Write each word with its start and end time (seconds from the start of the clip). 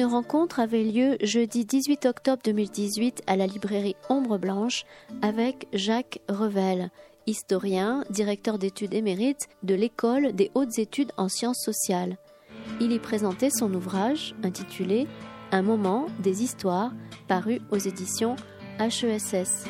Une 0.00 0.06
rencontre 0.06 0.60
avait 0.60 0.82
lieu 0.82 1.18
jeudi 1.20 1.66
18 1.66 2.06
octobre 2.06 2.40
2018 2.42 3.22
à 3.26 3.36
la 3.36 3.46
librairie 3.46 3.96
Ombre 4.08 4.38
Blanche 4.38 4.86
avec 5.20 5.68
Jacques 5.74 6.20
Revel, 6.26 6.88
historien, 7.26 8.02
directeur 8.08 8.56
d'études 8.56 8.94
émérite 8.94 9.50
de 9.62 9.74
l'École 9.74 10.32
des 10.32 10.50
hautes 10.54 10.78
études 10.78 11.12
en 11.18 11.28
sciences 11.28 11.62
sociales. 11.62 12.16
Il 12.80 12.92
y 12.92 12.98
présentait 12.98 13.50
son 13.50 13.74
ouvrage 13.74 14.34
intitulé 14.42 15.06
Un 15.52 15.60
moment 15.60 16.06
des 16.18 16.42
histoires, 16.42 16.92
paru 17.28 17.60
aux 17.70 17.76
éditions 17.76 18.36
HESS. 18.78 19.66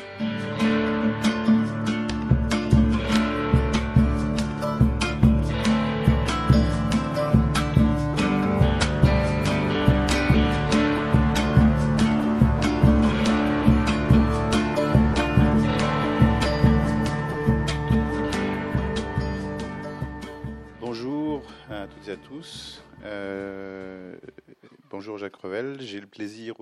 Bonjour 25.01 25.17
Jacques 25.17 25.37
Revel, 25.37 25.81
j'ai 25.81 25.99
le 25.99 26.05
plaisir 26.05 26.53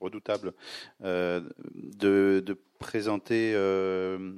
redoutable 0.00 0.54
euh, 1.02 1.40
de, 1.74 2.56
présenter 2.78 3.52
euh, 3.56 4.36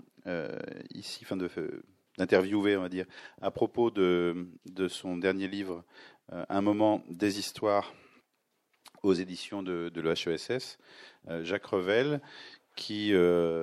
ici, 0.95 1.21
enfin 1.23 1.37
d'interviewer, 2.17 2.79
on 2.79 2.81
va 2.81 2.89
dire, 2.89 3.05
à 3.43 3.51
propos 3.51 3.91
de, 3.91 4.47
son 4.89 5.19
dernier 5.19 5.49
livre, 5.49 5.85
Un 6.31 6.63
moment 6.63 7.05
des 7.11 7.39
histoires 7.39 7.93
aux 9.03 9.13
éditions 9.13 9.63
de, 9.63 9.91
de 9.91 10.01
l'EHESS, 10.01 10.79
Jacques 11.43 11.67
Revel, 11.67 12.23
qui 12.75 13.13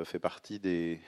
fait 0.05 0.19
partie 0.19 0.59
des, 0.59 1.02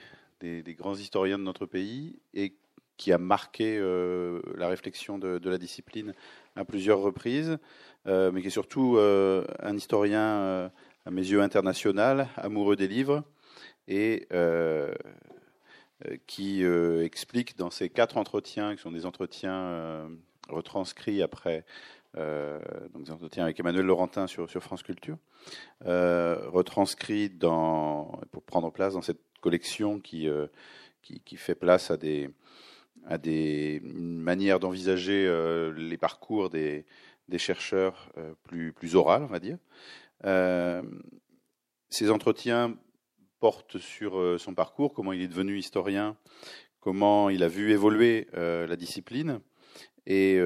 grands 0.76 0.96
historiens 0.96 1.38
de 1.38 1.44
notre 1.44 1.66
pays 1.66 2.18
et 2.34 2.56
qui 3.02 3.12
a 3.12 3.18
marqué 3.18 3.78
euh, 3.78 4.40
la 4.56 4.68
réflexion 4.68 5.18
de, 5.18 5.40
la 5.48 5.58
discipline 5.58 6.14
à 6.54 6.64
plusieurs 6.64 7.00
reprises, 7.00 7.50
euh, 7.50 7.58
mais 8.06 8.40
qui 8.40 8.48
est 8.48 8.50
surtout 8.50 8.96
euh, 8.96 9.44
un 9.60 9.76
historien, 9.76 10.70
à 11.04 11.10
mes 11.10 11.22
yeux, 11.22 11.40
international, 11.40 12.28
amoureux 12.36 12.76
des 12.76 12.88
livres, 12.88 13.24
et 13.88 14.28
qui 16.26 16.64
explique 16.64 17.56
dans 17.56 17.70
ces 17.70 17.88
quatre 17.88 18.16
entretiens, 18.16 18.74
qui 18.74 18.82
sont 18.82 18.92
des 18.92 19.06
entretiens 19.06 20.08
retranscrits 20.48 21.22
après 21.22 21.64
donc 22.14 23.04
des 23.04 23.10
entretiens 23.10 23.44
avec 23.44 23.58
Emmanuel 23.58 23.86
Laurentin 23.86 24.26
sur, 24.26 24.48
France 24.62 24.82
Culture, 24.82 25.16
retranscrits 25.84 27.30
dans, 27.30 28.20
pour 28.30 28.42
prendre 28.42 28.70
place 28.70 28.94
dans 28.94 29.02
cette 29.02 29.20
collection 29.42 30.00
qui, 30.00 30.26
fait 31.36 31.54
place 31.54 31.90
à 31.90 31.98
des, 31.98 33.80
manières 33.82 34.58
d'envisager 34.60 35.26
euh, 35.26 35.74
les 35.76 35.98
parcours 35.98 36.48
des, 36.48 36.86
des 37.32 37.38
chercheurs 37.38 38.12
euh, 38.16 38.34
plus, 38.44 38.72
plus 38.72 38.94
orales, 38.94 39.24
on 39.24 39.32
va 39.32 39.40
dire. 39.40 39.58
Euh, 40.24 40.82
ces 41.90 42.10
entretiens 42.10 42.76
portent 43.40 43.78
sur 43.78 44.38
son 44.38 44.54
parcours, 44.54 44.94
comment 44.94 45.12
il 45.12 45.20
est 45.20 45.28
devenu 45.28 45.58
historien, 45.58 46.16
comment 46.78 47.28
il 47.28 47.42
a 47.42 47.48
vu 47.48 47.72
évoluer 47.72 48.28
la 48.34 48.76
discipline 48.76 49.40
et 50.06 50.40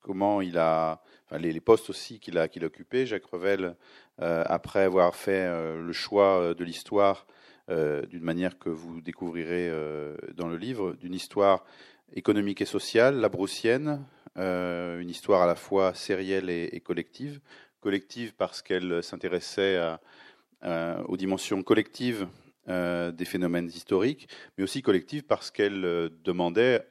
comment 0.00 0.40
il 0.40 0.58
a, 0.58 1.00
les, 1.30 1.60
postes 1.60 1.88
aussi 1.88 2.18
qu'il 2.18 2.38
a, 2.38 2.48
qu'il 2.48 2.64
a 2.64 2.66
occupés. 2.66 3.06
Jacques 3.06 3.26
Revel, 3.26 3.76
après 4.18 4.82
avoir 4.82 5.14
fait 5.14 5.46
le 5.76 5.92
choix 5.92 6.54
de 6.54 6.64
l'histoire, 6.64 7.24
euh, 7.68 8.06
d'une 8.06 8.22
manière 8.22 8.60
que 8.60 8.68
vous 8.68 9.00
découvrirez 9.00 9.68
euh, 9.68 10.14
dans 10.36 10.46
le 10.46 10.56
livre, 10.56 10.92
d'une 10.92 11.14
histoire 11.14 11.64
économique 12.12 12.60
et 12.60 12.64
sociale, 12.64 13.16
la 13.16 13.28
broussienne, 13.28 13.88
euh, 13.88 14.15
une 14.36 15.08
histoire 15.08 15.42
à 15.42 15.46
la 15.46 15.54
fois 15.54 15.94
sérielle 15.94 16.50
et, 16.50 16.80
collective. 16.80 17.40
Collective 17.80 18.34
parce 18.34 18.62
qu'elle 18.62 19.02
s'intéressait 19.02 19.80
aux 20.62 21.16
dimensions 21.16 21.62
collectives 21.62 22.26
des 22.66 23.24
phénomènes 23.24 23.68
historiques, 23.68 24.28
mais 24.56 24.64
aussi 24.64 24.82
collective 24.82 25.22
parce 25.22 25.50
qu'elle 25.50 26.10
demandait 26.24 26.86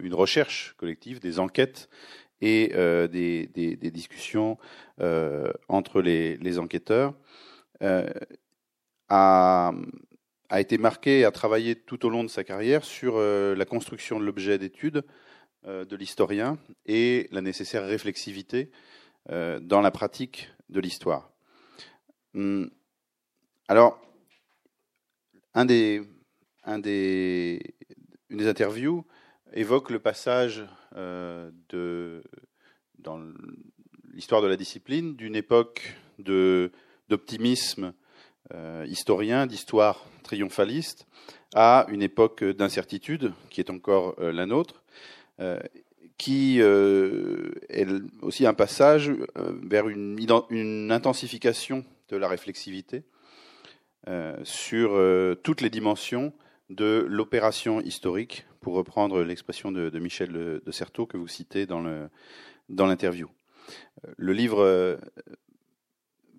une 0.00 0.14
recherche 0.14 0.74
collective, 0.76 1.20
des 1.20 1.38
enquêtes 1.38 1.88
et 2.40 2.68
des, 3.08 3.90
discussions 3.90 4.58
entre 5.68 6.02
les, 6.02 6.58
enquêteurs. 6.58 7.14
à, 9.08 9.72
a 10.54 10.60
été 10.60 10.78
marqué 10.78 11.20
et 11.20 11.24
a 11.24 11.30
travaillé 11.30 11.74
tout 11.74 12.06
au 12.06 12.10
long 12.10 12.22
de 12.22 12.28
sa 12.28 12.44
carrière 12.44 12.84
sur 12.84 13.14
euh, 13.16 13.54
la 13.56 13.64
construction 13.64 14.20
de 14.20 14.24
l'objet 14.24 14.58
d'étude 14.58 14.98
euh, 14.98 15.02
de 15.66 15.96
l'historien 15.96 16.58
et 16.86 17.28
la 17.30 17.40
nécessaire 17.40 17.86
réflexivité 17.86 18.70
euh, 19.30 19.60
dans 19.60 19.80
la 19.80 19.90
pratique 19.90 20.50
de 20.68 20.80
l'histoire. 20.80 21.30
Hum, 22.34 22.70
alors, 23.68 24.00
une 25.54 25.66
des 25.66 27.62
interviews 28.30 29.06
évoque 29.52 29.90
le 29.90 30.00
passage 30.00 30.66
de, 30.94 32.22
dans 32.98 33.20
l'histoire 34.12 34.42
de 34.42 34.48
la 34.48 34.56
discipline 34.56 35.14
d'une 35.14 35.36
époque 35.36 35.96
d'optimisme 36.18 37.94
historien, 38.86 39.46
d'histoire 39.46 40.04
triomphaliste 40.24 41.06
à 41.54 41.86
une 41.88 42.02
époque 42.02 42.42
d'incertitude, 42.42 43.32
qui 43.48 43.60
est 43.60 43.70
encore 43.70 44.16
euh, 44.18 44.32
la 44.32 44.44
nôtre, 44.44 44.74
euh, 44.74 44.83
qui 46.16 46.60
euh, 46.60 47.52
est 47.68 47.86
aussi 48.22 48.46
un 48.46 48.54
passage 48.54 49.12
vers 49.62 49.88
une, 49.88 50.90
intensification 50.90 51.84
de 52.08 52.16
la 52.16 52.28
réflexivité 52.28 53.04
sur 54.42 55.00
toutes 55.42 55.60
les 55.62 55.70
dimensions 55.70 56.32
de 56.70 57.06
l'opération 57.08 57.80
historique, 57.80 58.46
pour 58.60 58.74
reprendre 58.74 59.22
l'expression 59.22 59.72
de, 59.72 59.98
Michel 59.98 60.32
de 60.32 60.70
Certeau 60.70 61.06
que 61.06 61.16
vous 61.16 61.28
citez 61.28 61.66
dans 61.66 62.06
l'interview. 62.68 63.28
Le 64.16 64.32
livre 64.32 64.98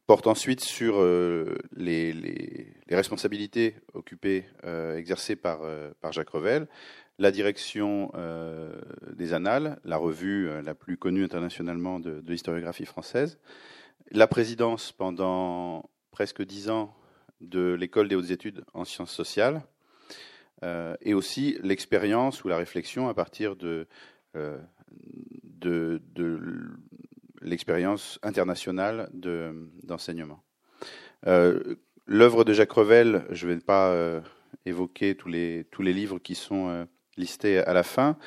porte 0.08 0.28
ensuite 0.28 0.62
sur 0.62 0.98
euh, 1.00 1.58
les, 1.76 2.74
responsabilités 2.90 3.76
occupées, 3.94 4.46
euh, 4.64 4.98
exercées 4.98 5.36
par, 5.36 5.64
euh, 5.64 5.92
par 6.02 6.12
Jacques 6.12 6.30
Revel, 6.30 6.68
la 7.18 7.32
direction 7.32 8.12
des 9.14 9.34
Annales, 9.34 9.80
la 9.84 9.98
revue 9.98 10.50
la 10.64 10.76
plus 10.76 10.98
connue 10.98 11.24
internationalement 11.24 12.00
de, 12.00 12.22
de 12.22 12.32
l'historiographie 12.32 12.86
française, 12.86 13.40
la 14.12 14.28
présidence 14.28 14.92
pendant 14.92 15.90
presque 16.12 16.44
dix 16.44 16.70
ans 16.70 16.94
de 17.42 17.74
l'école 17.74 18.08
des 18.08 18.16
hautes 18.16 18.32
études 18.32 18.64
en 18.74 18.86
sciences 18.86 19.14
sociales, 19.14 19.64
et 21.02 21.14
aussi 21.14 21.58
l'expérience 21.64 22.44
ou 22.44 22.48
la 22.48 22.58
réflexion 22.58 23.08
à 23.08 23.14
partir 23.14 23.56
de, 23.56 23.88
de, 24.34 26.02
de 26.16 26.40
l'expérience 27.42 28.20
internationale 28.24 29.10
d'enseignement. 29.84 30.44
Euh, 31.28 31.76
L'œuvre 32.08 32.44
de 32.44 32.54
Jacques 32.54 32.72
Revel, 32.72 33.26
je 33.32 33.48
ne 33.48 33.54
vais 33.54 33.60
pas 33.60 33.90
euh, 33.90 34.22
évoquer 34.66 35.16
tous 35.16 35.28
les, 35.28 35.66
tous 35.72 35.82
les 35.82 35.92
livres 35.92 36.20
qui 36.20 36.36
sont 36.36 36.88
euh, 37.18 37.22
listés 37.22 37.60
à 37.60 37.74
la 37.74 37.84
fin, 37.84 38.18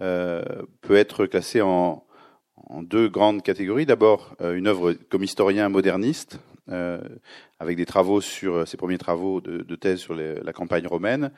euh, 0.00 0.42
peut 0.80 0.96
être 0.96 1.26
classée 1.26 1.60
en, 1.60 2.04
deux 2.82 3.08
grandes 3.08 3.42
catégories. 3.42 3.86
D'abord, 3.86 4.36
une 4.40 4.66
œuvre 4.66 4.92
comme 4.92 5.22
historien 5.22 5.68
moderniste, 5.68 6.38
avec 6.66 7.76
des 7.76 7.86
travaux 7.86 8.20
sur 8.20 8.68
ses 8.68 8.76
premiers 8.76 8.98
travaux 8.98 9.40
de, 9.40 9.76
thèse 9.76 10.00
sur 10.00 10.14
la 10.14 10.52
campagne 10.52 10.86
romaine, 10.86 11.30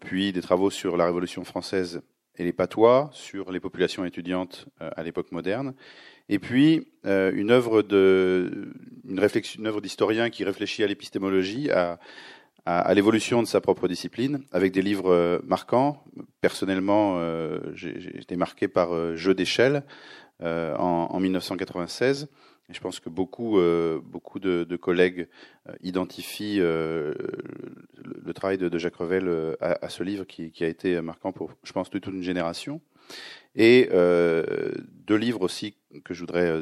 puis 0.00 0.32
des 0.32 0.40
travaux 0.40 0.70
sur 0.70 0.96
la 0.96 1.04
Révolution 1.04 1.44
française 1.44 2.00
et 2.36 2.44
les 2.44 2.54
patois, 2.54 3.10
sur 3.12 3.50
les 3.52 3.60
populations 3.60 4.06
étudiantes 4.06 4.68
à 4.78 5.02
l'époque 5.02 5.32
moderne, 5.32 5.74
et 6.28 6.38
puis 6.38 6.88
euh, 7.06 7.32
une 7.34 7.50
œuvre 7.50 7.82
œuvre 9.66 9.80
d'historien 9.80 10.30
qui 10.30 10.44
réfléchit 10.44 10.84
à 10.84 10.86
l'épistémologie, 10.86 11.70
à, 11.70 11.98
à, 12.68 12.92
l'évolution 12.92 13.42
de 13.42 13.46
sa 13.46 13.62
propre 13.62 13.88
discipline, 13.88 14.42
avec 14.52 14.72
des 14.72 14.82
livres 14.82 15.10
euh, 15.10 15.38
marquants. 15.46 16.04
Personnellement, 16.42 17.14
euh, 17.16 17.60
j'ai 17.72 18.18
été 18.18 18.36
marqué 18.36 18.68
par 18.68 18.94
euh, 18.94 19.16
Jeu 19.16 19.32
d'échelle 19.32 19.84
euh, 20.42 20.76
en, 20.76 21.08
en, 21.10 21.18
1996. 21.18 22.28
Et 22.68 22.74
je 22.74 22.80
pense 22.80 23.00
que 23.00 23.08
beaucoup, 23.08 23.58
beaucoup 24.02 24.38
de, 24.38 24.76
collègues 24.76 25.28
identifient 25.82 26.58
le, 26.58 27.14
travail 28.34 28.58
de, 28.58 28.78
Jacques 28.78 28.96
Revel 28.96 29.56
à, 29.58 29.82
à, 29.82 29.88
ce 29.88 30.02
livre 30.02 30.26
qui, 30.26 30.50
qui, 30.50 30.64
a 30.64 30.68
été 30.68 31.00
marquant 31.00 31.32
pour, 31.32 31.50
je 31.62 31.72
pense, 31.72 31.88
toute 31.88 32.04
une 32.08 32.22
génération. 32.22 32.82
Et 33.56 33.88
deux 33.90 35.16
livres 35.16 35.40
aussi 35.40 35.76
que 36.04 36.12
je 36.12 36.20
voudrais 36.20 36.52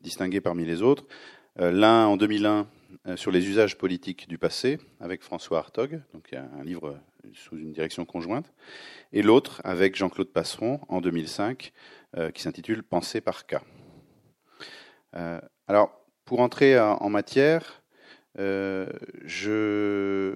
distinguer 0.00 0.40
parmi 0.40 0.64
les 0.64 0.82
autres. 0.82 1.08
L'un 1.56 2.06
en 2.06 2.16
2001 2.16 2.68
sur 3.16 3.30
les 3.30 3.48
usages 3.48 3.78
politiques 3.78 4.28
du 4.28 4.38
passé 4.38 4.78
avec 5.00 5.22
François 5.22 5.58
Hartog, 5.58 6.00
donc 6.12 6.32
un 6.32 6.64
livre 6.64 6.98
sous 7.34 7.56
une 7.56 7.72
direction 7.72 8.04
conjointe, 8.04 8.52
et 9.12 9.22
l'autre 9.22 9.60
avec 9.64 9.96
Jean-Claude 9.96 10.30
Passeron 10.30 10.80
en 10.88 11.00
2005 11.00 11.72
qui 12.34 12.42
s'intitule 12.42 12.82
Penser 12.82 13.20
par 13.20 13.46
cas. 13.46 13.62
alors, 15.66 16.00
pour 16.24 16.40
entrer 16.40 16.78
en 16.78 17.08
matière, 17.10 17.80
euh, 18.38 18.86
je 19.24 20.34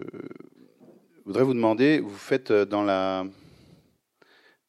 voudrais 1.25 1.45
vous 1.45 1.55
demander, 1.55 2.01
vous 2.01 2.17
faites 2.17 2.51
euh, 2.51 2.65
dans 2.65 2.83
la 2.83 3.25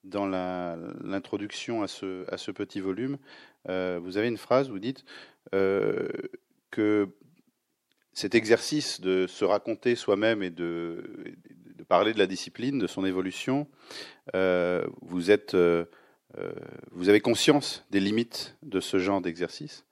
dans 0.04 0.28
l'introduction 0.28 1.82
à 1.82 1.88
ce, 1.88 2.32
à 2.32 2.38
ce 2.38 2.52
petit 2.52 2.80
volume, 2.80 3.18
euh, 3.70 4.00
vous 4.00 4.18
avez 4.18 4.28
une 4.28 4.38
phrase, 4.38 4.70
vous 4.70 4.78
dites 4.78 5.04
que 5.52 7.10
cet 8.16 8.34
exercice 8.34 9.00
de 9.00 9.28
se 9.28 9.46
raconter 9.46 9.96
soi-même 9.96 10.42
et 10.42 10.50
de, 10.50 11.04
parler 11.88 12.14
de 12.14 12.18
la 12.18 12.26
discipline, 12.26 12.80
de 12.80 12.88
son 12.88 13.06
évolution, 13.06 13.68
vous 14.34 15.30
êtes, 15.30 15.56
vous 16.92 17.10
avez 17.10 17.20
conscience 17.22 17.86
des 17.92 18.00
limites 18.00 18.58
de 18.64 18.80
ce 18.80 18.98
genre 18.98 19.22
d'exercice. 19.22 19.86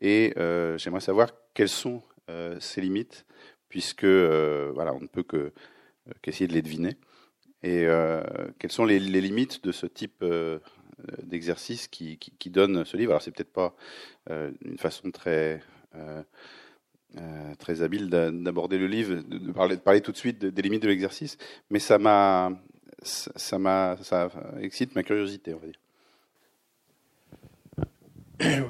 Et 0.00 0.32
j'aimerais 0.78 1.00
savoir 1.00 1.30
quelles 1.54 1.68
sont 1.68 2.02
euh, 2.30 2.60
ses 2.60 2.82
limites, 2.82 3.24
puisque 3.70 4.04
euh, 4.04 4.72
on 4.76 5.00
ne 5.00 5.06
peut 5.06 5.22
que 5.22 5.52
qu'essayer 6.20 6.46
de 6.46 6.52
les 6.52 6.62
deviner. 6.62 6.96
Et 7.62 7.86
euh, 7.86 8.22
quelles 8.58 8.72
sont 8.72 8.84
les, 8.84 8.98
limites 8.98 9.64
de 9.64 9.72
ce 9.72 9.86
type 9.86 10.24
d'exercice 11.22 11.88
qui, 11.88 12.18
qui, 12.18 12.50
donne 12.50 12.84
ce 12.84 12.96
livre? 12.96 13.12
Alors 13.12 13.22
c'est 13.22 13.30
peut-être 13.30 13.52
pas 13.52 13.74
une 14.28 14.78
façon 14.78 15.10
très 15.10 15.62
très 17.58 17.82
habile 17.82 18.08
d'aborder 18.10 18.78
le 18.78 18.86
livre, 18.86 19.16
de 19.16 19.52
parler, 19.52 19.76
de 19.76 19.80
parler 19.80 20.00
tout 20.00 20.12
de 20.12 20.16
suite 20.16 20.44
des 20.44 20.62
limites 20.62 20.82
de 20.82 20.88
l'exercice, 20.88 21.36
mais 21.70 21.78
ça 21.78 21.98
m'a 21.98 22.52
ça 23.02 23.58
m'a 23.58 23.96
ça 24.02 24.28
excite 24.60 24.94
ma 24.94 25.02
curiosité, 25.02 25.54
on 25.54 25.58
va 25.58 25.66
dire. 25.66 25.80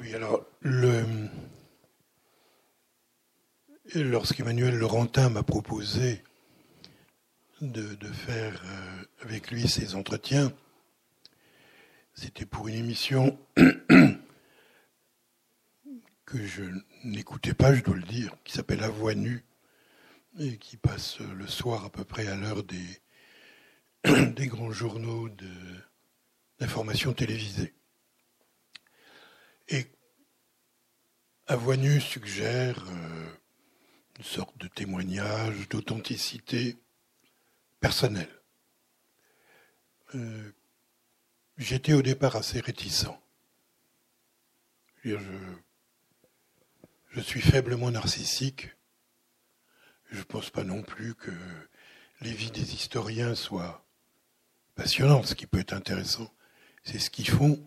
Oui, 0.01 0.13
alors 0.15 0.45
le 0.61 1.03
Lorsqu'Emmanuel 3.95 4.75
Laurentin 4.75 5.29
m'a 5.29 5.41
proposé 5.41 6.21
de, 7.59 7.95
faire 8.13 8.61
euh, 8.63 9.25
avec 9.25 9.49
lui 9.49 9.67
ces 9.67 9.95
entretiens, 9.95 10.53
c'était 12.13 12.45
pour 12.45 12.67
une 12.67 12.75
émission 12.75 13.35
que 16.29 16.45
je 16.45 16.63
n'écoutais 17.03 17.55
pas, 17.55 17.73
je 17.73 17.81
dois 17.81 17.95
le 17.95 18.03
dire, 18.03 18.35
qui 18.43 18.53
s'appelle 18.53 18.83
À 18.83 18.89
voix 18.89 19.13
et 20.39 20.57
qui 20.57 20.77
passe 20.77 21.19
le 21.19 21.47
soir 21.47 21.85
à 21.85 21.89
peu 21.89 22.03
près 22.03 22.27
à 22.27 22.35
l'heure 22.35 22.63
des, 22.63 23.01
des 24.35 24.47
grands 24.47 24.71
journaux 24.71 25.27
d'information 26.59 27.13
télévisée. 27.13 27.73
Et 29.69 29.87
À 31.47 31.55
voix 31.55 31.75
suggère 31.99 32.85
euh, 32.87 33.33
une 34.19 34.23
sorte 34.23 34.55
de 34.59 34.67
témoignage 34.67 35.67
d'authenticité 35.69 36.77
personnelle. 37.79 38.29
Euh, 40.13 40.51
j'étais 41.57 41.93
au 41.93 42.03
départ 42.03 42.35
assez 42.35 42.59
réticent. 42.59 43.17
Je, 45.03 45.17
je 47.09 47.21
suis 47.21 47.41
faiblement 47.41 47.91
narcissique. 47.91 48.75
Je 50.11 50.19
ne 50.19 50.23
pense 50.23 50.49
pas 50.49 50.63
non 50.63 50.81
plus 50.81 51.15
que 51.15 51.31
les 52.21 52.33
vies 52.33 52.51
des 52.51 52.73
historiens 52.73 53.35
soient 53.35 53.85
passionnantes. 54.75 55.27
Ce 55.27 55.35
qui 55.35 55.45
peut 55.45 55.59
être 55.59 55.73
intéressant, 55.73 56.31
c'est 56.83 56.99
ce 56.99 57.09
qu'ils 57.09 57.29
font 57.29 57.63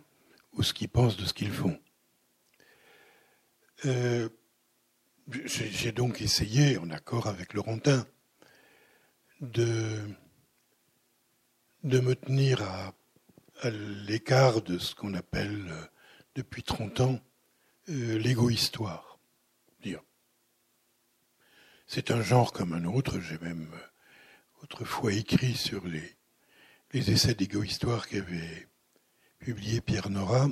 ou 0.52 0.62
ce 0.62 0.72
qu'ils 0.72 0.88
pensent 0.88 1.16
de 1.16 1.24
ce 1.24 1.34
qu'ils 1.34 1.52
font. 1.52 1.78
Euh, 3.84 4.28
j'ai 5.44 5.92
donc 5.92 6.20
essayé, 6.20 6.78
en 6.78 6.90
accord 6.90 7.26
avec 7.26 7.54
Laurentin, 7.54 8.06
de, 9.40 9.98
me 11.82 12.14
tenir 12.14 12.62
à, 12.62 12.94
l'écart 13.64 14.62
de 14.62 14.78
ce 14.78 14.94
qu'on 14.94 15.14
appelle 15.14 15.66
euh, 15.68 15.84
depuis 16.34 16.62
30 16.62 17.00
ans 17.00 17.20
euh, 17.88 18.18
l'égo-histoire. 18.18 19.11
C'est 21.94 22.10
un 22.10 22.22
genre 22.22 22.54
comme 22.54 22.72
un 22.72 22.86
autre, 22.86 23.20
j'ai 23.20 23.36
même 23.40 23.68
euh, 23.74 24.62
autrefois 24.62 25.12
écrit 25.12 25.52
sur 25.52 25.86
les, 25.86 26.16
essais 26.94 27.34
d'égo-histoire 27.34 28.08
qu'avait 28.08 28.66
publié 29.38 29.82
Pierre 29.82 30.08
Nora. 30.08 30.48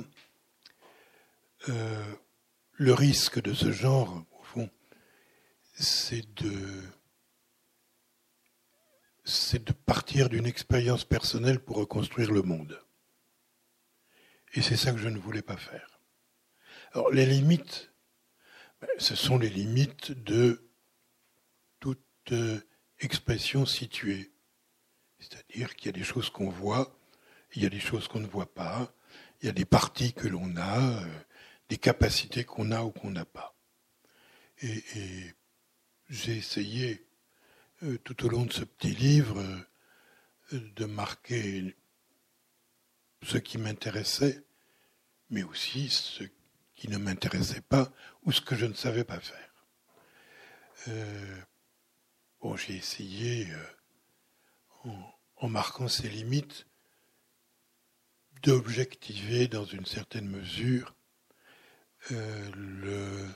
le 1.65 2.93
risque 2.93 3.41
de 3.41 3.55
ce 3.55 3.71
genre, 3.71 4.23
c'est 5.73 6.31
de 6.43 6.83
c'est 9.23 9.63
de 9.63 9.73
partir 9.73 10.29
d'une 10.29 10.45
expérience 10.45 11.05
personnelle 11.05 11.59
pour 11.59 11.77
reconstruire 11.77 12.31
le 12.31 12.43
monde. 12.43 12.79
Et 14.53 14.61
c'est 14.61 14.77
ça 14.77 14.91
que 14.91 14.99
je 14.99 15.09
ne 15.09 15.17
voulais 15.17 15.41
pas 15.41 15.57
faire. 15.57 15.99
Alors 16.93 17.09
les 17.09 17.25
limites, 17.25 17.91
ben, 18.79 18.89
ce 18.99 19.15
sont 19.15 19.39
les 19.39 19.49
limites 19.49 20.11
de 20.11 20.35
euh, 20.43 20.70
expression 22.99 23.65
située. 23.65 24.31
C'est-à-dire 25.19 25.75
qu'il 25.75 25.87
y 25.87 25.89
a 25.89 25.97
des 25.97 26.03
choses 26.03 26.29
qu'on 26.29 26.49
voit, 26.49 26.97
il 27.55 27.63
y 27.63 27.65
a 27.65 27.69
des 27.69 27.79
choses 27.79 28.07
qu'on 28.07 28.19
ne 28.19 28.27
voit 28.27 28.53
pas, 28.53 28.93
il 29.41 29.47
y 29.47 29.49
a 29.49 29.53
des 29.53 29.65
parties 29.65 30.13
que 30.13 30.27
l'on 30.27 30.55
a, 30.55 31.01
euh, 31.01 31.05
des 31.69 31.77
capacités 31.77 32.43
qu'on 32.43 32.71
a 32.71 32.83
ou 32.83 32.91
qu'on 32.91 33.11
n'a 33.11 33.25
pas. 33.25 33.55
Et, 34.61 35.33
j'ai 36.09 36.35
essayé 36.35 37.07
euh, 37.83 37.97
tout 37.99 38.25
au 38.25 38.29
long 38.29 38.45
de 38.45 38.51
ce 38.51 38.65
petit 38.65 38.93
livre 38.93 39.39
euh, 40.51 40.59
de 40.75 40.85
marquer 40.85 41.73
ce 43.23 43.37
qui 43.37 43.57
m'intéressait, 43.57 44.43
mais 45.29 45.43
aussi 45.43 45.89
ce 45.89 46.25
qui 46.75 46.89
ne 46.89 46.97
m'intéressait 46.97 47.61
pas 47.61 47.93
ou 48.23 48.33
ce 48.33 48.41
que 48.41 48.55
je 48.55 48.65
ne 48.65 48.73
savais 48.73 49.05
pas 49.05 49.21
faire. 49.21 49.65
Euh, 50.89 51.41
j'ai 52.55 52.75
essayé, 52.75 53.47
en, 54.83 54.95
en, 55.37 55.49
marquant 55.49 55.87
ces 55.87 56.09
limites, 56.09 56.67
d'objectiver 58.43 59.47
dans 59.47 59.65
une 59.65 59.85
certaine 59.85 60.27
mesure 60.27 60.95
le, 62.09 63.27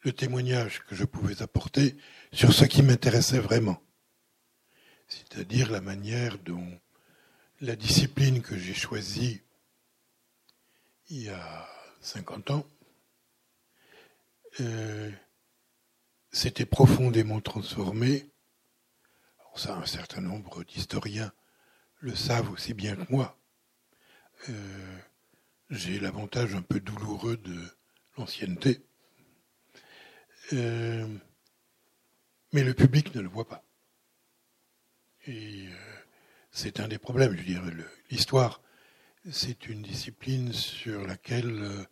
le 0.00 0.12
témoignage 0.12 0.84
que 0.84 0.94
je 0.94 1.04
pouvais 1.04 1.42
apporter 1.42 1.96
sur 2.32 2.52
ce 2.52 2.64
qui 2.64 2.82
m'intéressait 2.82 3.40
vraiment. 3.40 3.82
C'est-à-dire 5.06 5.70
la 5.70 5.80
manière 5.80 6.38
dont 6.38 6.80
la 7.60 7.76
discipline 7.76 8.42
que 8.42 8.56
j'ai 8.56 8.74
choisie 8.74 9.42
il 11.10 11.22
y 11.22 11.28
a 11.28 11.68
50 12.00 12.50
ans 12.50 12.66
euh, 14.60 15.10
s'était 16.30 16.66
profondément 16.66 17.40
transformée. 17.40 18.30
ça, 19.56 19.76
un 19.76 19.86
certain 19.86 20.20
nombre 20.20 20.62
d'historiens 20.64 21.32
le 22.00 22.14
savent 22.14 22.50
aussi 22.50 22.74
bien 22.74 22.96
que 22.96 23.10
moi. 23.10 23.38
Euh, 24.48 24.98
j'ai 25.70 25.98
l'avantage 25.98 26.54
un 26.54 26.62
peu 26.62 26.80
douloureux 26.80 27.36
de 27.36 27.60
l'ancienneté. 28.16 28.80
Euh, 30.52 31.08
mais 32.52 32.62
le 32.62 32.72
public 32.72 33.14
ne 33.14 33.20
le 33.20 33.28
voit 33.28 33.48
pas. 33.48 33.64
Et 35.26 35.66
euh, 35.66 35.76
c'est 36.52 36.80
un 36.80 36.88
des 36.88 36.98
problèmes. 36.98 37.36
Je 37.36 37.42
dire, 37.42 37.62
l'histoire, 38.10 38.62
c'est 39.30 39.66
une 39.66 39.82
discipline 39.82 40.52
sur 40.52 41.06
laquelle 41.06 41.86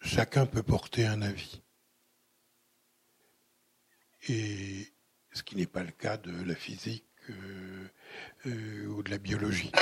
chacun 0.00 0.46
peut 0.46 0.62
porter 0.62 1.06
un 1.06 1.22
avis. 1.22 1.62
Et 4.28 4.92
ce 5.32 5.42
qui 5.42 5.56
n'est 5.56 5.66
pas 5.66 5.82
le 5.82 5.92
cas 5.92 6.16
de 6.16 6.42
la 6.44 6.54
physique 6.54 7.06
ou 8.44 9.02
de 9.02 9.10
la 9.10 9.18
biologie. 9.18 9.72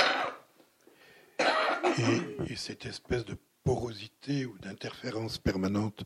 Et, 1.97 2.51
et 2.51 2.55
cette 2.55 2.85
espèce 2.85 3.25
de 3.25 3.37
porosité 3.63 4.45
ou 4.45 4.57
d'interférence 4.59 5.37
permanente 5.37 6.05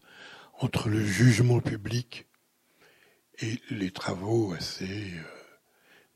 entre 0.60 0.90
le 0.90 1.04
jugement 1.04 1.60
public 1.60 2.28
et 3.40 3.60
les 3.70 3.92
travaux 3.92 4.54
assez 4.54 5.14
euh, 5.14 5.24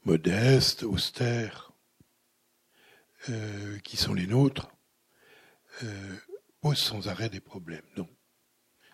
modestes, 0.05 0.83
austères 0.83 1.71
euh, 3.29 3.79
qui 3.79 3.97
sont 3.97 4.13
les 4.13 4.27
nôtres, 4.27 4.69
euh, 5.83 6.17
posent 6.61 6.77
sans 6.77 7.07
arrêt 7.07 7.29
des 7.29 7.39
problèmes. 7.39 7.85
Donc, 7.95 8.09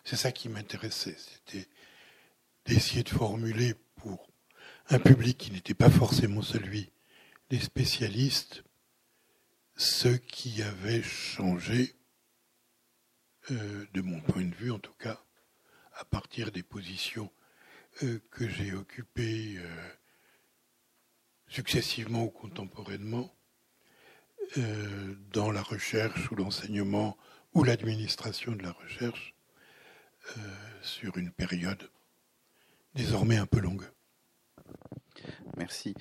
c'est 0.04 0.16
ça 0.16 0.32
qui 0.32 0.48
m'intéressait, 0.48 1.16
c'était 1.16 1.68
d'essayer 2.66 3.02
de 3.02 3.10
formuler 3.10 3.74
pour 3.96 4.30
un 4.88 4.98
public 4.98 5.38
qui 5.38 5.50
n'était 5.50 5.74
pas 5.74 5.90
forcément 5.90 6.42
celui 6.42 6.90
des 7.50 7.58
spécialistes 7.58 8.64
ce 9.76 10.08
qui 10.08 10.62
avait 10.62 11.02
changé, 11.02 11.96
euh, 13.50 13.86
de 13.92 14.00
mon 14.00 14.20
point 14.20 14.44
de 14.44 14.54
vue 14.54 14.70
en 14.70 14.78
tout 14.78 14.94
cas, 14.94 15.22
à 15.94 16.04
partir 16.04 16.52
des 16.52 16.62
positions 16.62 17.30
euh, 18.02 18.20
que 18.30 18.48
j'ai 18.48 18.72
occupées 18.72 19.56
euh, 19.58 19.88
successivement 21.48 22.24
ou 22.24 22.30
contemporainement 22.30 23.34
dans 25.32 25.50
la 25.50 25.62
recherche 25.62 26.30
ou 26.30 26.34
l'enseignement 26.34 27.16
ou 27.54 27.64
l'administration 27.64 28.52
de 28.52 28.62
la 28.62 28.72
recherche 28.72 29.34
sur 30.82 31.16
une 31.16 31.32
période 31.32 31.90
désormais 32.94 33.36
un 33.36 33.46
peu 33.46 33.60
longue. 33.60 33.84
Merci. 35.56 35.94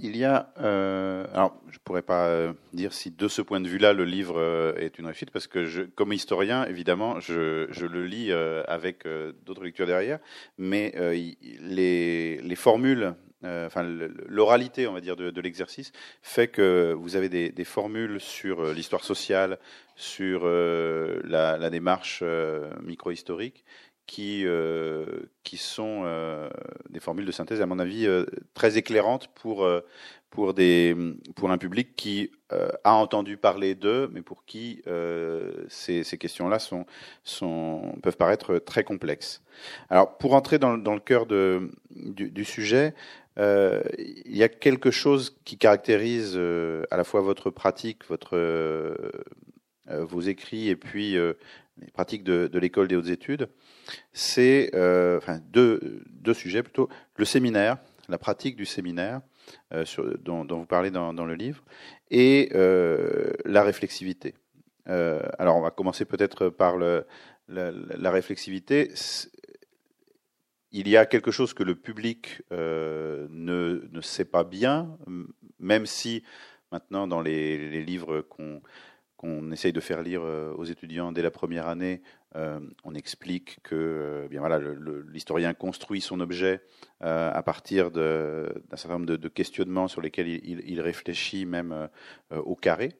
Il 0.00 0.16
y 0.16 0.24
a, 0.24 0.52
euh, 0.60 1.24
alors 1.32 1.60
je 1.70 1.78
pourrais 1.78 2.02
pas 2.02 2.26
euh, 2.26 2.52
dire 2.72 2.92
si 2.92 3.12
de 3.12 3.28
ce 3.28 3.42
point 3.42 3.60
de 3.60 3.68
vue-là 3.68 3.92
le 3.92 4.04
livre 4.04 4.40
euh, 4.40 4.74
est 4.76 4.98
une 4.98 5.06
réussite 5.06 5.30
parce 5.30 5.46
que 5.46 5.84
comme 5.94 6.12
historien 6.12 6.64
évidemment 6.64 7.20
je, 7.20 7.68
je 7.70 7.86
le 7.86 8.04
lis 8.04 8.32
euh, 8.32 8.64
avec 8.66 9.06
d'autres 9.44 9.62
lectures 9.62 9.86
derrière, 9.86 10.18
mais 10.58 10.92
les, 11.60 12.40
les, 12.42 12.56
formules, 12.56 13.14
enfin 13.44 13.84
l'oralité 14.26 14.88
on 14.88 14.92
va 14.92 15.00
dire 15.00 15.16
de, 15.16 15.30
de 15.30 15.40
l'exercice 15.40 15.92
fait 16.22 16.48
que 16.48 16.92
vous 16.98 17.14
avez 17.14 17.28
des, 17.28 17.50
des 17.50 17.64
formules 17.64 18.20
sur 18.20 18.72
l'histoire 18.72 19.04
sociale, 19.04 19.58
sur 19.96 20.46
la, 20.46 21.56
la, 21.56 21.70
démarche 21.70 22.24
micro-historique 22.82 23.64
qui, 24.06 24.42
euh, 24.44 25.04
qui 25.42 25.56
sont 25.56 26.02
euh, 26.04 26.48
des 26.90 27.00
formules 27.00 27.24
de 27.24 27.32
synthèse, 27.32 27.60
à 27.60 27.66
mon 27.66 27.78
avis, 27.78 28.06
euh, 28.06 28.24
très 28.52 28.76
éclairantes 28.76 29.28
pour, 29.34 29.66
pour, 30.30 30.54
des, 30.54 30.96
pour 31.36 31.50
un 31.50 31.58
public 31.58 31.96
qui 31.96 32.30
a 32.84 32.94
entendu 32.94 33.36
parler 33.36 33.74
d'eux, 33.74 34.08
mais 34.12 34.22
pour 34.22 34.44
qui 34.44 34.82
ces, 35.68 36.04
ces 36.04 36.18
questions-là 36.18 36.58
sont, 36.58 36.86
sont, 37.24 37.96
peuvent 38.02 38.16
paraître 38.16 38.58
très 38.58 38.84
complexes. 38.84 39.42
Alors, 39.90 40.16
pour 40.18 40.34
entrer 40.34 40.58
dans, 40.58 40.78
dans 40.78 40.94
le 40.94 41.00
cœur 41.00 41.26
de, 41.26 41.70
du, 41.90 42.30
du 42.30 42.44
sujet, 42.44 42.94
il 43.36 44.36
y 44.36 44.44
a 44.44 44.48
quelque 44.48 44.92
chose 44.92 45.36
qui 45.44 45.58
caractérise 45.58 46.36
à 46.36 46.96
la 46.96 47.04
fois 47.04 47.22
votre 47.22 47.50
pratique, 47.50 48.04
votre, 48.08 48.96
vos 49.88 50.20
écrits 50.20 50.68
et 50.68 50.76
puis 50.76 51.16
les 51.78 51.90
pratiques 51.90 52.24
de, 52.24 52.58
l'école 52.58 52.88
des 52.88 52.96
hautes 52.96 53.08
études, 53.08 53.48
c'est 54.12 54.70
euh, 54.74 55.20
deux, 55.50 56.34
sujets 56.34 56.62
plutôt. 56.62 56.88
Le 57.16 57.24
séminaire, 57.24 57.78
la 58.08 58.18
pratique 58.18 58.56
du 58.56 58.64
séminaire, 58.64 59.20
euh, 59.72 59.84
dont, 60.20 60.46
vous 60.46 60.66
parlez 60.66 60.90
dans, 60.90 61.12
le 61.12 61.34
livre, 61.34 61.62
et 62.10 62.50
euh, 62.54 63.32
la 63.44 63.62
réflexivité. 63.62 64.34
Alors, 64.86 65.56
on 65.56 65.62
va 65.62 65.70
commencer 65.70 66.04
peut-être 66.04 66.50
par 66.50 66.76
la, 66.76 67.04
la, 67.48 68.10
réflexivité. 68.10 68.92
Il 70.72 70.88
y 70.88 70.96
a 70.96 71.06
quelque 71.06 71.30
chose 71.30 71.54
que 71.54 71.62
le 71.62 71.74
public 71.74 72.42
ne, 72.50 74.00
sait 74.02 74.26
pas 74.26 74.44
bien, 74.44 74.98
même 75.58 75.86
si 75.86 76.22
maintenant 76.70 77.06
dans 77.06 77.22
les 77.22 77.82
livres 77.82 78.20
qu'on 78.20 78.60
qu'on 79.24 79.50
essaye 79.52 79.72
de 79.72 79.80
faire 79.80 80.02
lire 80.02 80.22
aux 80.22 80.64
étudiants 80.64 81.12
dès 81.12 81.22
la 81.22 81.30
première 81.30 81.66
année, 81.66 82.02
euh, 82.36 82.58
on 82.82 82.94
explique 82.94 83.58
que 83.62 83.74
euh, 83.74 84.28
bien 84.28 84.40
voilà, 84.40 84.58
l'historien 85.08 85.54
construit 85.54 86.00
son 86.00 86.18
objet 86.18 86.62
euh, 87.02 87.30
à 87.32 87.42
partir 87.44 87.92
d'un 87.92 88.48
certain 88.74 88.98
nombre 88.98 89.16
de, 89.16 89.28
questionnements 89.28 89.86
sur 89.86 90.00
lesquels 90.00 90.28
il, 90.28 90.80
réfléchit 90.80 91.46
même 91.46 91.88
au 92.30 92.56
carré. 92.56 92.92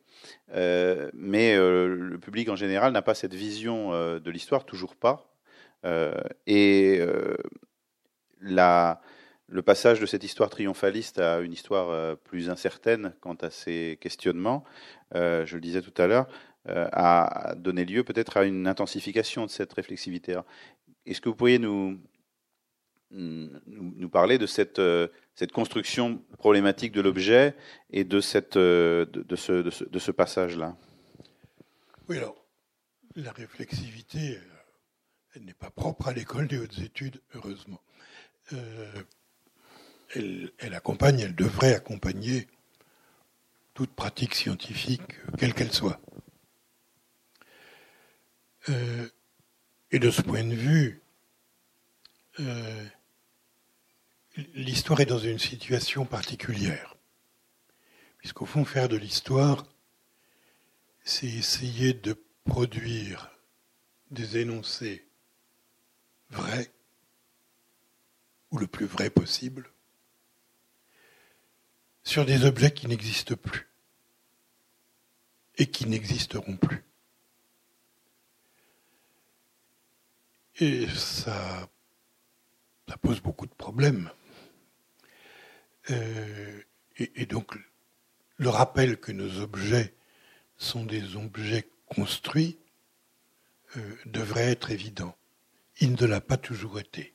mais 0.53 1.57
le 1.57 2.17
public 2.21 2.49
en 2.49 2.57
général 2.57 2.93
n'a 2.93 3.03
pas 3.03 3.15
cette 3.15 3.35
vision 3.35 3.91
de 3.93 4.31
l'histoire, 4.31 4.65
toujours 4.65 4.97
pas. 4.97 5.35
et 6.47 7.01
la, 8.41 9.01
le 9.47 9.63
passage 9.63 10.01
de 10.01 10.07
cette 10.07 10.25
histoire 10.25 10.51
triomphaliste 10.51 11.19
à 11.19 11.41
une 11.41 11.53
histoire 11.53 12.17
plus 12.19 12.51
incertaine 12.51 13.15
quant 13.21 13.35
à 13.35 13.51
ses 13.51 13.99
questionnements, 14.01 14.65
je 15.13 15.55
le 15.55 15.61
disais 15.61 15.83
tout 15.83 15.93
à 16.01 16.07
l'heure, 16.07 16.29
euh, 16.67 16.89
a 16.93 17.55
donné 17.57 17.85
lieu 17.85 18.05
peut-être 18.05 18.39
à 18.39 18.45
une 18.45 18.67
intensification 18.67 19.45
de 19.45 19.51
cette 19.51 19.75
réflexivité. 19.75 20.41
Est-ce 21.05 21.21
que 21.21 21.29
vous 21.29 21.35
pourriez 21.35 21.59
nous, 21.59 22.01
nous, 23.11 24.09
parler 24.09 24.39
de 24.39 24.47
cette, 24.47 24.79
euh, 24.79 25.09
cette 25.35 25.53
construction 25.53 26.23
problématique 26.39 26.93
de 26.93 27.03
l'objet 27.03 27.55
et 27.91 28.05
de, 28.05 28.19
cette, 28.23 28.57
euh, 28.57 29.05
de, 29.05 29.37
ce, 29.37 29.53
de 29.53 29.69
ce, 29.69 29.85
de 29.85 29.99
ce 29.99 30.11
passage-là? 30.11 30.75
Oui, 32.09 32.17
alors, 32.17 32.47
la 33.15 33.33
réflexivité, 33.33 34.39
elle 35.35 35.45
n'est 35.45 35.53
pas 35.53 35.71
propre 35.71 36.09
à 36.09 36.15
l'école 36.15 36.49
des 36.49 36.59
hautes 36.59 36.79
études, 36.79 37.21
heureusement. 37.35 37.83
Elle, 40.15 40.75
accompagne, 40.75 41.21
elle 41.21 41.35
devrait 41.35 41.75
accompagner 41.75 42.47
toute 43.75 43.91
pratique 43.91 44.35
scientifique, 44.35 45.03
quelle 45.39 45.55
qu'elle 45.55 45.73
soit. 45.73 46.01
Euh, 48.69 49.09
et 49.91 49.99
de 49.99 50.11
ce 50.11 50.23
point 50.23 50.45
de 50.45 50.55
vue, 50.55 51.03
euh, 52.41 52.85
l'histoire 54.55 55.01
est 55.01 55.07
dans 55.07 55.19
une 55.19 55.39
situation 55.39 56.07
particulière. 56.07 56.97
Puisqu'au 58.19 58.47
fond, 58.47 58.65
faire 58.65 58.89
de 58.89 58.97
l'histoire, 58.97 59.67
c'est 61.05 61.27
essayer 61.27 61.93
de 61.93 62.17
produire 62.45 63.31
des 64.11 64.39
énoncés 64.39 65.07
vrais, 66.31 66.73
ou 68.51 68.59
le 68.59 68.67
plus 68.67 68.87
vrai 68.87 69.11
possible, 69.11 69.74
sur 72.05 72.27
des 72.27 72.45
objets 72.45 72.73
qui 72.73 72.87
n'existent 72.87 73.35
plus 73.35 73.69
et 75.57 75.67
qui 75.67 75.87
n'existeront 75.87 76.57
plus. 76.57 76.85
Et 80.57 80.87
ça, 80.89 81.69
pose 83.03 83.21
beaucoup 83.21 83.47
de 83.47 83.55
problèmes. 83.55 84.11
Euh, 85.91 86.63
et, 86.97 87.23
et, 87.23 87.27
donc, 87.27 87.57
le 88.37 88.49
rappel 88.49 88.99
que 88.99 89.11
nos 89.11 89.41
objets 89.41 89.95
sont 90.57 90.85
des 90.85 91.17
objets 91.17 91.69
construits 91.87 92.59
euh, 93.77 93.97
devrait 94.07 94.51
être 94.51 94.71
évident. 94.71 95.17
Il 95.81 95.95
ne 95.95 96.07
l'a 96.07 96.21
pas 96.21 96.37
toujours 96.37 96.79
été. 96.79 97.15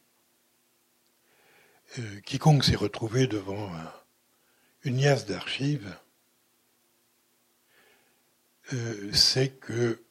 Euh, 1.97 2.19
quiconque 2.21 2.65
s'est 2.65 2.75
retrouvé 2.75 3.25
devant 3.25 3.73
un, 3.73 3.93
une 4.83 4.95
niasse 4.95 5.25
d'archives 5.25 5.97
euh, 8.73 9.11
sait 9.13 9.49
que 9.49 10.01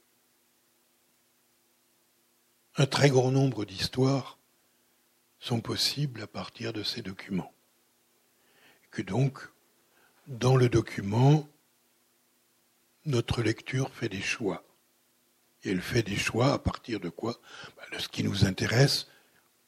un 2.77 2.87
très 2.87 3.09
grand 3.11 3.31
nombre 3.31 3.65
d'histoires 3.65 4.39
sont 5.41 5.61
possibles 5.61 6.23
à 6.23 6.27
partir 6.27 6.73
de 6.73 6.83
ces 6.83 7.03
documents. 7.03 7.53
Que 8.91 9.03
donc, 9.03 9.49
dans 10.27 10.57
le 10.57 10.69
document, 10.69 11.49
notre 13.05 13.43
lecture 13.43 13.93
fait 13.95 14.09
des 14.09 14.21
choix. 14.21 14.65
Et 15.65 15.71
elle 15.71 15.81
fait 15.81 16.03
des 16.03 16.17
choix 16.17 16.53
à 16.53 16.59
partir 16.59 17.01
de 17.01 17.09
quoi? 17.09 17.41
Bah, 17.77 17.83
De 17.93 17.99
ce 17.99 18.09
qui 18.09 18.23
nous 18.23 18.45
intéresse, 18.45 19.09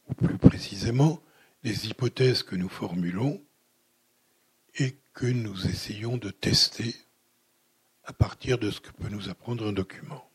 ou 0.09 0.15
plus 0.15 0.39
précisément, 0.39 1.21
des 1.65 1.89
hypothèses 1.89 2.43
que 2.43 2.57
nous 2.57 2.69
formulons 2.69 3.43
et 4.77 4.97
que 5.15 5.27
nous 5.27 5.67
essayons 5.67 6.17
de 6.17 6.31
tester 6.31 6.95
à 8.05 8.13
partir 8.13 8.59
de 8.59 8.71
ce 8.71 8.81
que 8.81 8.91
peut 8.91 9.09
nous 9.09 9.29
apprendre 9.29 9.67
un 9.67 9.73
document. 9.73 10.29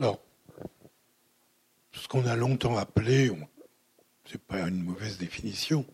Alors, 0.00 0.20
ce 1.92 2.06
qu'on 2.08 2.26
a 2.26 2.36
longtemps 2.36 2.76
appelé, 2.76 3.30
c'est 4.24 4.42
pas 4.42 4.68
une 4.68 4.82
mauvaise 4.82 5.18
définition, 5.18 5.84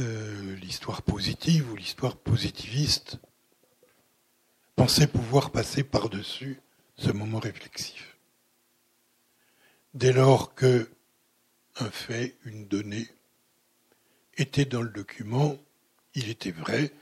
euh, 0.00 0.54
l'histoire 0.56 1.02
positive 1.02 1.70
ou 1.70 1.76
l'histoire 1.76 2.16
positiviste, 2.16 3.18
pensait 4.76 5.08
pouvoir 5.08 5.50
passer 5.50 5.82
par-dessus 5.82 6.60
ce 6.96 7.10
moment 7.10 7.40
réflexif. 7.40 8.16
Dès 9.94 10.12
lors 10.12 10.54
que 10.54 10.88
un 11.80 11.90
fait, 11.90 12.36
une 12.44 12.66
donnée, 12.66 13.08
était 14.38 14.64
dans 14.64 14.82
le 14.82 14.88
document, 14.88 15.58
il 16.14 16.30
était 16.30 16.52
vrai, 16.52 16.92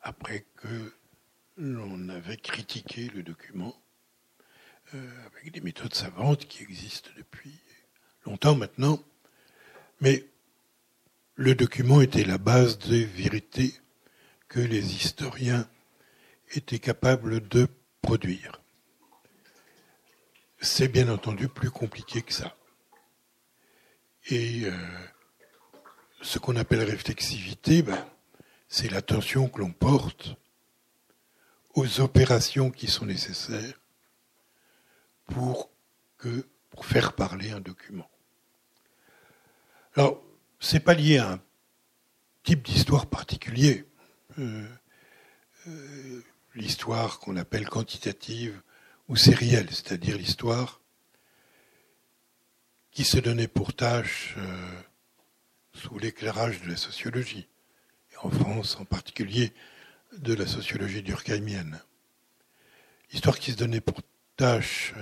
après 0.00 0.44
que 0.56 0.92
l'on 1.56 2.08
avait 2.08 2.38
critiqué 2.38 3.08
le 3.14 3.22
document 3.22 3.76
euh, 4.94 5.26
avec 5.26 5.52
des 5.52 5.60
méthodes 5.60 5.94
savantes 5.94 6.46
qui 6.46 6.62
existent 6.62 7.10
depuis 7.16 7.54
longtemps 8.26 8.56
maintenant. 8.56 9.02
Mais 10.00 10.24
le 11.34 11.54
document 11.54 12.00
était 12.00 12.24
la 12.24 12.38
base 12.38 12.78
des 12.78 13.04
vérités 13.04 13.74
que 14.48 14.60
les 14.60 14.96
historiens 14.96 15.68
étaient 16.52 16.78
capables 16.78 17.46
de 17.48 17.68
produire. 18.00 18.60
C'est 20.60 20.88
bien 20.88 21.08
entendu 21.08 21.48
plus 21.48 21.70
compliqué 21.70 22.22
que 22.22 22.32
ça. 22.32 22.56
Et 24.26 24.64
euh, 24.66 24.76
ce 26.22 26.38
qu'on 26.38 26.56
appelle 26.56 26.82
réflexivité, 26.82 27.82
ben, 27.82 28.06
c'est 28.68 28.90
l'attention 28.90 29.48
que 29.48 29.58
l'on 29.58 29.72
porte 29.72 30.36
aux 31.74 32.00
opérations 32.00 32.70
qui 32.70 32.86
sont 32.86 33.06
nécessaires 33.06 33.80
pour, 35.26 35.70
faire 36.82 37.12
parler 37.12 37.50
un 37.50 37.60
document. 37.60 38.08
Alors, 39.94 40.22
c'est 40.58 40.80
pas 40.80 40.94
lié 40.94 41.18
à 41.18 41.32
un 41.32 41.40
type 42.42 42.62
d'histoire 42.62 43.06
particulier. 43.06 43.84
Euh, 44.38 44.66
euh, 45.68 46.22
l'histoire 46.54 47.18
qu'on 47.18 47.36
appelle 47.36 47.68
quantitative 47.68 48.60
ou 49.08 49.16
sérielle, 49.16 49.68
c'est-à-dire 49.70 50.16
l'histoire 50.16 50.80
qui 52.90 53.04
se 53.04 53.18
donnait 53.18 53.48
pour 53.48 53.74
tâche 53.74 54.34
euh, 54.38 54.82
sous 55.74 55.98
l'éclairage 55.98 56.60
de 56.62 56.68
la 56.68 56.76
sociologie, 56.76 57.48
et 58.12 58.16
en 58.18 58.30
France 58.30 58.76
en 58.76 58.84
particulier 58.84 59.52
de 60.18 60.34
la 60.34 60.46
sociologie 60.46 61.02
durkheimienne. 61.02 61.80
L'histoire 63.10 63.38
qui 63.38 63.52
se 63.52 63.56
donnait 63.56 63.80
pour 63.80 64.00
tâche 64.36 64.94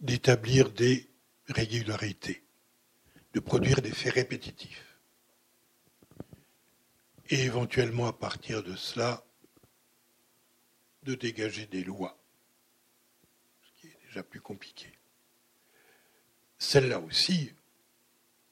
d'établir 0.00 0.70
des 0.70 1.08
régularités, 1.48 2.42
de 3.32 3.40
produire 3.40 3.80
des 3.82 3.92
faits 3.92 4.14
répétitifs. 4.14 4.98
Et 7.28 7.40
éventuellement, 7.44 8.06
à 8.06 8.12
partir 8.12 8.62
de 8.62 8.76
cela, 8.76 9.24
de 11.04 11.14
dégager 11.14 11.66
des 11.66 11.82
lois, 11.82 12.18
ce 13.62 13.80
qui 13.80 13.86
est 13.86 13.98
déjà 14.06 14.22
plus 14.22 14.40
compliqué. 14.40 14.92
Celle-là 16.58 17.00
aussi 17.00 17.52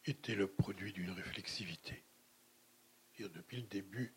était 0.06 0.34
le 0.34 0.46
produit 0.46 0.92
d'une 0.92 1.10
réflexivité. 1.10 2.02
Depuis 3.18 3.58
le 3.58 3.66
début 3.66 4.14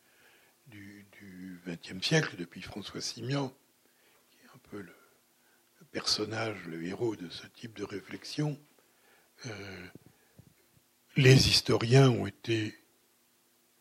du 0.67 1.59
XXe 1.67 2.05
siècle, 2.05 2.35
depuis 2.37 2.61
François 2.61 3.01
Simian, 3.01 3.53
qui 4.29 4.37
est 4.37 4.49
un 4.55 4.59
peu 4.69 4.79
le, 4.79 4.95
personnage, 5.91 6.65
le 6.67 6.83
héros 6.85 7.15
de 7.15 7.29
ce 7.29 7.45
type 7.47 7.73
de 7.77 7.83
réflexion, 7.83 8.59
euh, 9.45 9.87
les 11.17 11.49
historiens 11.49 12.09
ont 12.09 12.25
été 12.25 12.75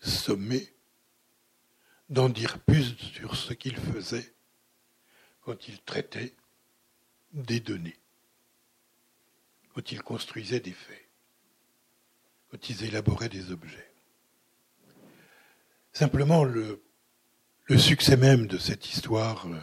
sommés 0.01 0.75
d'en 2.09 2.29
dire 2.29 2.59
plus 2.59 2.97
sur 2.99 3.37
ce 3.37 3.55
qu'ils 3.55 3.79
faisaient 3.79 4.35
quand 5.41 5.69
ils 5.69 5.81
traitaient 5.81 6.35
des 7.33 7.61
données, 7.61 7.99
quand 9.75 9.93
ils 9.93 10.03
construisaient 10.03 10.61
des 10.61 10.73
faits, 10.73 11.09
quand 12.53 12.69
ils 12.69 12.85
élaboraient 12.85 13.31
des 13.31 13.51
objets. 13.51 13.91
Simplement, 15.95 16.45
le, 16.45 16.83
succès 17.79 18.19
même 18.19 18.47
de 18.47 18.59
cette 18.59 18.93
histoire 18.93 19.47
euh, 19.47 19.59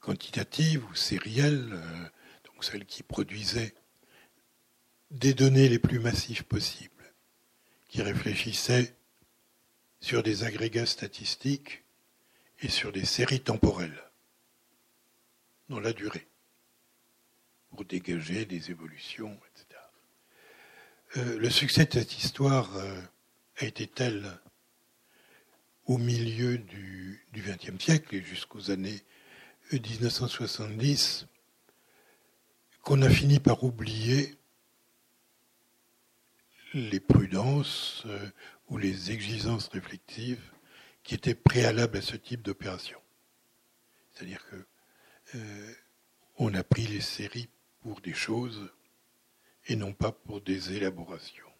quantitative 0.00 0.84
ou 0.90 0.94
sérielle, 0.96 1.68
euh, 1.72 2.04
donc 2.44 2.64
celle 2.64 2.84
qui 2.84 3.04
produisait 3.04 3.72
des 5.12 5.32
données 5.32 5.68
les 5.68 5.78
plus 5.78 6.00
massives 6.00 6.42
possibles, 6.42 7.14
qui 7.88 8.02
réfléchissaient 8.02 8.96
sur 10.00 10.24
des 10.24 10.42
agrégats 10.42 10.86
statistiques 10.86 11.84
et 12.58 12.68
sur 12.68 12.90
des 12.90 13.04
séries 13.04 13.40
temporelles 13.40 14.02
dans 15.68 15.78
la 15.78 15.92
durée, 15.92 16.26
pour 17.70 17.84
dégager 17.84 18.44
des 18.44 18.72
évolutions, 18.72 19.38
etc. 19.54 19.67
Euh, 21.16 21.38
le 21.38 21.50
succès 21.50 21.86
de 21.86 21.92
cette 21.92 22.18
histoire 22.18 22.76
euh, 22.76 23.00
a 23.56 23.64
été 23.64 23.86
tel 23.86 24.38
au 25.86 25.96
milieu 25.96 26.58
du 26.58 27.22
XXe 27.34 27.82
siècle 27.82 28.14
et 28.14 28.22
jusqu'aux 28.22 28.70
années 28.70 29.02
1970 29.72 31.26
qu'on 32.82 33.02
a 33.02 33.10
fini 33.10 33.38
par 33.38 33.64
oublier 33.64 34.38
les 36.74 37.00
prudences 37.00 38.02
euh, 38.06 38.30
ou 38.68 38.78
les 38.78 39.10
exigences 39.10 39.68
réflexives 39.68 40.52
qui 41.02 41.14
étaient 41.14 41.34
préalables 41.34 41.98
à 41.98 42.02
ce 42.02 42.16
type 42.16 42.42
d'opération. 42.42 42.98
C'est-à-dire 44.12 44.44
que 44.50 44.56
euh, 45.36 45.72
on 46.36 46.54
a 46.54 46.62
pris 46.62 46.86
les 46.86 47.00
séries 47.00 47.48
pour 47.82 48.00
des 48.00 48.14
choses 48.14 48.70
et 49.66 49.76
non 49.76 49.92
pas 49.92 50.12
pour 50.12 50.40
des 50.40 50.72
élaborations 50.72 51.52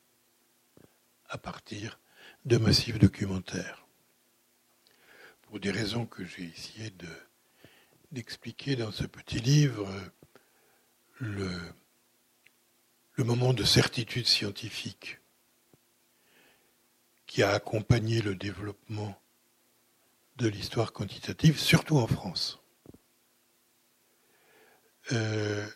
à 1.28 1.38
partir 1.38 1.98
de 2.44 2.56
massifs 2.56 2.98
documentaires. 2.98 3.86
Pour 5.42 5.60
des 5.60 5.70
raisons 5.70 6.06
que 6.06 6.24
j'ai 6.24 6.44
essayé 6.44 6.90
de 6.90 7.08
d'expliquer 8.10 8.74
dans 8.74 8.90
ce 8.90 9.04
petit 9.04 9.38
livre 9.38 9.86
le, 11.18 11.50
le 13.16 13.24
moment 13.24 13.52
de 13.52 13.64
certitude 13.64 14.26
scientifique 14.26 15.18
qui 17.26 17.42
a 17.42 17.50
accompagné 17.50 18.22
le 18.22 18.34
développement 18.34 19.20
de 20.36 20.48
l'histoire 20.48 20.92
quantitative, 20.92 21.58
surtout 21.58 21.98
en 21.98 22.06
France, 22.06 22.58
euh, 25.12 25.66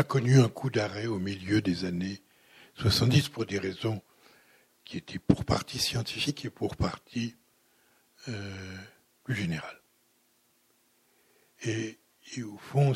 a 0.00 0.02
connu 0.02 0.40
un 0.40 0.48
coup 0.48 0.70
d'arrêt 0.70 1.06
au 1.06 1.18
milieu 1.18 1.60
des 1.60 1.84
années 1.84 2.22
70 2.76 3.28
pour 3.28 3.44
des 3.44 3.58
raisons 3.58 4.00
qui 4.82 4.96
étaient 4.96 5.18
pour 5.18 5.44
partie 5.44 5.78
scientifiques 5.78 6.46
et 6.46 6.50
pour 6.50 6.74
partie 6.74 7.36
euh, 8.28 8.78
plus 9.24 9.34
générales. 9.34 9.82
Et, 11.64 11.98
au 12.42 12.56
fond, 12.56 12.94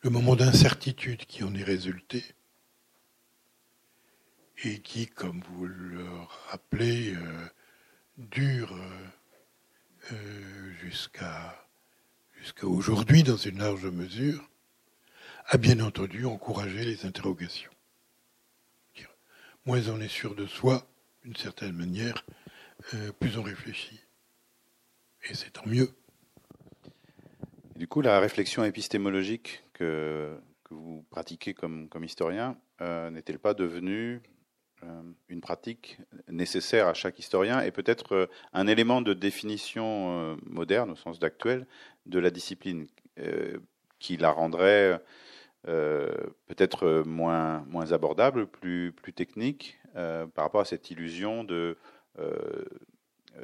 le 0.00 0.08
moment 0.08 0.36
d'incertitude 0.36 1.26
qui 1.26 1.44
en 1.44 1.54
est 1.54 1.64
résulté, 1.64 2.24
et 4.64 4.80
qui, 4.80 5.06
comme 5.06 5.42
vous 5.50 5.66
le 5.66 6.06
rappelez, 6.48 7.14
euh, 7.14 7.46
dure 8.16 8.74
euh, 10.12 10.72
jusqu'à 10.80 11.68
jusqu'à 12.40 12.66
aujourd'hui 12.66 13.22
dans 13.22 13.36
une 13.36 13.58
large 13.58 13.84
mesure, 13.84 14.48
a 15.48 15.58
bien 15.58 15.80
entendu 15.80 16.24
encouragé 16.26 16.84
les 16.84 17.06
interrogations. 17.06 17.70
Moins 19.64 19.88
on 19.88 20.00
est 20.00 20.08
sûr 20.08 20.36
de 20.36 20.46
soi, 20.46 20.86
d'une 21.24 21.34
certaine 21.34 21.72
manière, 21.72 22.24
plus 23.18 23.36
on 23.36 23.42
réfléchit. 23.42 24.00
Et 25.28 25.34
c'est 25.34 25.50
tant 25.50 25.66
mieux. 25.66 25.90
Du 27.74 27.88
coup, 27.88 28.00
la 28.00 28.20
réflexion 28.20 28.64
épistémologique 28.64 29.64
que, 29.72 30.38
vous 30.70 31.04
pratiquez 31.10 31.52
comme, 31.52 31.88
historien 32.02 32.56
euh, 32.80 33.10
n'est-elle 33.10 33.38
pas 33.38 33.54
devenue 33.54 34.22
euh, 34.82 35.02
une 35.28 35.40
pratique 35.40 35.98
nécessaire 36.28 36.86
à 36.86 36.94
chaque 36.94 37.18
historien 37.18 37.60
et 37.60 37.70
peut-être 37.70 38.14
euh, 38.14 38.26
un 38.52 38.66
élément 38.66 39.02
de 39.02 39.14
définition 39.14 40.38
moderne, 40.44 40.90
au 40.90 40.96
sens 40.96 41.18
d'actuel, 41.18 41.66
de 42.06 42.18
la 42.18 42.30
discipline, 42.30 42.86
qui 43.98 44.16
la 44.16 44.30
rendrait 44.30 45.02
peut-être 45.66 47.02
moins, 47.04 47.64
moins 47.68 47.92
abordable, 47.92 48.46
plus, 48.46 48.92
plus 48.92 49.12
technique, 49.12 49.78
par 49.94 50.44
rapport 50.44 50.60
à 50.60 50.64
cette 50.64 50.90
illusion 50.90 51.44
de 51.44 51.76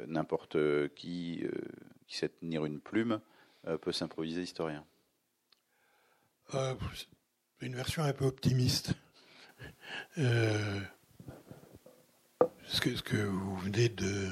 n'importe 0.07 0.57
qui 0.95 1.45
qui 2.07 2.19
sait 2.19 2.29
tenir 2.29 2.65
une 2.65 2.79
plume 2.79 3.19
euh, 3.67 3.77
peut 3.77 3.91
s'improviser 3.91 4.43
historien 4.43 4.85
euh, 6.53 6.75
Une 7.61 7.75
version 7.75 8.03
un 8.03 8.13
peu 8.13 8.25
optimiste. 8.25 8.93
Euh, 10.17 10.81
ce, 12.65 12.81
que, 12.81 13.15
vous 13.15 13.55
venez 13.57 13.89
de, 13.89 14.29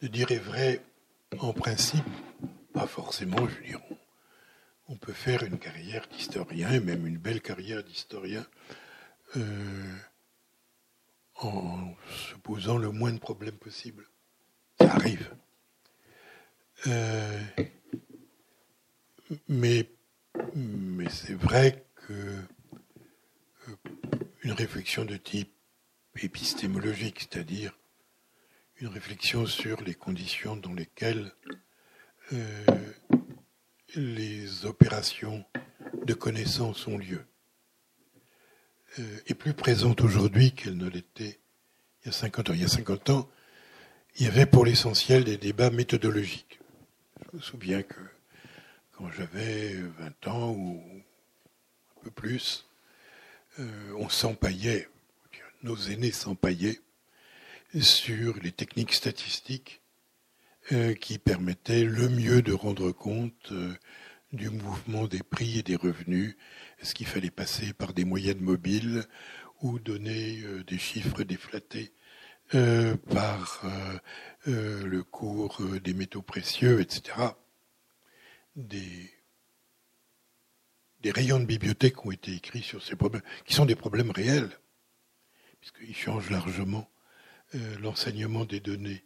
de, 0.00 0.08
dire 0.08 0.30
est 0.32 0.38
vrai 0.38 0.82
en 1.38 1.52
principe, 1.52 2.04
pas 2.72 2.86
forcément, 2.86 3.46
je 3.48 3.60
dire. 3.60 3.80
On, 4.88 4.96
peut 4.96 5.12
faire 5.12 5.42
une 5.42 5.58
carrière 5.58 6.06
d'historien, 6.08 6.70
et 6.72 6.80
même 6.80 7.06
une 7.06 7.18
belle 7.18 7.40
carrière 7.40 7.82
d'historien, 7.82 8.46
en 11.36 11.94
se 12.08 12.34
posant 12.42 12.78
le 12.78 12.90
moins 12.90 13.12
de 13.12 13.18
problèmes 13.18 13.56
possible. 13.56 14.06
Ça 14.78 14.94
arrive. 14.94 15.30
mais 19.48 19.88
mais 20.54 21.08
c'est 21.08 21.34
vrai 21.34 21.86
que 21.94 22.38
une 24.42 24.52
réflexion 24.52 25.04
de 25.04 25.16
type 25.16 25.52
épistémologique, 26.20 27.20
c'est-à-dire 27.20 27.76
une 28.76 28.88
réflexion 28.88 29.46
sur 29.46 29.80
les 29.82 29.94
conditions 29.94 30.56
dans 30.56 30.72
lesquelles 30.72 31.32
euh, 32.32 32.64
les 33.96 34.64
opérations 34.64 35.44
de 36.04 36.14
connaissance 36.14 36.86
ont 36.86 36.98
lieu, 36.98 37.24
euh, 38.98 39.18
est 39.26 39.34
plus 39.34 39.54
présente 39.54 40.00
aujourd'hui 40.00 40.52
qu'elle 40.52 40.76
ne 40.76 40.88
l'était 40.88 41.38
il 42.04 42.08
y 42.08 42.10
a 42.10 42.12
50 42.12 42.50
ans. 42.50 42.52
Il 42.52 42.60
y 42.60 42.64
a 42.64 42.68
50 42.68 43.10
ans, 43.10 43.30
il 44.16 44.26
y 44.26 44.28
avait 44.28 44.46
pour 44.46 44.64
l'essentiel 44.64 45.24
des 45.24 45.38
débats 45.38 45.70
méthodologiques. 45.70 46.60
Je 47.32 47.36
me 47.36 47.42
souviens 47.42 47.82
que 47.82 48.00
quand 48.92 49.10
j'avais 49.10 49.74
20 49.98 50.28
ans 50.28 50.50
ou 50.50 50.82
un 51.96 52.04
peu 52.04 52.10
plus, 52.10 52.66
euh, 53.58 53.92
on 53.96 54.08
s'empaillait, 54.08 54.88
nos 55.62 55.76
aînés 55.76 56.12
s'empaillaient 56.12 56.80
sur 57.80 58.38
les 58.42 58.52
techniques 58.52 58.92
statistiques 58.92 59.80
qui 61.00 61.18
permettaient 61.18 61.84
le 61.84 62.08
mieux 62.08 62.42
de 62.42 62.52
rendre 62.52 62.90
compte 62.92 63.52
euh, 63.52 63.74
du 64.32 64.50
mouvement 64.50 65.06
des 65.06 65.22
prix 65.22 65.58
et 65.58 65.62
des 65.62 65.76
revenus. 65.76 66.36
Est-ce 66.80 66.94
qu'il 66.94 67.06
fallait 67.06 67.30
passer 67.30 67.72
par 67.72 67.92
des 67.92 68.04
moyennes 68.04 68.40
mobiles 68.40 69.04
ou 69.60 69.78
donner 69.78 70.42
des 70.66 70.78
chiffres 70.78 71.22
déflatés 71.22 71.92
par 72.50 73.62
le 74.44 75.02
cours 75.02 75.62
des 75.82 75.94
métaux 75.94 76.20
précieux, 76.20 76.80
etc. 76.80 77.34
Des, 78.56 79.10
rayons 81.04 81.40
de 81.40 81.44
bibliothèque 81.44 82.06
ont 82.06 82.12
été 82.12 82.32
écrits 82.32 82.62
sur 82.62 82.82
ces 82.82 82.94
problèmes, 82.94 83.22
qui 83.44 83.54
sont 83.54 83.66
des 83.66 83.74
problèmes 83.74 84.12
réels, 84.12 84.50
puisqu'ils 85.60 85.96
changent 85.96 86.30
largement 86.30 86.88
euh, 87.54 87.78
l'enseignement 87.80 88.44
des 88.44 88.60
données. 88.60 89.04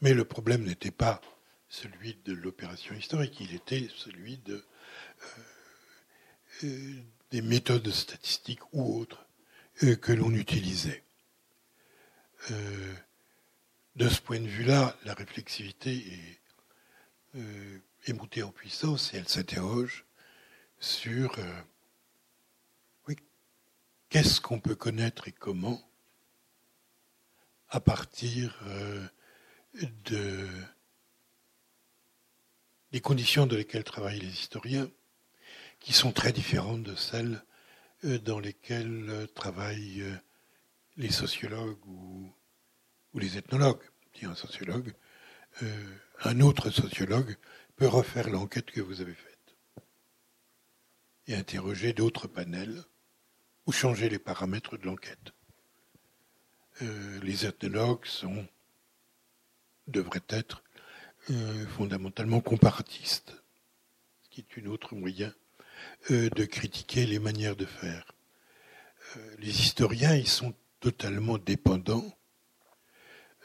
Mais 0.00 0.14
le 0.14 0.24
problème 0.24 0.64
n'était 0.64 0.90
pas 0.90 1.20
celui 1.68 2.14
de 2.24 2.32
l'opération 2.32 2.94
historique, 2.94 3.38
il 3.40 3.54
était 3.54 3.88
celui 3.96 4.40
euh, 4.48 4.60
euh, 6.64 6.94
des 7.30 7.42
méthodes 7.42 7.90
statistiques 7.90 8.72
ou 8.72 9.00
autres 9.00 9.26
que 10.02 10.12
l'on 10.12 10.32
utilisait. 10.34 11.02
de 12.50 14.08
ce 14.08 14.20
point 14.20 14.40
de 14.40 14.46
vue-là, 14.46 14.94
la 15.04 15.14
réflexivité 15.14 16.38
est, 17.34 17.40
est 18.06 18.12
montée 18.12 18.42
en 18.42 18.50
puissance 18.50 19.14
et 19.14 19.18
elle 19.18 19.28
s'interroge 19.28 20.04
sur 20.80 21.38
qu'est-ce 24.10 24.40
qu'on 24.40 24.60
peut 24.60 24.74
connaître 24.74 25.28
et 25.28 25.32
comment 25.32 25.80
à 27.70 27.80
partir 27.80 28.60
euh, 28.66 29.06
de, 29.74 30.48
des 32.92 33.00
conditions 33.00 33.46
dans 33.46 33.56
lesquelles 33.56 33.84
travaillent 33.84 34.20
les 34.20 34.32
historiens, 34.32 34.90
qui 35.78 35.92
sont 35.92 36.12
très 36.12 36.32
différentes 36.32 36.82
de 36.82 36.94
celles 36.94 37.42
euh, 38.04 38.18
dans 38.18 38.38
lesquelles 38.38 39.06
euh, 39.08 39.26
travaillent 39.26 40.04
les 40.96 41.10
sociologues 41.10 41.84
ou, 41.86 42.32
les 43.14 43.38
ethnologues. 43.38 43.82
un 44.22 44.34
sociologue, 44.34 44.92
un 46.22 46.40
autre 46.40 46.70
sociologue 46.70 47.36
peut 47.76 47.88
refaire 47.88 48.30
l'enquête 48.30 48.70
que 48.70 48.80
vous 48.80 49.00
avez 49.00 49.14
faite 49.14 49.30
et 51.30 51.34
interroger 51.34 51.92
d'autres 51.92 52.26
panels 52.26 52.84
ou 53.66 53.72
changer 53.72 54.08
les 54.08 54.18
paramètres 54.18 54.76
de 54.76 54.84
l'enquête. 54.84 55.32
Euh, 56.82 57.20
les 57.22 57.46
ethnologues 57.46 58.04
sont, 58.04 58.46
devraient 59.90 60.20
être 60.28 60.62
euh, 61.30 61.66
fondamentalement 61.68 62.40
comparatistes, 62.40 63.34
ce 64.22 64.30
qui 64.30 64.40
est 64.40 64.56
une 64.56 64.68
autre 64.68 64.94
moyen 64.94 65.34
euh, 66.10 66.30
de 66.30 66.44
critiquer 66.44 67.06
les 67.06 67.18
manières 67.18 67.56
de 67.56 67.66
faire. 67.66 68.14
les 69.38 69.60
historiens, 69.60 70.14
ils 70.14 70.28
sont 70.28 70.54
totalement 70.78 71.36
dépendants 71.38 72.16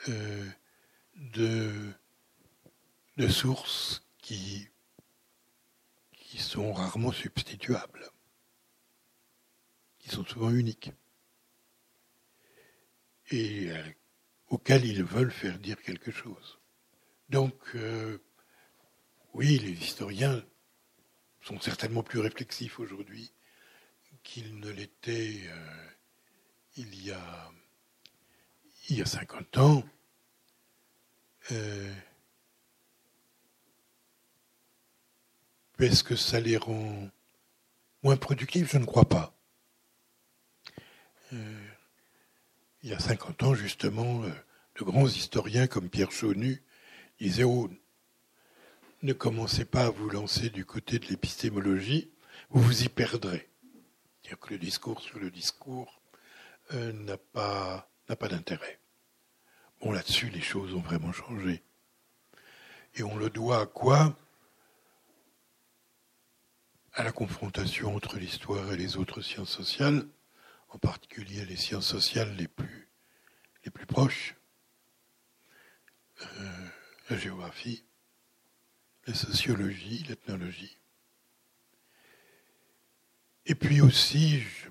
de, 0.08 1.92
de 3.18 3.28
sources 3.28 4.04
qui, 4.22 4.68
qui 6.12 6.38
sont 6.38 6.72
rarement 6.72 7.12
substituables, 7.12 8.12
qui 10.00 10.10
sont 10.10 10.26
souvent 10.26 10.52
uniques 10.52 10.92
et 13.32 13.72
euh, 13.72 13.84
auxquels 14.50 14.86
ils 14.86 15.04
veulent 15.04 15.32
faire 15.32 15.60
dire 15.60 15.82
quelque 15.82 16.12
chose. 16.12 16.60
Donc, 17.30 17.56
euh, 17.76 18.20
oui, 19.34 19.60
les 19.60 19.72
historiens 19.72 20.44
sont 21.42 21.60
certainement 21.60 22.04
plus 22.04 22.20
réflexifs 22.20 22.80
aujourd'hui 22.80 23.32
qu'ils 24.24 24.60
ne 24.60 24.70
l'étaient 24.70 25.42
euh, 25.48 25.88
il, 26.78 27.06
y 27.06 27.12
a, 27.12 27.52
il 28.90 28.98
y 28.98 29.02
a 29.02 29.06
50 29.06 29.58
ans. 29.58 29.84
Est-ce 35.80 36.04
que 36.04 36.16
ça 36.16 36.40
les 36.40 36.58
rend 36.58 37.10
moins 38.02 38.18
productifs? 38.18 38.72
Je 38.72 38.78
ne 38.78 38.86
crois 38.86 39.06
pas 39.06 39.36
il 42.86 42.92
y 42.92 42.94
a 42.94 43.00
50 43.00 43.42
ans, 43.42 43.56
justement, 43.56 44.24
euh, 44.24 44.30
de 44.78 44.84
grands 44.84 45.08
historiens 45.08 45.66
comme 45.66 45.90
Pierre 45.90 46.12
Chaunu 46.12 46.62
disaient 47.20 47.44
oh, 47.44 47.68
ne 49.02 49.12
commencez 49.12 49.66
pas 49.66 49.86
à 49.86 49.90
vous 49.90 50.08
lancer 50.08 50.52
du 50.52 50.66
côté 50.66 51.00
de 51.00 51.08
l'épistémologie, 51.08 52.12
vous 52.52 52.62
vous 52.62 52.84
y 52.84 52.90
perdrez. 52.90 53.50
C'est-à-dire 54.22 54.40
que 54.40 54.54
le 54.54 54.60
discours 54.60 55.02
sur 55.02 55.18
le 55.18 55.32
discours 55.32 56.00
euh, 56.76 56.94
n'a 56.94 57.18
pas, 57.18 57.90
n'a 58.08 58.16
pas 58.16 58.28
d'intérêt. 58.28 58.78
Bon, 59.82 59.92
là-dessus, 59.92 60.30
les 60.30 60.42
choses 60.42 60.76
ont 60.76 60.82
vraiment 60.82 61.12
changé. 61.12 61.64
Et 62.94 63.02
on 63.02 63.18
le 63.18 63.32
doit 63.32 63.62
à 63.62 63.66
quoi? 63.66 64.16
À 66.94 67.04
la 67.04 67.12
confrontation 67.12 67.96
entre 67.96 68.18
l'histoire 68.20 68.72
et 68.72 68.78
les 68.78 68.98
autres 68.98 69.22
sciences 69.22 69.50
sociales, 69.50 70.06
en 70.76 70.78
particulier 70.78 71.46
les 71.46 71.56
sciences 71.56 71.88
sociales 71.88 72.36
les 72.36 72.50
plus, 72.50 72.90
les 73.64 73.72
plus 73.72 73.86
proches, 73.86 74.36
euh, 76.22 76.68
la 77.10 77.18
géographie, 77.18 77.86
la 79.08 79.14
sociologie, 79.14 80.04
l'ethnologie. 80.10 80.78
Et 83.46 83.56
puis 83.56 83.80
aussi, 83.80 84.42
je 84.42 84.70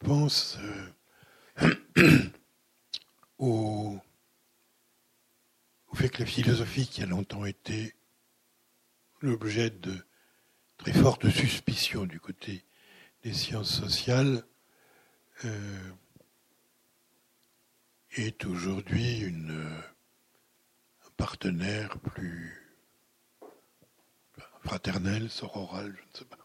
pense 0.00 0.58
euh, 1.62 1.74
au, 3.38 4.00
au 5.86 5.94
fait 5.94 6.08
que 6.08 6.24
la 6.24 6.26
philosophie, 6.26 6.88
qui 6.88 7.04
a 7.04 7.06
longtemps 7.06 7.44
été 7.44 7.94
l'objet 9.20 9.70
de 9.70 10.04
très 10.76 10.92
fortes 10.92 11.30
suspicions 11.30 12.04
du 12.04 12.18
côté 12.18 12.64
des 13.22 13.32
sciences 13.32 13.72
sociales, 13.72 14.44
euh, 15.44 15.90
est 18.16 18.44
aujourd'hui 18.46 19.20
une, 19.20 19.50
un 19.50 21.10
partenaire 21.16 21.98
plus 21.98 22.62
fraternel, 24.62 25.30
sororal, 25.30 25.94
je 25.96 26.02
ne 26.02 26.16
sais 26.18 26.24
pas. 26.24 26.38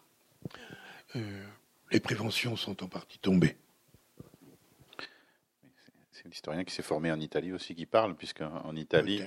Euh, 1.15 1.45
les 1.91 1.99
préventions 1.99 2.55
sont 2.55 2.83
en 2.83 2.87
partie 2.87 3.19
tombées. 3.19 3.57
C'est 6.11 6.27
l'historien 6.27 6.63
qui 6.63 6.73
s'est 6.73 6.83
formé 6.83 7.11
en 7.11 7.19
Italie 7.19 7.51
aussi 7.51 7.73
qui 7.73 7.85
parle, 7.87 8.15
puisqu'en 8.15 8.75
Italie, 8.75 9.23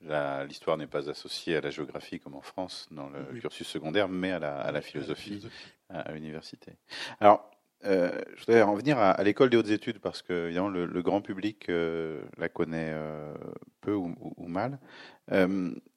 l'histoire 0.00 0.76
n'est 0.76 0.86
pas 0.86 1.10
associée 1.10 1.56
à 1.56 1.60
la 1.60 1.70
géographie 1.70 2.20
comme 2.20 2.34
en 2.34 2.40
France 2.40 2.86
dans 2.92 3.08
le 3.08 3.40
cursus 3.40 3.66
secondaire, 3.66 4.08
mais 4.08 4.30
à 4.30 4.38
la, 4.38 4.60
à 4.60 4.70
la 4.70 4.80
philosophie 4.80 5.46
à 5.88 6.12
l'université. 6.12 6.72
Alors, 7.18 7.50
euh, 7.86 8.10
je 8.34 8.46
voudrais 8.46 8.62
en 8.62 8.74
venir 8.74 8.98
à, 8.98 9.22
l'école 9.22 9.50
des 9.50 9.56
hautes 9.56 9.70
études 9.70 10.00
parce 10.00 10.22
que 10.22 10.46
évidemment, 10.46 10.68
le, 10.68 11.02
grand 11.02 11.20
public 11.20 11.68
euh, 11.68 12.20
la 12.36 12.48
connaît 12.48 12.90
euh, 12.92 13.34
peu 13.80 13.94
ou, 13.94 14.14
mal. 14.48 14.78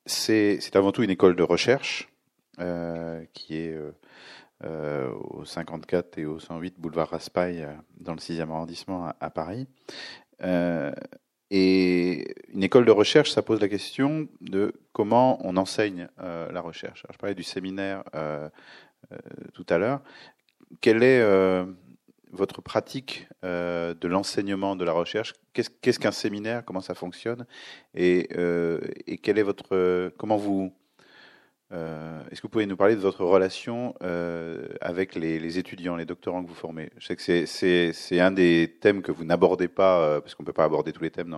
c'est 0.05 0.75
avant 0.75 0.91
tout 0.91 1.03
une 1.03 1.09
école 1.09 1.35
de 1.35 1.43
recherche 1.43 2.09
qui 3.33 3.55
est 3.57 3.77
au 4.61 5.45
54 5.45 6.17
et 6.17 6.25
au 6.25 6.39
108 6.39 6.79
boulevard 6.79 7.09
Raspail 7.09 7.67
dans 7.97 8.13
le 8.13 8.19
6e 8.19 8.49
arrondissement 8.51 9.13
à, 9.19 9.29
Paris. 9.29 9.67
et 11.51 12.35
une 12.49 12.63
école 12.63 12.85
de 12.85 12.91
recherche, 12.91 13.31
ça 13.31 13.41
pose 13.41 13.61
la 13.61 13.69
question 13.69 14.27
de 14.41 14.73
comment 14.91 15.39
on 15.45 15.55
enseigne 15.55 16.09
la 16.17 16.61
recherche. 16.61 17.05
je 17.09 17.17
parlais 17.17 17.35
du 17.35 17.43
séminaire 17.43 18.03
tout 19.53 19.65
à 19.69 19.77
l'heure. 19.77 20.01
Quelle 20.81 21.03
est 21.03 21.23
votre 22.31 22.61
pratique 22.61 23.27
de 23.43 24.07
l'enseignement 24.07 24.75
de 24.75 24.85
la 24.85 24.91
recherche? 24.91 25.33
Qu'est-ce 25.53 25.99
qu'un 25.99 26.11
séminaire? 26.11 26.63
Comment 26.65 26.81
ça 26.81 26.95
fonctionne? 26.95 27.45
Et, 27.95 28.29
et 29.07 29.17
quel 29.17 29.39
est 29.39 29.43
votre 29.43 30.11
comment 30.17 30.37
vous 30.37 30.71
euh, 31.71 32.23
est-ce 32.31 32.41
que 32.41 32.47
vous 32.47 32.51
pouvez 32.51 32.65
nous 32.65 32.77
parler 32.77 32.95
de 32.95 32.99
votre 32.99 33.23
relation 33.23 33.93
euh, 34.01 34.67
avec 34.81 35.13
les, 35.13 35.59
étudiants, 35.59 35.95
les 35.95 36.05
doctorants 36.05 36.43
que 36.43 36.49
vous 36.49 36.55
formez? 36.55 36.89
Je 36.97 37.05
sais 37.05 37.15
que 37.15 37.93
c'est 37.93 38.19
un 38.19 38.31
des 38.31 38.77
thèmes 38.81 39.01
que 39.01 39.11
vous 39.11 39.23
n'abordez 39.23 39.67
pas, 39.67 40.01
euh, 40.01 40.21
parce 40.21 40.33
qu'on 40.33 40.43
ne 40.43 40.47
peut 40.47 40.53
pas 40.53 40.63
aborder 40.63 40.93
tous 40.93 41.03
les 41.03 41.11
thèmes 41.11 41.29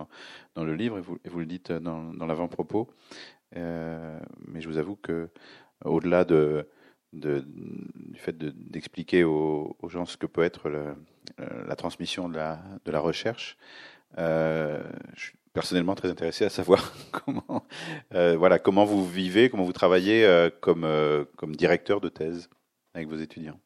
dans, 0.54 0.64
le 0.64 0.74
livre, 0.74 0.98
et 0.98 1.00
vous, 1.02 1.18
vous, 1.24 1.38
le 1.38 1.46
dites 1.46 1.70
dans, 1.70 2.14
dans 2.14 2.26
l'avant-propos. 2.26 2.88
mais 3.54 4.60
je 4.60 4.68
vous 4.68 4.78
avoue 4.78 4.96
que, 4.96 5.28
au-delà 5.84 6.24
de, 6.24 6.66
du 7.12 8.16
fait 8.16 8.36
d'expliquer 8.36 9.24
aux, 9.24 9.76
gens 9.88 10.04
ce 10.04 10.16
que 10.16 10.26
peut 10.26 10.42
être 10.42 10.68
le, 10.68 10.94
la 11.66 11.76
transmission 11.76 12.28
de 12.28 12.36
la, 12.36 13.00
recherche, 13.00 13.56
je 14.16 14.82
suis 15.16 15.34
personnellement 15.52 15.94
très 15.94 16.10
intéressé 16.10 16.44
à 16.44 16.50
savoir 16.50 16.92
comment, 17.10 17.66
euh, 18.14 18.36
voilà, 18.36 18.58
comment 18.58 18.84
vous 18.84 19.06
vivez, 19.06 19.50
comment 19.50 19.64
vous 19.64 19.72
travaillez 19.72 20.24
euh, 20.24 20.50
comme, 20.60 20.84
euh, 20.84 21.24
comme 21.36 21.54
directeur 21.54 22.00
de 22.00 22.08
thèse 22.08 22.48
avec 22.94 23.08
vos 23.08 23.16
étudiants. 23.16 23.58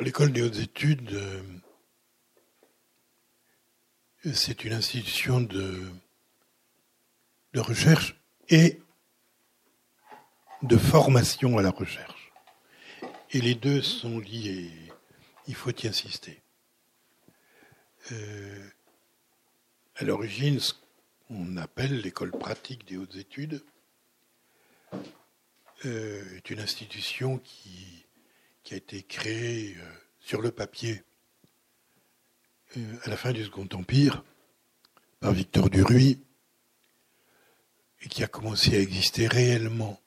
L'école 0.00 0.32
des 0.32 0.42
hautes 0.42 0.58
études, 0.58 1.18
c'est 4.34 4.64
une 4.64 4.74
institution 4.74 5.40
de, 5.40 5.80
de 7.54 7.60
recherche 7.60 8.20
et 8.50 8.78
de 10.62 10.76
formation 10.76 11.58
à 11.58 11.62
la 11.62 11.70
recherche. 11.70 12.32
Et 13.30 13.40
les 13.40 13.54
deux 13.54 13.82
sont 13.82 14.18
liés. 14.18 14.70
Il 15.46 15.54
faut 15.54 15.70
y 15.70 15.86
insister. 15.86 16.42
Euh, 18.12 18.68
à 19.96 20.04
l'origine 20.04 20.58
ce 20.58 20.72
qu'on 21.28 21.56
appelle 21.56 22.00
l'école 22.00 22.32
pratique 22.32 22.86
des 22.86 22.96
hautes 22.96 23.16
études, 23.16 23.62
euh, 25.86 26.36
est 26.36 26.50
une 26.50 26.60
institution 26.60 27.38
qui, 27.38 28.04
a 28.72 28.76
été 28.76 29.02
créée 29.02 29.76
euh, 29.76 29.92
sur 30.20 30.40
le 30.40 30.52
papier 30.52 31.02
à 32.76 33.08
la 33.08 33.16
fin 33.16 33.32
du 33.32 33.42
Second 33.44 33.68
Empire 33.72 34.22
par 35.18 35.32
Victor 35.32 35.68
Duruy 35.68 36.20
et 38.02 38.08
qui 38.08 38.22
a 38.22 38.28
commencé 38.28 38.76
à 38.76 38.80
exister 38.80 39.26
réellement 39.26 40.00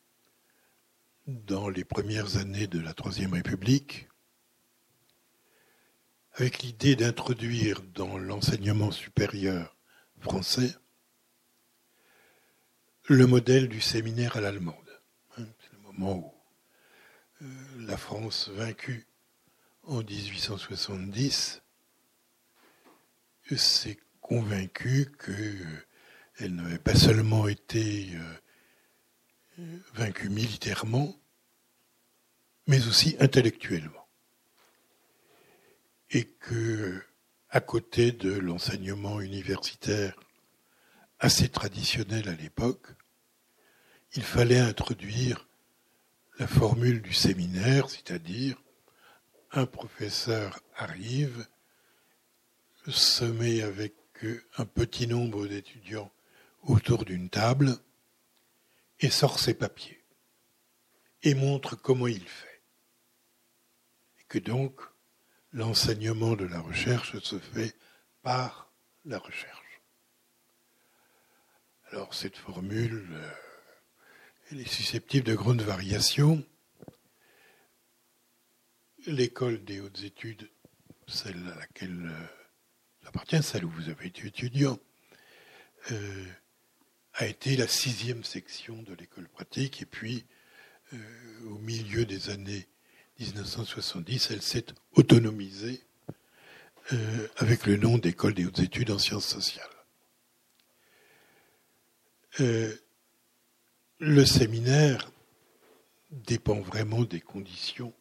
dans 1.27 1.69
les 1.69 1.83
premières 1.83 2.37
années 2.37 2.67
de 2.67 2.79
la 2.79 2.93
Troisième 2.93 3.33
République, 3.33 4.09
avec 6.33 6.63
l'idée 6.63 6.95
d'introduire 6.95 7.81
dans 7.93 8.17
l'enseignement 8.17 8.91
supérieur 8.91 9.75
français 10.19 10.75
le 13.05 13.27
modèle 13.27 13.67
du 13.67 13.81
séminaire 13.81 14.37
à 14.37 14.41
l'allemande. 14.41 15.01
Hein, 15.37 15.45
c'est 15.59 15.73
le 15.73 15.79
moment 15.79 16.17
où 16.17 16.33
euh, 17.43 17.85
la 17.85 17.97
France 17.97 18.49
vaincue 18.49 19.07
en 19.83 20.01
1870 20.01 21.61
s'est 23.55 23.99
convaincue 24.21 25.11
qu'elle 25.23 25.83
euh, 26.41 26.49
n'avait 26.49 26.79
pas 26.79 26.95
seulement 26.95 27.47
été 27.47 28.17
vaincue 29.93 30.29
militairement, 30.29 31.15
mais 32.67 32.87
aussi 32.87 33.15
intellectuellement. 33.19 34.07
Et 36.11 36.25
que 36.25 37.01
à 37.49 37.59
côté 37.59 38.11
de 38.11 38.31
l'enseignement 38.31 39.19
universitaire 39.21 40.19
assez 41.19 41.49
traditionnel 41.49 42.27
à 42.27 42.33
l'époque, 42.33 42.87
il 44.15 44.23
fallait 44.23 44.59
introduire 44.59 45.47
la 46.39 46.47
formule 46.47 47.01
du 47.01 47.13
séminaire, 47.13 47.89
c'est-à-dire 47.89 48.57
un 49.51 49.65
professeur 49.67 50.59
arrive, 50.75 51.45
se 52.87 53.25
met 53.25 53.61
avec 53.61 53.93
un 54.57 54.65
petit 54.65 55.07
nombre 55.07 55.47
d'étudiants 55.47 56.11
autour 56.63 57.05
d'une 57.05 57.29
table 57.29 57.77
et 59.03 59.09
sort 59.09 59.37
ses 59.37 59.53
papiers 59.53 60.01
et 61.23 61.35
montre 61.35 61.75
comment 61.75 62.07
il 62.07 62.25
fait. 62.25 62.61
Et 64.19 64.23
que 64.29 64.39
donc 64.39 64.79
l'enseignement 65.51 66.35
de 66.35 66.45
la 66.45 66.61
recherche 66.61 67.19
se 67.19 67.37
fait 67.37 67.75
par 68.21 68.71
la 69.03 69.19
recherche. 69.19 69.81
Alors 71.91 72.13
cette 72.13 72.37
formule, 72.37 73.09
euh, 73.11 73.31
elle 74.49 74.61
est 74.61 74.69
susceptible 74.69 75.25
de 75.25 75.35
grandes 75.35 75.61
variations. 75.61 76.43
L'école 79.05 79.65
des 79.65 79.81
hautes 79.81 80.01
études, 80.03 80.49
celle 81.07 81.45
à 81.49 81.59
laquelle 81.59 82.05
euh, 82.05 82.25
j'appartiens, 83.03 83.41
celle 83.41 83.65
où 83.65 83.69
vous 83.69 83.89
avez 83.89 84.07
été 84.07 84.27
étudiant, 84.27 84.79
euh, 85.91 86.25
a 87.15 87.27
été 87.27 87.55
la 87.55 87.67
sixième 87.67 88.23
section 88.23 88.81
de 88.83 88.93
l'école 88.95 89.27
pratique, 89.27 89.81
et 89.81 89.85
puis 89.85 90.25
au 91.45 91.57
milieu 91.59 92.05
des 92.05 92.29
années 92.29 92.67
1970, 93.19 94.31
elle 94.31 94.41
s'est 94.41 94.65
autonomisée 94.93 95.83
euh, 96.91 97.27
avec 97.37 97.65
le 97.65 97.77
nom 97.77 97.97
d'École 97.97 98.33
des 98.33 98.45
hautes 98.45 98.59
études 98.59 98.91
en 98.91 98.99
sciences 98.99 99.27
sociales. 99.27 99.65
Euh, 102.41 102.75
le 103.99 104.25
séminaire 104.25 105.11
dépend 106.11 106.59
vraiment 106.59 107.03
des 107.03 107.21
conditions 107.21 107.93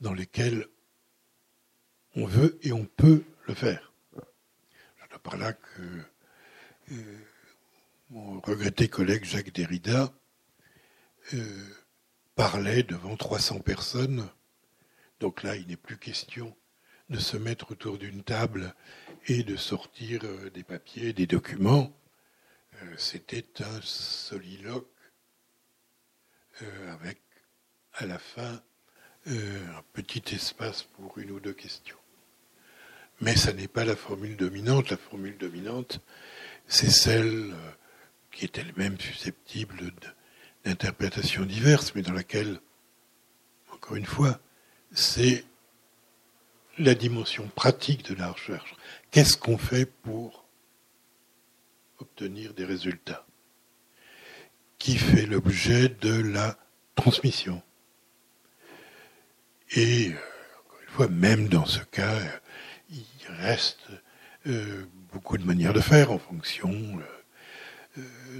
dans 0.00 0.12
lesquelles 0.12 0.66
on 2.16 2.26
veut 2.26 2.58
et 2.62 2.72
on 2.72 2.84
peut 2.84 3.22
le 3.46 3.54
faire. 3.54 3.92
Je 4.16 5.16
par 5.18 5.36
là 5.36 5.52
que 5.52 5.82
euh, 6.92 7.18
mon 8.10 8.40
regretté 8.40 8.88
collègue 8.88 9.24
Jacques 9.24 9.52
Derrida 9.52 10.12
parlait 12.34 12.84
devant 12.84 13.16
300 13.16 13.60
personnes. 13.60 14.28
Donc 15.20 15.42
là, 15.42 15.56
il 15.56 15.66
n'est 15.66 15.76
plus 15.76 15.98
question 15.98 16.56
de 17.10 17.18
se 17.18 17.36
mettre 17.36 17.72
autour 17.72 17.98
d'une 17.98 18.22
table 18.22 18.74
et 19.26 19.42
de 19.42 19.56
sortir 19.56 20.20
euh, 20.24 20.50
des 20.50 20.62
papiers, 20.62 21.12
des 21.12 21.26
documents. 21.26 21.92
Euh, 22.82 22.94
c'était 22.96 23.46
un 23.60 23.80
soliloque 23.82 24.86
euh, 26.62 26.94
avec 26.94 27.18
à 27.94 28.06
la 28.06 28.18
fin 28.18 28.62
un 29.26 29.82
petit 29.92 30.22
espace 30.34 30.84
pour 30.84 31.18
une 31.18 31.32
ou 31.32 31.40
deux 31.40 31.52
questions. 31.52 31.98
Mais 33.20 33.36
ça 33.36 33.52
n'est 33.52 33.68
pas 33.68 33.84
la 33.84 33.96
formule 33.96 34.36
dominante. 34.36 34.88
La 34.88 34.96
formule 34.96 35.36
dominante, 35.36 36.00
c'est 36.66 36.88
celle 36.88 37.52
qui 38.32 38.44
est 38.44 38.58
elle-même 38.58 38.98
susceptible 39.00 39.90
d'interprétations 40.64 41.44
diverses, 41.44 41.94
mais 41.94 42.02
dans 42.02 42.12
laquelle, 42.12 42.60
encore 43.72 43.96
une 43.96 44.06
fois, 44.06 44.40
c'est 44.92 45.44
la 46.78 46.94
dimension 46.94 47.48
pratique 47.48 48.04
de 48.04 48.14
la 48.14 48.30
recherche. 48.30 48.74
Qu'est-ce 49.10 49.36
qu'on 49.36 49.58
fait 49.58 49.86
pour 49.86 50.46
obtenir 51.98 52.54
des 52.54 52.64
résultats 52.64 53.26
qui 54.78 54.96
fait 54.96 55.26
l'objet 55.26 55.88
de 55.88 56.20
la 56.20 56.56
transmission? 56.94 57.62
Et, 59.72 60.12
encore 60.64 60.80
une 60.82 60.88
fois, 60.88 61.08
même 61.08 61.48
dans 61.48 61.66
ce 61.66 61.80
cas, 61.80 62.18
il 62.90 63.04
reste 63.28 63.88
euh, 64.46 64.86
beaucoup 65.12 65.36
de 65.36 65.44
manières 65.44 65.72
de 65.72 65.80
faire 65.80 66.12
en 66.12 66.18
fonction 66.18 66.70
euh, 66.70 67.02
euh, 67.02 67.17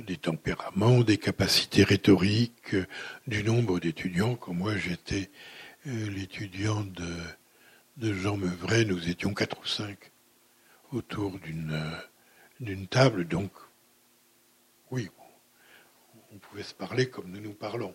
des 0.07 0.17
tempéraments, 0.17 1.01
des 1.01 1.19
capacités 1.19 1.83
rhétoriques, 1.83 2.75
euh, 2.75 2.87
du 3.27 3.43
nombre 3.43 3.81
d'étudiants. 3.81 4.37
Quand 4.37 4.53
moi 4.53 4.77
j'étais 4.77 5.31
euh, 5.87 6.11
l'étudiant 6.11 6.83
de, 6.83 7.15
de 7.97 8.13
Jean 8.13 8.37
Meuvray, 8.37 8.85
nous 8.85 9.09
étions 9.09 9.35
quatre 9.35 9.61
ou 9.61 9.67
cinq 9.67 10.13
autour 10.93 11.39
d'une 12.61 12.87
table, 12.87 13.27
donc 13.27 13.53
oui, 14.91 15.11
on 16.33 16.39
pouvait 16.39 16.63
se 16.63 16.73
parler 16.73 17.11
comme 17.11 17.31
nous 17.31 17.41
nous 17.41 17.53
parlons. 17.53 17.95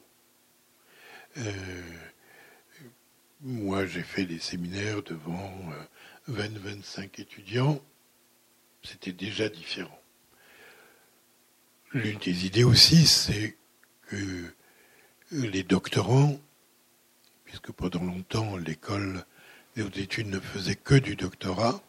moi, 3.41 3.87
j'ai 3.87 4.03
fait 4.03 4.25
des 4.25 4.37
séminaires 4.37 5.01
devant 5.01 5.51
20-25 6.29 7.19
étudiants. 7.19 7.81
c'était 8.83 9.11
déjà 9.11 9.49
différent. 9.49 10.02
L'une 11.93 12.17
des 12.17 12.47
idées 12.47 12.63
aussi, 12.63 13.05
c'est 13.05 13.55
que 14.07 14.51
les 15.29 15.61
doctorants, 15.61 16.39
puisque 17.45 17.71
pendant 17.71 18.03
longtemps 18.03 18.57
l'école 18.57 19.23
des 19.75 19.83
hautes 19.83 19.97
études 19.97 20.27
ne 20.27 20.39
faisait 20.39 20.75
que 20.75 20.95
du 20.95 21.15
doctorat, 21.15 21.83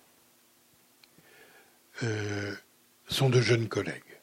euh, 2.03 2.55
sont 3.09 3.31
de 3.31 3.41
jeunes 3.41 3.67
collègues, 3.67 4.21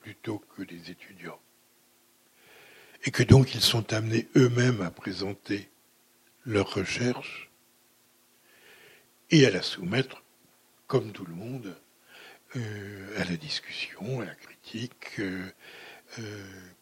plutôt 0.00 0.40
que 0.56 0.62
des 0.62 0.90
étudiants. 0.90 1.40
Et 3.04 3.12
que 3.12 3.22
donc 3.22 3.54
ils 3.54 3.60
sont 3.60 3.92
amenés 3.92 4.26
eux-mêmes 4.34 4.80
à 4.80 4.90
présenter 4.90 5.70
leurs 6.44 6.74
recherches 6.74 7.50
et 9.30 9.46
à 9.46 9.50
la 9.50 9.62
soumettre, 9.62 10.24
comme 10.88 11.12
tout 11.12 11.24
le 11.24 11.34
monde, 11.34 11.76
euh, 12.56 13.20
à 13.20 13.24
la 13.24 13.36
discussion, 13.36 14.20
à 14.20 14.24
la 14.24 14.34
critique, 14.34 15.20
euh, 15.20 15.50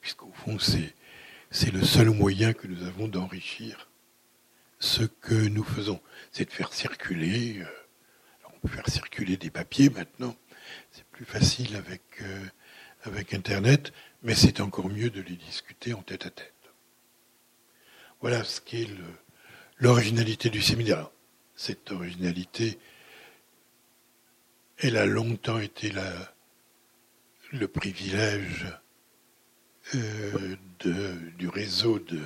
puisqu'au 0.01 0.33
fond 0.33 0.59
c'est, 0.59 0.95
c'est 1.51 1.73
le 1.73 1.83
seul 1.85 2.11
moyen 2.11 2.53
que 2.53 2.67
nous 2.67 2.85
avons 2.85 3.09
d'enrichir 3.09 3.89
ce 4.79 5.05
que 5.05 5.35
nous 5.35 5.65
faisons. 5.65 6.01
C'est 6.33 6.47
de 6.47 6.53
faire 6.53 6.73
circuler 6.73 7.63
faire 8.69 8.89
circuler 8.89 9.37
des 9.37 9.51
papiers 9.51 9.91
maintenant. 9.91 10.37
C'est 10.91 11.05
plus 11.07 11.25
facile 11.25 11.77
avec, 11.77 12.03
euh, 12.23 12.47
avec 13.05 13.35
Internet, 13.35 13.93
mais 14.23 14.35
c'est 14.35 14.61
encore 14.61 14.89
mieux 14.89 15.11
de 15.11 15.21
les 15.21 15.37
discuter 15.37 15.95
en 15.95 16.03
tête 16.03 16.27
à 16.27 16.31
tête. 16.31 16.53
Voilà 18.21 18.45
ce 18.45 18.61
qu'est 18.61 18.87
l'originalité 19.79 20.49
du 20.49 20.63
séminaire. 20.63 21.11
Cette 21.57 21.91
originalité, 21.91 22.79
elle 24.83 24.97
a 24.97 25.07
longtemps 25.07 25.59
été 25.59 25.93
le 27.53 27.69
privilège 27.69 28.67
euh, 29.95 30.57
de, 30.81 31.15
du 31.39 31.49
réseau 31.49 31.99
de 31.99 32.21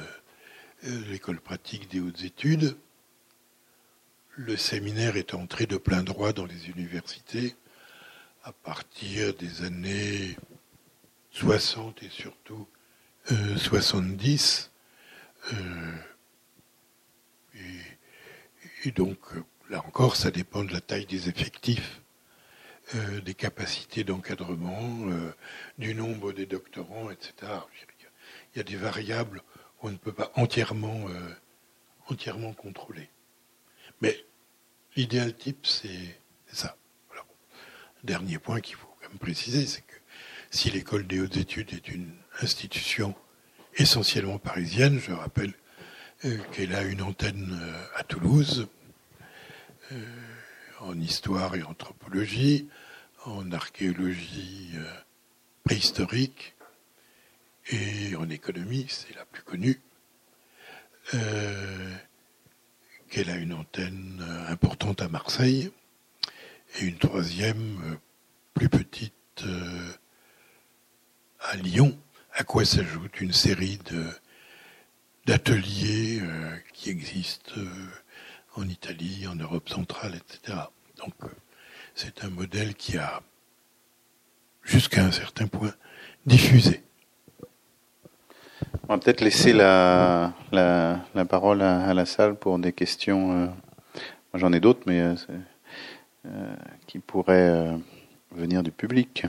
euh, 0.85 1.03
l'école 1.09 1.41
pratique 1.41 1.91
des 1.91 2.01
hautes 2.01 2.23
études 2.23 2.77
le 4.37 4.57
séminaire 4.57 5.17
est 5.17 5.33
entré 5.33 5.67
de 5.67 5.79
plein 5.79 6.03
droit 6.03 6.33
dans 6.33 6.45
les 6.45 6.69
universités 6.69 7.57
à 8.45 8.53
partir 8.53 9.35
des 9.35 9.63
années 9.63 10.37
60 11.33 12.03
et 12.03 12.11
surtout 12.11 12.69
70. 13.57 14.71
Euh, 15.53 15.57
euh, 17.57 17.59
et, 18.85 18.91
donc, 18.91 19.19
là 19.71 19.83
encore, 19.87 20.17
ça 20.17 20.31
dépend 20.31 20.65
de 20.65 20.73
la 20.73 20.81
taille 20.81 21.07
des 21.07 21.29
effectifs, 21.29 22.03
euh, 22.95 23.21
des 23.21 23.35
capacités 23.35 24.05
d'encadrement, 24.05 25.07
du 25.79 25.95
nombre 25.95 26.33
des 26.33 26.47
doctorants, 26.47 27.11
etc. 27.11 27.53
Il 28.55 28.59
y 28.59 28.61
a 28.61 28.65
des 28.65 28.77
variables 28.77 29.43
qu'on 29.79 29.91
ne 29.91 29.97
peut 29.97 30.13
pas 30.13 30.31
entièrement, 30.35 31.07
entièrement 32.09 32.53
contrôler. 32.53 33.11
Mais 34.01 34.17
l'idéal 34.95 35.35
type, 35.35 35.67
c'est 35.67 36.19
ça. 36.47 36.77
Dernier 38.05 38.39
point 38.39 38.61
qu'il 38.61 38.77
faut 38.77 38.87
quand 39.01 39.09
même 39.09 39.19
préciser, 39.19 39.67
c'est 39.67 39.81
que 39.81 39.97
si 40.51 40.71
l'école 40.71 41.07
des 41.07 41.21
hautes 41.21 41.37
études 41.37 41.73
est 41.73 41.89
une 41.89 42.15
institution 42.41 43.15
essentiellement 43.75 44.39
parisienne, 44.39 45.01
je 45.01 45.13
rappelle 45.13 45.53
euh, 46.25 46.39
qu'elle 46.53 46.75
a 46.75 46.83
une 46.83 47.03
antenne 47.03 47.59
euh, 47.61 47.85
à 47.97 48.05
Toulouse, 48.05 48.69
euh, 49.93 49.97
en 50.81 51.01
histoire 51.01 51.55
et 51.57 51.63
anthropologie, 51.63 52.69
en 53.25 53.51
archéologie 53.53 54.73
préhistorique 55.65 56.55
et 57.71 58.15
en 58.17 58.29
économie, 58.31 58.87
c'est 58.89 59.15
la 59.15 59.25
plus 59.25 59.43
connue 59.43 59.81
qu'elle 63.11 63.31
a 63.31 63.37
une 63.37 63.53
antenne 63.53 64.25
euh, 64.29 64.53
importante 64.53 65.03
à 65.03 65.09
Marseille 65.09 65.71
et 66.79 66.85
une 66.85 66.99
troisième 66.99 67.81
euh, 67.85 67.97
plus 68.55 68.69
petite 68.69 69.15
euh, 69.45 69.93
à 71.41 71.57
Lyon, 71.57 71.99
à 72.33 72.45
quoi 72.45 72.65
s'ajoute 72.65 73.21
une 73.21 73.33
série 73.33 73.79
d'ateliers 75.27 76.21
qui 76.73 76.91
existent 76.91 77.61
en 78.57 78.69
Italie, 78.69 79.27
en 79.27 79.35
Europe 79.35 79.69
centrale, 79.69 80.15
etc. 80.15 80.59
Donc 80.99 81.15
c'est 81.95 82.25
un 82.25 82.31
modèle 82.31 82.75
qui 82.75 82.97
a, 82.97 83.23
jusqu'à 84.63 85.05
un 85.05 85.13
certain 85.13 85.47
point, 85.47 85.75
diffusé. 86.25 86.83
On 88.89 88.95
va 88.95 88.99
peut-être 88.99 89.21
laisser 89.21 89.53
la, 89.53 90.33
la, 90.53 91.25
parole 91.29 91.63
à, 91.63 91.93
la 91.93 92.07
salle 92.07 92.37
pour 92.37 92.59
des 92.59 92.73
questions. 92.73 93.33
Euh, 93.33 93.47
moi, 93.47 94.35
j'en 94.35 94.53
ai 94.53 94.61
d'autres, 94.61 94.83
mais 94.87 95.01
euh, 95.01 95.15
euh, 96.27 96.55
qui 96.87 96.99
pourraient 96.99 97.79
venir 98.33 98.63
du 98.63 98.71
public. 98.71 99.27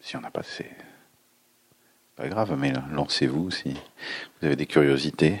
Si 0.00 0.16
on 0.16 0.20
n'a 0.20 0.30
pas, 0.30 0.42
c'est 0.42 0.76
pas 2.14 2.28
grave, 2.28 2.54
mais 2.58 2.72
lancez-vous 2.92 3.50
si 3.50 3.70
vous 3.72 4.46
avez 4.46 4.56
des 4.56 4.66
curiosités. 4.66 5.40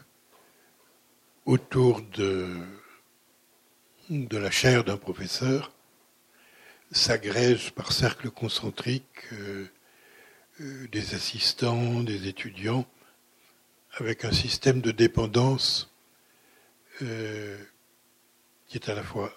autour 1.45 2.01
de, 2.01 2.57
la 4.09 4.51
chaire 4.51 4.83
d'un 4.83 4.97
professeur, 4.97 5.71
s'agrègent 6.91 7.71
par 7.71 7.91
cercle 7.91 8.29
concentrique 8.29 9.33
euh, 9.33 9.67
des 10.91 11.15
assistants, 11.15 12.01
des 12.01 12.27
étudiants, 12.27 12.85
avec 13.93 14.25
un 14.25 14.31
système 14.31 14.81
de 14.81 14.91
dépendance 14.91 15.91
euh, 17.01 17.57
qui 18.67 18.77
est 18.77 18.89
à 18.89 18.95
la 18.95 19.03
fois 19.03 19.33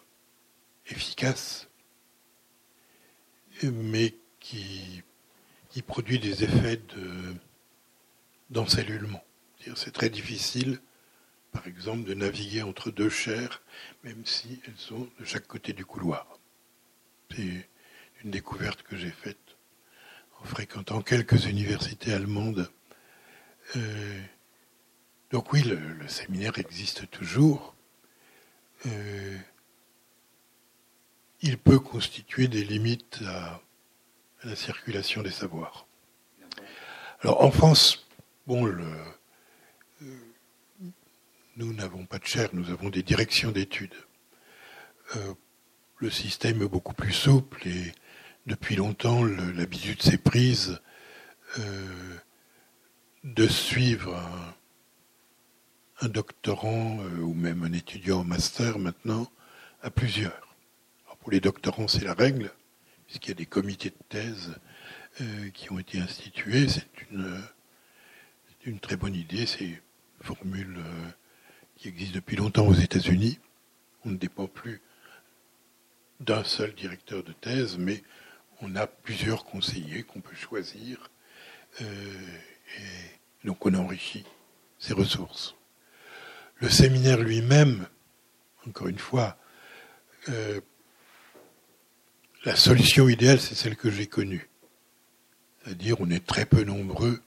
efficace, 0.87 1.69
mais 3.63 4.15
qui 4.41 5.03
produit 5.87 6.19
des 6.19 6.45
effets 6.45 6.81
d'encellulement. 8.51 9.25
C'est 9.75 9.93
très 9.93 10.11
difficile, 10.11 10.81
par 11.55 11.67
exemple, 11.69 12.03
de 12.05 12.15
naviguer 12.15 12.63
entre 12.63 12.91
deux 12.91 13.09
chaires, 13.09 13.63
même 14.03 14.27
si 14.27 14.61
elles 14.67 14.77
sont 14.77 15.09
de 15.19 15.25
chaque 15.25 15.47
côté 15.47 15.73
du 15.73 15.87
couloir. 15.87 16.39
C'est 17.35 17.69
une 18.23 18.31
découverte 18.31 18.83
que 18.83 18.97
j'ai 18.97 19.11
faite 19.11 19.57
en 20.43 20.45
fréquentant 20.45 21.01
quelques 21.01 21.47
universités 21.47 22.13
allemandes. 22.13 22.71
Euh, 23.77 24.21
donc 25.31 25.53
oui, 25.53 25.63
le, 25.63 26.07
séminaire 26.09 26.59
existe 26.59 27.09
toujours. 27.11 27.75
Euh, 28.87 29.39
il 31.41 31.57
peut 31.57 31.79
constituer 31.79 32.49
des 32.49 32.65
limites 32.65 33.21
à, 33.27 33.61
la 34.43 34.57
circulation 34.57 35.23
des 35.23 35.31
savoirs. 35.31 35.87
Alors 37.21 37.43
en 37.43 37.51
France, 37.51 38.07
bon, 38.47 38.67
le, 38.67 38.87
nous 41.57 41.73
n'avons 41.73 42.07
pas 42.07 42.19
de 42.19 42.27
chaire, 42.27 42.51
nous 42.53 42.71
avons 42.71 42.91
des 42.91 43.03
directions 43.03 43.51
d'études. 43.51 43.95
Euh, 45.17 45.35
le 45.99 46.11
système 46.11 46.63
est 46.63 46.69
beaucoup 46.69 46.95
plus 46.95 47.13
souple 47.13 47.67
et 47.67 47.93
depuis 48.47 48.77
longtemps 48.77 49.25
l'habitude 49.25 50.03
s'est 50.03 50.19
prise 50.19 50.81
de 53.25 53.47
suivre 53.49 54.15
un, 56.01 56.09
doctorant 56.09 56.99
euh, 57.01 57.21
ou 57.21 57.33
même 57.33 57.63
un 57.65 57.73
étudiant 57.73 58.21
en 58.21 58.25
master 58.25 58.79
maintenant 58.79 59.31
à 59.83 59.91
plusieurs. 59.91 60.57
pour 61.21 61.31
les 61.31 61.41
doctorants, 61.41 61.89
c'est 61.89 62.05
la 62.05 62.13
règle, 62.13 62.51
puisqu'il 63.07 63.31
y 63.31 63.33
a 63.33 63.37
des 63.37 63.47
comités 63.47 63.89
de 63.89 63.97
thèse 64.11 64.55
euh, 65.23 65.51
qui 65.51 65.73
ont 65.73 65.79
été 65.79 65.99
institués. 65.99 66.69
C'est 66.69 66.87
une, 67.11 67.43
une 68.67 68.79
très 68.79 68.97
bonne 68.97 69.15
idée. 69.15 69.47
C'est 69.47 69.65
une 69.65 69.81
formule 70.21 70.77
euh, 70.79 71.11
qui 71.85 71.91
existe 71.91 72.15
depuis 72.15 72.37
longtemps 72.37 72.67
aux 72.67 72.73
États-Unis, 72.73 73.39
On 74.07 74.09
ne 74.09 74.17
dépend 74.17 74.47
plus 74.47 74.81
d'un 76.19 76.43
seul 76.43 76.75
directeur 76.75 77.23
de 77.23 77.35
thèse, 77.35 77.77
mais 77.77 78.03
on 78.63 78.75
a 78.75 78.87
plusieurs 78.87 79.45
conseillers 79.45 80.03
qu'on 80.03 80.23
peut 80.23 80.35
choisir. 80.35 81.11
Euh, 81.83 81.85
et 82.79 83.47
donc 83.47 83.67
on 83.67 83.75
enrichit 83.75 84.25
ses 84.79 84.95
ressources. 84.95 85.57
Le 86.57 86.71
séminaire 86.71 87.19
lui-même, 87.19 87.87
encore 88.67 88.89
une 88.89 88.99
fois, 88.99 89.37
euh, 90.31 90.63
la 92.47 92.57
solution 92.57 93.11
idéale, 93.11 93.41
c'est 93.41 93.55
celle 93.55 93.77
que 93.77 93.91
j'ai 93.91 94.07
connue. 94.07 94.49
C'est-à-dire, 95.63 96.01
on 96.01 96.09
est 96.09 96.25
très 96.25 96.47
peu 96.47 96.65
nombreux 96.65 97.23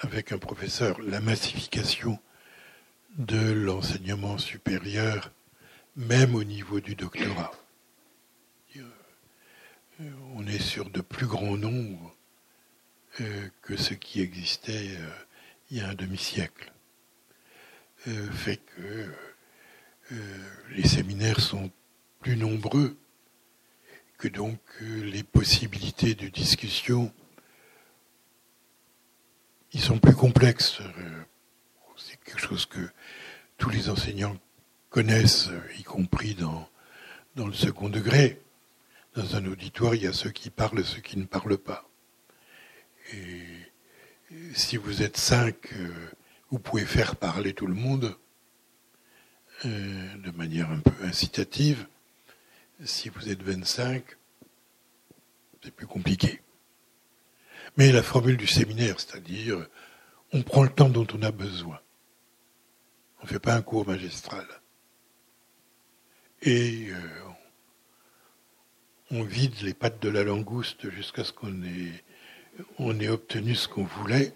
avec 0.00 0.30
un 0.30 0.38
professeur. 0.38 1.00
La 1.00 1.22
massification 1.22 2.18
de 3.18 3.52
l'enseignement 3.52 4.38
supérieur, 4.38 5.32
même 5.96 6.34
au 6.34 6.44
niveau 6.44 6.80
du 6.80 6.94
doctorat. 6.94 7.52
Euh, 10.00 10.10
on 10.34 10.46
est 10.46 10.60
sur 10.60 10.88
de 10.90 11.00
plus 11.00 11.26
grands 11.26 11.56
nombres 11.56 12.14
euh, 13.20 13.48
que 13.62 13.76
ce 13.76 13.94
qui 13.94 14.20
existait 14.20 14.96
euh, 14.96 15.10
il 15.70 15.78
y 15.78 15.80
a 15.80 15.88
un 15.88 15.94
demi-siècle. 15.94 16.72
fait 18.32 18.56
que 18.56 19.12
les 20.70 20.88
séminaires 20.88 21.38
sont 21.38 21.70
plus 22.18 22.36
nombreux, 22.36 22.96
que 24.18 24.26
donc 24.26 24.58
les 24.80 25.22
possibilités 25.22 26.14
de 26.14 26.28
discussion 26.28 27.12
ils 29.72 29.80
sont 29.80 30.00
plus 30.00 30.14
complexes. 30.14 30.80
Quelque 32.30 32.46
chose 32.46 32.66
que 32.66 32.88
tous 33.58 33.70
les 33.70 33.88
enseignants 33.88 34.38
connaissent, 34.88 35.48
y 35.80 35.82
compris 35.82 36.36
dans, 36.36 36.68
dans 37.34 37.48
le 37.48 37.52
second 37.52 37.88
degré. 37.88 38.40
Dans 39.16 39.34
un 39.34 39.46
auditoire, 39.46 39.96
il 39.96 40.04
y 40.04 40.06
a 40.06 40.12
ceux 40.12 40.30
qui 40.30 40.48
parlent 40.48 40.78
et 40.78 40.84
ceux 40.84 41.00
qui 41.00 41.18
ne 41.18 41.24
parlent 41.24 41.58
pas. 41.58 41.88
Et 43.12 43.42
si 44.54 44.76
vous 44.76 45.02
êtes 45.02 45.16
cinq, 45.16 45.72
euh, 45.72 45.92
vous 46.50 46.60
pouvez 46.60 46.84
faire 46.84 47.16
parler 47.16 47.52
tout 47.52 47.66
le 47.66 47.74
monde 47.74 48.16
euh, 49.64 50.16
de 50.18 50.30
manière 50.30 50.70
un 50.70 50.78
peu 50.78 51.04
incitative. 51.04 51.84
Si 52.84 53.08
vous 53.08 53.28
êtes 53.28 53.42
25, 53.42 54.04
c'est 55.64 55.74
plus 55.74 55.88
compliqué. 55.88 56.42
Mais 57.76 57.90
la 57.90 58.04
formule 58.04 58.36
du 58.36 58.46
séminaire, 58.46 59.00
c'est-à-dire 59.00 59.66
on 60.32 60.42
prend 60.42 60.62
le 60.62 60.70
temps 60.70 60.90
dont 60.90 61.08
on 61.12 61.22
a 61.22 61.32
besoin. 61.32 61.80
On 63.20 63.24
ne 63.24 63.28
fait 63.28 63.38
pas 63.38 63.54
un 63.54 63.62
cours 63.62 63.86
magistral. 63.86 64.46
Et 66.42 66.88
euh, 66.90 67.20
on 69.10 69.24
vide 69.24 69.60
les 69.62 69.74
pattes 69.74 70.00
de 70.00 70.08
la 70.08 70.24
langouste 70.24 70.88
jusqu'à 70.90 71.24
ce 71.24 71.32
qu'on 71.32 71.62
ait, 71.62 73.08
obtenu 73.08 73.54
ce 73.54 73.68
qu'on 73.68 73.84
voulait. 73.84 74.34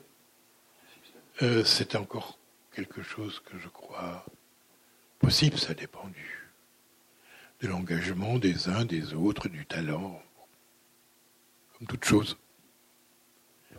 Euh, 1.43 1.65
c'est 1.65 1.97
encore 1.97 2.39
quelque 2.75 3.03
chose 3.03 3.41
que 3.41 3.59
je 3.59 3.69
crois 3.69 4.25
possible, 5.19 5.59
ça 5.59 5.75
dépend 5.75 6.07
du, 6.09 6.51
de 7.61 7.69
l'engagement 7.69 8.39
des 8.39 8.69
uns, 8.69 8.85
des 8.85 9.15
autres, 9.15 9.49
du 9.49 9.65
talent, 9.65 10.23
comme 11.79 11.87
toute 11.87 12.05
chose. 12.05 12.37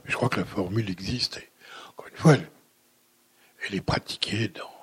Je 0.06 0.16
crois 0.16 0.30
que 0.30 0.39
la 0.39 0.45
formule 0.45 0.89
existe. 0.89 1.41
Encore 1.89 2.08
une 2.08 2.16
fois, 2.16 2.34
elle, 2.34 3.76
est 3.76 3.82
pratiquée 3.82 4.47
dans, 4.47 4.74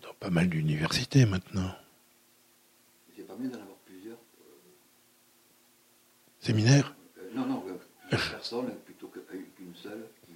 dans 0.00 0.14
pas 0.14 0.30
mal 0.30 0.48
d'universités 0.48 1.26
maintenant. 1.26 1.74
C'est 3.16 3.26
pas 3.26 3.36
mieux 3.36 3.48
d'en 3.48 3.60
avoir 3.60 3.76
plusieurs 3.84 4.16
euh, 4.16 4.54
Séminaires 6.40 6.94
euh, 7.18 7.30
Non, 7.34 7.46
non, 7.46 7.64
euh, 7.68 7.74
plusieurs 8.08 8.30
personnes 8.30 8.74
plutôt 8.84 9.08
qu'une 9.08 9.74
seule. 9.74 10.06
Qui, 10.26 10.32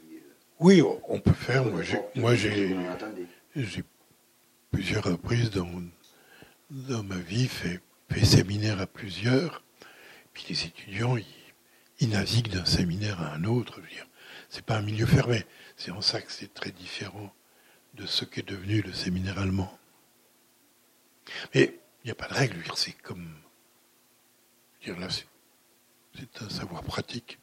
oui, 0.60 0.82
on 1.08 1.20
peut 1.20 1.32
faire. 1.32 1.64
Moi, 1.64 1.82
j'ai, 1.82 2.00
moi, 2.16 2.34
j'ai, 2.34 2.76
j'ai 3.54 3.84
plusieurs 4.70 5.04
reprises 5.04 5.50
dans, 5.50 5.68
dans 6.70 7.02
ma 7.02 7.18
vie 7.18 7.48
fait, 7.48 7.80
fait 8.10 8.24
séminaire 8.24 8.80
à 8.80 8.86
plusieurs. 8.86 9.62
Puis 10.32 10.46
les 10.50 10.66
étudiants, 10.66 11.16
ils, 11.16 11.24
ils 12.00 12.10
naviguent 12.10 12.50
d'un 12.50 12.64
séminaire 12.64 13.20
à 13.22 13.34
un 13.34 13.44
autre. 13.44 13.74
Je 13.76 13.80
veux 13.82 13.88
dire, 13.88 14.06
c'est 14.50 14.64
pas 14.64 14.76
un 14.78 14.82
milieu 14.82 15.06
fermé. 15.06 15.44
C'est 15.76 15.90
en 15.90 16.00
ça 16.02 16.20
que 16.20 16.30
c'est 16.30 16.52
très 16.52 16.70
différent 16.70 17.32
de 17.96 18.06
ce 18.06 18.24
qu'est 18.24 18.46
devenu 18.46 18.82
le 18.82 18.92
séminaire 18.92 19.38
allemand. 19.38 19.78
Mais 21.54 21.80
il 22.04 22.06
n'y 22.06 22.10
a 22.10 22.14
pas 22.14 22.28
de 22.28 22.34
règle. 22.34 22.62
C'est 22.76 22.92
comme. 22.92 23.34
Dire 24.82 24.98
là, 24.98 25.08
c'est 25.10 26.42
un 26.42 26.48
savoir 26.48 26.82
pratique. 26.82 27.38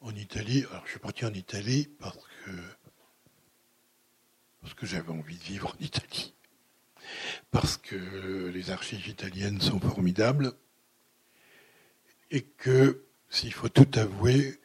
En 0.00 0.14
Italie, 0.14 0.64
alors 0.70 0.86
je 0.86 0.92
suis 0.92 0.98
parti 0.98 1.26
en 1.26 1.34
Italie 1.34 1.90
parce 1.98 2.16
que 2.16 2.50
parce 4.62 4.74
que 4.74 4.86
j'avais 4.86 5.10
envie 5.10 5.36
de 5.36 5.42
vivre 5.42 5.74
en 5.74 5.84
Italie, 5.84 6.34
parce 7.50 7.76
que 7.76 8.48
les 8.48 8.70
archives 8.70 9.08
italiennes 9.08 9.60
sont 9.60 9.80
formidables 9.80 10.52
et 12.30 12.42
que, 12.42 13.04
s'il 13.28 13.52
faut 13.52 13.68
tout 13.68 13.88
avouer, 13.98 14.59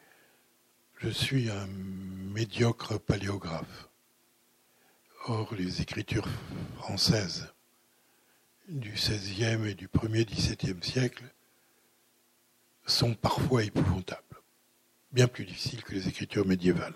je 0.98 1.08
suis 1.10 1.50
un 1.50 1.66
médiocre 1.66 2.98
paléographe. 2.98 3.88
Or, 5.26 5.54
les 5.54 5.82
écritures 5.82 6.28
françaises 6.76 7.52
du 8.68 8.92
XVIe 8.92 9.68
et 9.68 9.74
du 9.74 9.88
1er 9.88 10.24
XVIIe 10.24 10.82
siècle 10.82 11.24
sont 12.86 13.14
parfois 13.14 13.64
épouvantables, 13.64 14.40
bien 15.12 15.28
plus 15.28 15.44
difficiles 15.44 15.82
que 15.82 15.94
les 15.94 16.08
écritures 16.08 16.46
médiévales. 16.46 16.94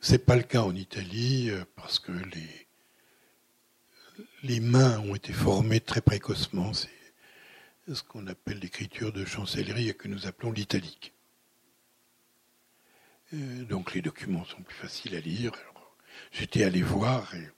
Ce 0.00 0.12
n'est 0.12 0.18
pas 0.18 0.36
le 0.36 0.42
cas 0.42 0.62
en 0.62 0.74
Italie 0.74 1.50
euh, 1.50 1.64
parce 1.74 1.98
que 1.98 2.12
les, 2.12 2.66
les 4.44 4.60
mains 4.60 5.00
ont 5.00 5.16
été 5.16 5.32
formées 5.32 5.80
très 5.80 6.00
précocement 6.00 6.72
ce 6.72 8.02
qu'on 8.02 8.26
appelle 8.26 8.58
l'écriture 8.58 9.12
de 9.12 9.24
chancellerie 9.24 9.88
et 9.88 9.94
que 9.94 10.08
nous 10.08 10.26
appelons 10.26 10.52
l'italique. 10.52 11.15
Euh, 13.34 13.64
donc 13.64 13.94
les 13.94 14.02
documents 14.02 14.44
sont 14.44 14.62
plus 14.62 14.76
faciles 14.76 15.14
à 15.16 15.20
lire. 15.20 15.52
J'étais 16.32 16.64
allé 16.64 16.82
voir 16.82 17.34
et 17.34 17.50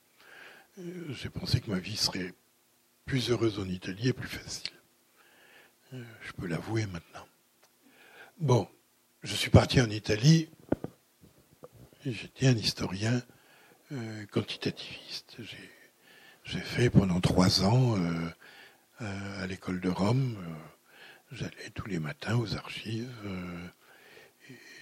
euh, 0.78 1.12
j'ai 1.12 1.28
pensé 1.28 1.60
que 1.60 1.70
ma 1.70 1.78
vie 1.78 1.96
serait 1.96 2.32
plus 3.04 3.30
heureuse 3.30 3.58
en 3.58 3.68
Italie 3.68 4.08
et 4.08 4.12
plus 4.12 4.28
facile. 4.28 4.72
Euh, 5.92 6.02
je 6.22 6.32
peux 6.32 6.46
l'avouer 6.46 6.86
maintenant. 6.86 7.26
Bon, 8.38 8.68
je 9.22 9.34
suis 9.34 9.50
parti 9.50 9.80
en 9.80 9.90
Italie. 9.90 10.48
J'étais 12.06 12.46
un 12.46 12.56
historien 12.56 13.20
quantitativiste. 14.32 15.38
J'ai 16.44 16.60
fait 16.60 16.88
pendant 16.88 17.20
trois 17.20 17.64
ans 17.64 17.96
à 18.98 19.46
l'école 19.46 19.80
de 19.80 19.88
Rome. 19.88 20.36
J'allais 21.32 21.70
tous 21.74 21.88
les 21.88 21.98
matins 21.98 22.36
aux 22.36 22.54
archives. 22.54 23.10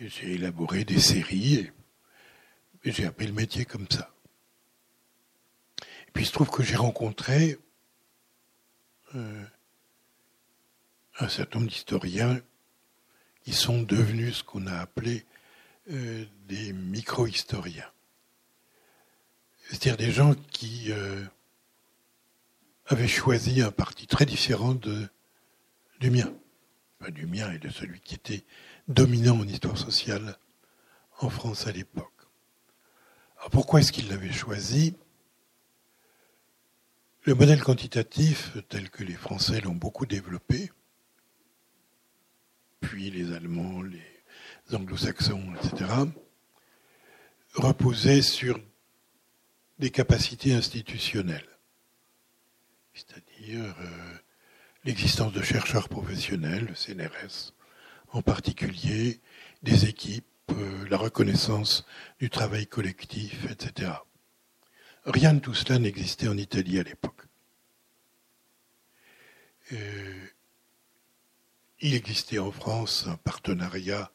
Euh, 0.01 0.09
j'ai 0.09 0.35
élaboré 0.35 0.85
des 0.85 1.01
séries 1.01 1.71
et, 2.85 2.93
j'ai 2.93 3.07
appris 3.07 3.27
le 3.27 3.33
métier 3.33 3.65
comme 3.65 3.87
ça. 3.91 4.13
Et 5.83 6.11
puis 6.13 6.25
il 6.25 6.27
se 6.27 6.33
trouve 6.33 6.51
que 6.51 6.63
j'ai 6.63 6.77
rencontré 6.77 7.59
un 11.19 11.29
certain 11.29 11.59
nombre 11.59 11.71
d'historiens 11.71 12.41
qui 13.43 13.55
sont 13.55 13.83
devenus 13.83 14.37
ce 14.37 14.45
qu'on 14.45 14.67
a 14.67 14.77
appelé 14.77 15.25
des 15.87 16.73
micro-historiens. 16.75 17.91
C'est-à-dire 19.69 19.97
des 19.97 20.13
gens 20.13 20.35
qui 20.51 20.93
avait 22.87 23.09
choisi 23.09 23.63
un 23.63 23.73
parti 23.73 24.07
très 24.07 24.27
différent 24.27 24.75
du 24.75 26.11
mien. 26.11 26.33
Pas 26.99 27.11
du 27.11 27.27
mien 27.27 27.51
et 27.53 27.59
de 27.59 27.71
celui 27.71 28.01
qui 28.01 28.15
était 28.15 28.45
dominant 28.89 29.39
en 29.39 29.49
histoire 29.49 29.79
sociale 29.79 30.39
en 31.19 31.31
France 31.31 31.67
à 31.67 31.73
l'époque. 31.73 32.13
Alors 33.39 33.51
pourquoi 33.51 33.81
est-ce 33.81 33.93
qu'il 33.93 34.09
l'avait 34.09 34.33
choisi? 34.33 34.97
Le 37.23 37.35
modèle 37.35 37.63
quantitatif, 37.63 38.57
tel 38.69 38.89
que 38.91 39.03
les 39.03 39.15
Français 39.15 39.61
l'ont 39.61 39.75
beaucoup 39.75 40.07
développé, 40.07 40.71
puis 42.81 43.11
les 43.11 43.33
Allemands, 43.33 43.83
les 43.83 44.03
Anglo-Saxons, 44.73 45.55
etc., 45.57 45.91
reposait 47.55 48.23
sur 48.23 48.61
des 49.79 49.91
capacités 49.91 50.55
institutionnelles 50.55 51.57
c'est-à-dire 52.97 53.75
euh, 53.81 54.19
l'existence 54.85 55.33
de 55.33 55.43
chercheurs 55.43 55.89
professionnels, 55.89 56.65
le 56.65 56.75
CNRS 56.75 57.53
en 58.13 58.23
particulier, 58.23 59.21
des 59.63 59.87
équipes, 59.87 60.27
euh, 60.51 60.89
la 60.89 60.97
reconnaissance 60.97 61.85
du 62.19 62.31
travail 62.31 62.67
collectif, 62.67 63.51
etc. 63.51 63.93
Rien 65.05 65.35
de 65.35 65.41
tout 65.41 65.55
cela 65.55 65.79
n'existait 65.79 66.29
en 66.29 66.37
Italie 66.37 66.79
à 66.79 66.83
l'époque. 66.83 67.23
Euh, 69.73 70.27
il 71.81 71.95
existait 71.95 72.39
en 72.39 72.53
France 72.53 73.07
un 73.07 73.17
partenariat 73.17 74.13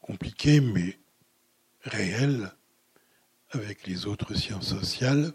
compliqué 0.00 0.60
mais 0.60 0.98
réel 1.82 2.52
avec 3.50 3.86
les 3.86 4.06
autres 4.06 4.34
sciences 4.34 4.68
sociales. 4.68 5.32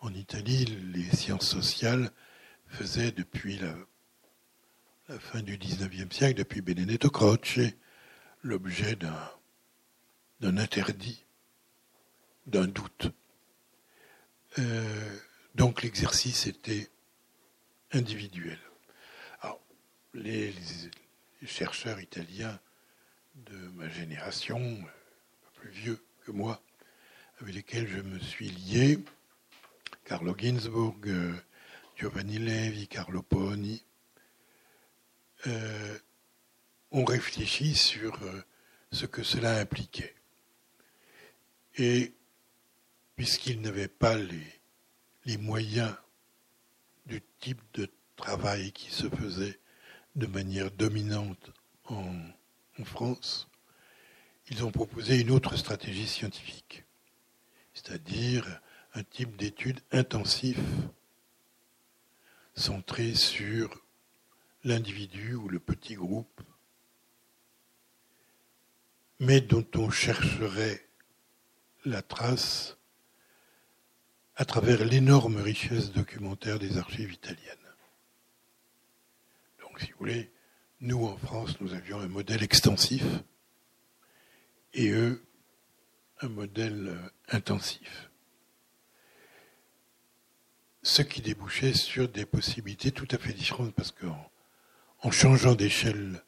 En 0.00 0.14
Italie, 0.14 0.64
les 0.94 1.10
sciences 1.14 1.48
sociales 1.48 2.12
faisaient 2.66 3.12
depuis 3.12 3.58
la, 3.58 3.74
fin 5.20 5.42
du 5.42 5.56
XIXe 5.56 6.14
siècle, 6.14 6.38
depuis 6.38 6.60
Benedetto 6.60 7.10
Croce, 7.10 7.60
l'objet 8.42 8.96
d'un 8.96 10.56
interdit, 10.56 11.24
d'un 12.46 12.66
doute. 12.66 13.08
Euh, 14.58 15.18
donc 15.54 15.82
l'exercice 15.82 16.46
était 16.46 16.88
individuel. 17.92 18.58
Les, 20.14 20.54
chercheurs 21.44 22.00
italiens 22.00 22.58
de 23.34 23.56
ma 23.76 23.88
génération, 23.88 24.82
plus 25.54 25.70
vieux 25.70 26.04
que 26.24 26.32
moi, 26.32 26.60
avec 27.40 27.54
lesquels 27.54 27.86
je 27.86 28.00
me 28.00 28.18
suis 28.18 28.48
lié, 28.48 28.98
Carlo 30.04 30.34
Ginzburg, 30.36 30.96
euh, 31.06 31.34
Giovanni 31.96 32.38
Levi, 32.38 32.88
Carlo 32.88 33.22
Poni, 33.22 33.84
euh, 35.46 35.98
ont 36.90 37.04
réfléchi 37.04 37.74
sur 37.74 38.22
euh, 38.22 38.42
ce 38.92 39.06
que 39.06 39.22
cela 39.22 39.58
impliquait. 39.58 40.14
Et 41.76 42.14
puisqu'ils 43.16 43.60
n'avaient 43.60 43.88
pas 43.88 44.16
les, 44.16 44.60
les 45.24 45.36
moyens 45.36 45.94
du 47.06 47.22
type 47.40 47.60
de 47.74 47.90
travail 48.16 48.72
qui 48.72 48.90
se 48.90 49.08
faisait 49.08 49.58
de 50.14 50.26
manière 50.26 50.70
dominante 50.70 51.52
en, 51.84 52.14
France, 52.84 53.48
ils 54.50 54.64
ont 54.64 54.70
proposé 54.70 55.20
une 55.20 55.30
autre 55.30 55.56
stratégie 55.56 56.06
scientifique, 56.06 56.84
c'est-à-dire 57.72 58.60
un 58.94 59.02
type 59.02 59.34
d'étude 59.36 59.80
intensif 59.92 60.58
centré 62.54 63.14
sur 63.14 63.85
l'individu 64.66 65.34
ou 65.34 65.48
le 65.48 65.60
petit 65.60 65.94
groupe, 65.94 66.42
mais 69.20 69.40
dont 69.40 69.66
on 69.76 69.90
chercherait 69.90 70.86
la 71.84 72.02
trace 72.02 72.76
à 74.34 74.44
travers 74.44 74.84
l'énorme 74.84 75.36
richesse 75.36 75.92
documentaire 75.92 76.58
des 76.58 76.78
archives 76.78 77.12
italiennes. 77.12 77.56
Donc, 79.60 79.80
si 79.80 79.92
vous 79.92 79.98
voulez, 79.98 80.32
nous 80.80 81.06
en 81.06 81.16
France, 81.16 81.58
nous 81.60 81.72
avions 81.72 82.00
un 82.00 82.08
modèle 82.08 82.42
extensif 82.42 83.04
et 84.74 84.90
eux, 84.90 85.24
un 86.20 86.28
modèle 86.28 86.88
euh, 86.88 87.08
intensif. 87.28 88.10
Ce 90.82 91.02
qui 91.02 91.22
débouchait 91.22 91.72
sur 91.72 92.08
des 92.08 92.26
possibilités 92.26 92.90
tout 92.90 93.08
à 93.10 93.18
fait 93.18 93.32
différentes 93.32 93.74
parce 93.74 93.92
qu'en 93.92 94.30
en 95.00 95.10
changeant 95.10 95.54
d'échelle 95.54 96.22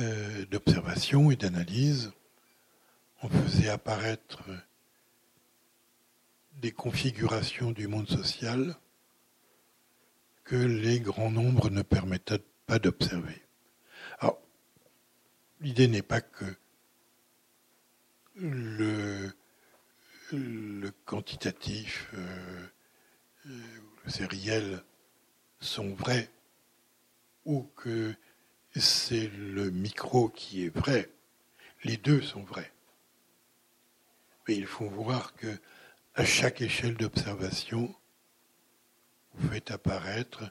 euh, 0.00 0.44
d'observation 0.46 1.30
et 1.30 1.36
d'analyse, 1.36 2.12
on 3.22 3.28
faisait 3.28 3.68
apparaître 3.68 4.42
des 6.56 6.72
configurations 6.72 7.70
du 7.70 7.88
monde 7.88 8.08
social 8.08 8.76
que 10.44 10.56
les 10.56 11.00
grands 11.00 11.30
nombres 11.30 11.70
ne 11.70 11.82
permettaient 11.82 12.42
pas 12.66 12.78
d'observer. 12.78 13.42
Alors, 14.20 14.38
l'idée 15.60 15.88
n'est 15.88 16.02
pas 16.02 16.20
que 16.20 16.44
le, 18.36 19.32
quantitatif, 21.04 22.08
euh, 22.14 22.66
euh, 23.46 23.50
le 24.04 24.10
sériel 24.10 24.82
sont 25.60 25.92
vrais, 25.94 26.30
ou 27.48 27.62
que 27.76 28.14
c'est 28.76 29.28
le 29.28 29.70
micro 29.70 30.28
qui 30.28 30.66
est 30.66 30.76
vrai. 30.76 31.10
Les 31.82 31.96
deux 31.96 32.20
sont 32.20 32.42
vrais. 32.42 32.70
Mais 34.46 34.54
il 34.54 34.66
faut 34.66 34.88
voir 34.88 35.34
que 35.34 35.58
à 36.14 36.24
chaque 36.24 36.60
échelle 36.60 36.96
d'observation, 36.96 37.94
vous 39.34 39.48
faites 39.48 39.70
apparaître 39.70 40.44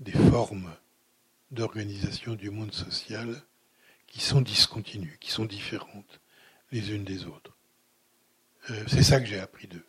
des 0.00 0.12
formes 0.12 0.74
d'organisation 1.52 2.34
du 2.34 2.50
monde 2.50 2.72
social 2.74 3.40
qui 4.08 4.20
sont 4.20 4.40
discontinues, 4.40 5.18
qui 5.20 5.30
sont 5.30 5.44
différentes 5.44 6.20
les 6.72 6.92
unes 6.92 7.04
des 7.04 7.26
autres. 7.26 7.56
Euh, 8.70 8.84
c'est 8.88 9.04
ça 9.04 9.20
que 9.20 9.26
j'ai 9.26 9.38
appris 9.38 9.68
d'eux. 9.68 9.86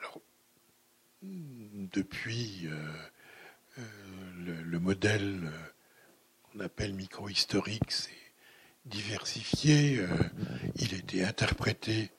Alors, 0.00 0.20
depuis 1.22 2.66
euh, 2.66 2.92
euh, 3.78 4.62
le, 4.64 4.78
modèle 4.78 5.50
qu'on 6.42 6.60
appelle 6.60 6.94
micro-historique, 6.94 7.90
c'est 7.90 8.10
diversifié, 8.84 10.00
il 10.76 10.94
a 10.94 10.98
été 10.98 11.24
interprété 11.24 12.10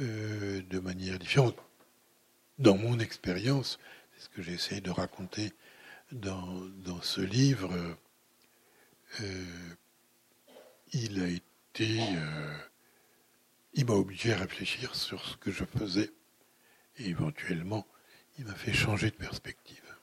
euh, 0.00 0.60
de 0.70 0.78
manière 0.80 1.18
différente. 1.18 1.56
Dans 2.58 2.76
mon 2.76 2.98
expérience, 2.98 3.78
c'est 4.12 4.24
ce 4.24 4.28
que 4.28 4.42
j'essaie 4.42 4.80
de 4.80 4.90
raconter 4.90 5.52
dans, 6.10 6.66
dans 6.84 7.00
ce 7.00 7.20
livre, 7.20 7.96
euh, 9.20 9.74
il 10.92 11.22
a 11.22 11.28
été. 11.28 12.00
Euh, 12.00 12.58
il 13.74 13.86
m'a 13.86 13.94
obligé 13.94 14.32
à 14.32 14.38
réfléchir 14.38 14.94
sur 14.94 15.24
ce 15.24 15.36
que 15.36 15.50
je 15.50 15.64
faisais 15.64 16.12
et 16.96 17.06
éventuellement, 17.06 17.86
il 18.38 18.46
m'a 18.46 18.54
fait 18.54 18.72
changer 18.72 19.10
de 19.10 19.16
perspective. 19.16 19.93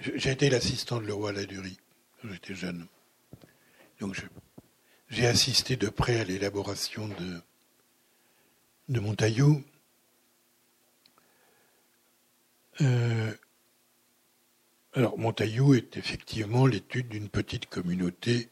J'ai 0.00 0.30
été 0.30 0.50
l'assistant 0.50 1.00
de 1.00 1.06
Leroy 1.06 1.32
Ladurie 1.32 1.78
quand 2.20 2.28
j'étais 2.28 2.54
jeune. 2.54 2.86
Donc 4.00 4.16
j'ai 5.10 5.26
assisté 5.26 5.76
de 5.76 5.88
près 5.88 6.20
à 6.20 6.24
l'élaboration 6.24 7.08
de, 7.08 7.40
Montaillou. 9.00 9.62
Euh, 12.80 13.32
alors, 14.94 15.18
Montaillou 15.18 15.74
est 15.74 15.96
effectivement 15.96 16.66
l'étude 16.66 17.08
d'une 17.08 17.28
petite 17.28 17.66
communauté 17.66 18.48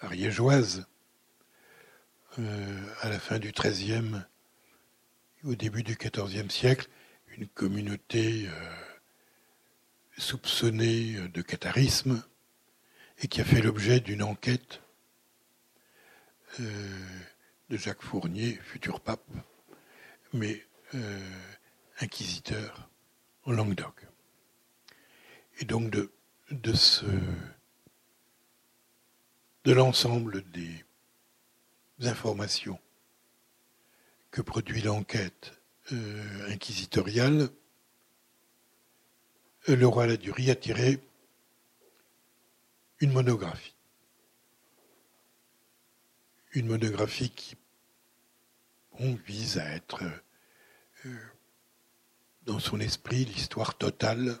ariégeoise 0.00 0.86
euh, 2.38 2.94
à 3.02 3.08
la 3.08 3.20
fin 3.20 3.38
du 3.38 3.52
XIIIe, 3.52 4.24
au 5.44 5.54
début 5.54 5.82
du 5.82 5.96
XIVe 5.96 6.50
siècle, 6.50 6.88
une 7.36 7.46
communauté 7.46 8.48
euh, 8.48 8.89
soupçonnée 10.20 11.28
de 11.28 11.42
catharisme 11.42 12.22
et 13.22 13.28
qui 13.28 13.40
a 13.40 13.44
fait 13.44 13.60
l'objet 13.60 14.00
d'une 14.00 14.22
enquête 14.22 14.82
euh, 16.60 16.98
de 17.68 17.76
Jacques 17.76 18.02
Fournier, 18.02 18.58
futur 18.62 19.00
pape, 19.00 19.24
mais 20.32 20.64
euh, 20.94 21.18
inquisiteur 22.00 22.88
en 23.44 23.52
Languedoc. 23.52 24.06
Et 25.58 25.64
donc 25.64 25.90
de, 25.90 26.12
de 26.50 26.72
l'ensemble 29.72 30.42
des 30.50 30.84
informations 32.02 32.78
que 34.30 34.42
produit 34.42 34.82
l'enquête 34.82 35.52
euh, 35.92 36.52
inquisitoriale, 36.52 37.50
le 39.68 39.86
roi 39.86 40.06
Ladurie 40.06 40.50
a 40.50 40.54
tiré 40.54 40.98
une 43.00 43.12
monographie 43.12 43.74
une 46.52 46.66
monographie 46.66 47.30
qui 47.30 47.56
vise 48.98 49.58
à 49.58 49.66
être 49.70 50.02
euh, 51.06 51.16
dans 52.44 52.58
son 52.58 52.80
esprit 52.80 53.24
l'histoire 53.24 53.76
totale 53.78 54.38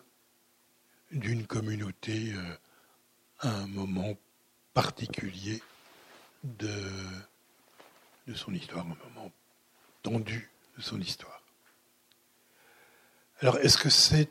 d'une 1.12 1.46
communauté 1.46 2.32
euh, 2.34 2.56
à 3.38 3.48
un 3.48 3.66
moment 3.68 4.14
particulier 4.74 5.62
de, 6.44 6.92
de 8.26 8.34
son 8.34 8.52
histoire, 8.52 8.84
un 8.84 8.96
moment 9.14 9.32
tendu 10.02 10.50
de 10.76 10.82
son 10.82 11.00
histoire. 11.00 11.42
Alors, 13.40 13.56
est-ce 13.58 13.78
que 13.78 13.88
c'est 13.88 14.28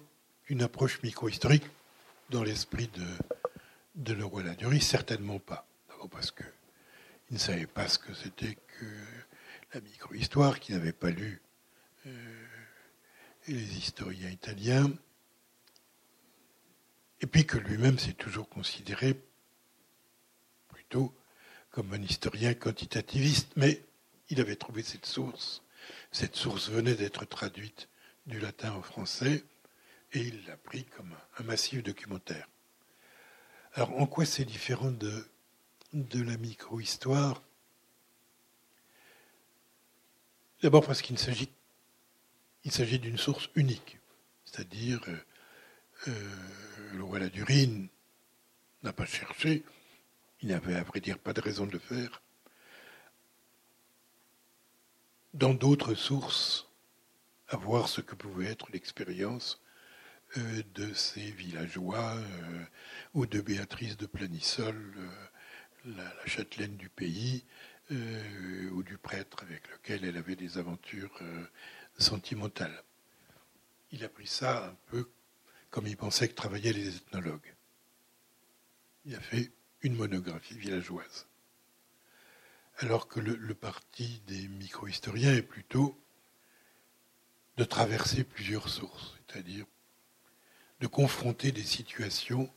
une 0.50 0.64
approche 0.64 1.02
micro-historique 1.04 1.66
dans 2.32 2.44
l'esprit 2.44 2.88
de, 2.88 3.06
de 3.96 4.14
Leroy 4.14 4.44
Ladurie 4.44 4.82
Certainement 4.82 5.40
pas. 5.40 5.68
D'abord 5.88 6.10
parce 6.10 6.32
que 6.32 6.44
il 7.30 7.36
ne 7.36 7.40
savait 7.40 7.68
pas 7.68 7.88
ce 7.88 8.00
que 8.00 8.14
c'était 8.16 8.56
que 8.56 8.86
la 9.76 9.82
micro-histoire, 9.82 10.60
qui 10.60 10.72
n'avait 10.72 10.92
pas 10.92 11.12
lu 11.12 11.40
euh, 12.08 12.46
les 13.48 13.78
historiens 13.78 14.30
italiens, 14.30 14.92
et 17.22 17.28
puis 17.28 17.46
que 17.46 17.58
lui-même 17.60 18.00
s'est 18.00 18.14
toujours 18.14 18.50
considéré 18.50 19.16
plutôt 20.70 21.14
comme 21.70 21.94
un 21.94 22.02
historien 22.02 22.56
quantitativiste, 22.56 23.52
mais 23.56 23.84
il 24.30 24.42
avait 24.42 24.56
trouvé 24.56 24.82
cette 24.82 25.06
source. 25.06 25.62
Cette 26.12 26.36
source 26.36 26.70
venait 26.70 26.96
d'être 26.96 27.26
traduite 27.26 27.90
du 28.26 28.40
latin 28.40 28.74
au 28.74 28.82
français, 28.82 29.44
et 30.14 30.20
il 30.20 30.46
l'a 30.46 30.58
pris 30.58 30.86
comme 30.86 31.16
un 31.38 31.44
massif 31.44 31.84
documentaire. 31.84 32.48
Alors 33.74 34.00
en 34.00 34.08
quoi 34.08 34.26
c'est 34.26 34.46
différent 34.46 34.92
de, 34.92 35.28
de 35.94 36.22
la 36.22 36.38
micro-histoire? 36.38 37.44
D'abord 40.62 40.86
parce 40.86 41.02
qu'il 41.02 41.18
s'agit, 41.18 41.50
il 42.64 42.72
s'agit 42.72 43.00
d'une 43.00 43.18
source 43.18 43.50
unique, 43.56 44.00
c'est-à-dire 44.44 45.02
euh, 45.08 45.18
euh, 46.08 46.94
le 46.94 47.04
roi 47.04 47.20
Durine 47.30 47.88
n'a 48.84 48.92
pas 48.92 49.06
cherché, 49.06 49.64
il 50.42 50.50
n'avait 50.50 50.76
à 50.76 50.84
vrai 50.84 51.00
dire 51.00 51.20
pas 51.20 51.34
de 51.34 51.42
raison 51.42 51.66
de 51.66 51.74
le 51.74 51.80
faire. 51.80 52.22
Dans 55.34 55.54
d'autres 55.54 55.94
sources, 55.94 56.68
à 57.50 57.58
voir 57.58 57.88
ce 57.88 58.02
que 58.02 58.16
pouvait 58.16 58.48
être 58.48 58.72
l'expérience 58.72 59.62
de 60.38 60.94
ces 60.94 61.32
villageois 61.32 62.16
ou 63.14 63.26
de 63.26 63.42
Béatrice 63.42 63.98
de 63.98 64.06
Planissol, 64.06 64.94
la, 65.86 66.04
la, 66.04 66.26
châtelaine 66.26 66.78
du 66.78 66.90
pays, 66.90 67.46
euh, 67.92 68.70
ou 68.72 68.84
du 68.84 69.00
prêtre 69.00 69.42
avec 69.42 69.68
lequel 69.72 70.06
elle 70.06 70.18
avait 70.18 70.36
des 70.36 70.60
aventures 70.60 71.18
euh, 71.22 71.44
sentimentales. 71.98 72.84
Il 73.92 74.04
a 74.04 74.10
pris 74.10 74.28
ça 74.28 74.68
un 74.68 74.78
peu 74.92 75.10
comme 75.72 75.88
il 75.88 75.98
pensait 75.98 76.28
que 76.28 76.36
travaillaient 76.36 76.74
les 76.74 76.98
ethnologues. 76.98 77.56
Il 79.06 79.16
a 79.16 79.20
fait 79.20 79.52
une 79.82 79.96
monographie 79.96 80.56
villageoise. 80.56 81.26
Alors 82.78 83.08
que 83.08 83.20
le, 83.20 83.36
le 83.36 83.56
parti 83.56 84.22
des 84.28 84.48
micro-historiens 84.48 85.34
est 85.34 85.42
plutôt 85.42 86.00
de 87.58 87.64
traverser 87.64 88.24
plusieurs 88.24 88.70
sources, 88.70 89.18
c'est-à-dire 89.28 89.66
de 90.80 90.88
confronter 90.88 91.52
des 91.52 91.64
situations. 91.64 92.50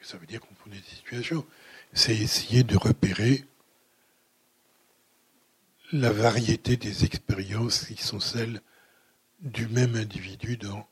Ça 0.00 0.18
veut 0.18 0.26
dire 0.26 0.40
confronter 0.40 0.76
des 0.76 0.96
situations. 0.96 1.46
C'est 1.92 2.16
essayer 2.16 2.62
de 2.62 2.76
repérer 2.76 3.44
la 5.92 6.10
variété 6.10 6.76
des 6.76 7.04
expériences 7.04 7.86
qui 7.86 8.02
sont 8.02 8.20
celles 8.20 8.60
du 9.40 9.68
même 9.68 9.94
individu 9.94 10.56
dans 10.56 10.88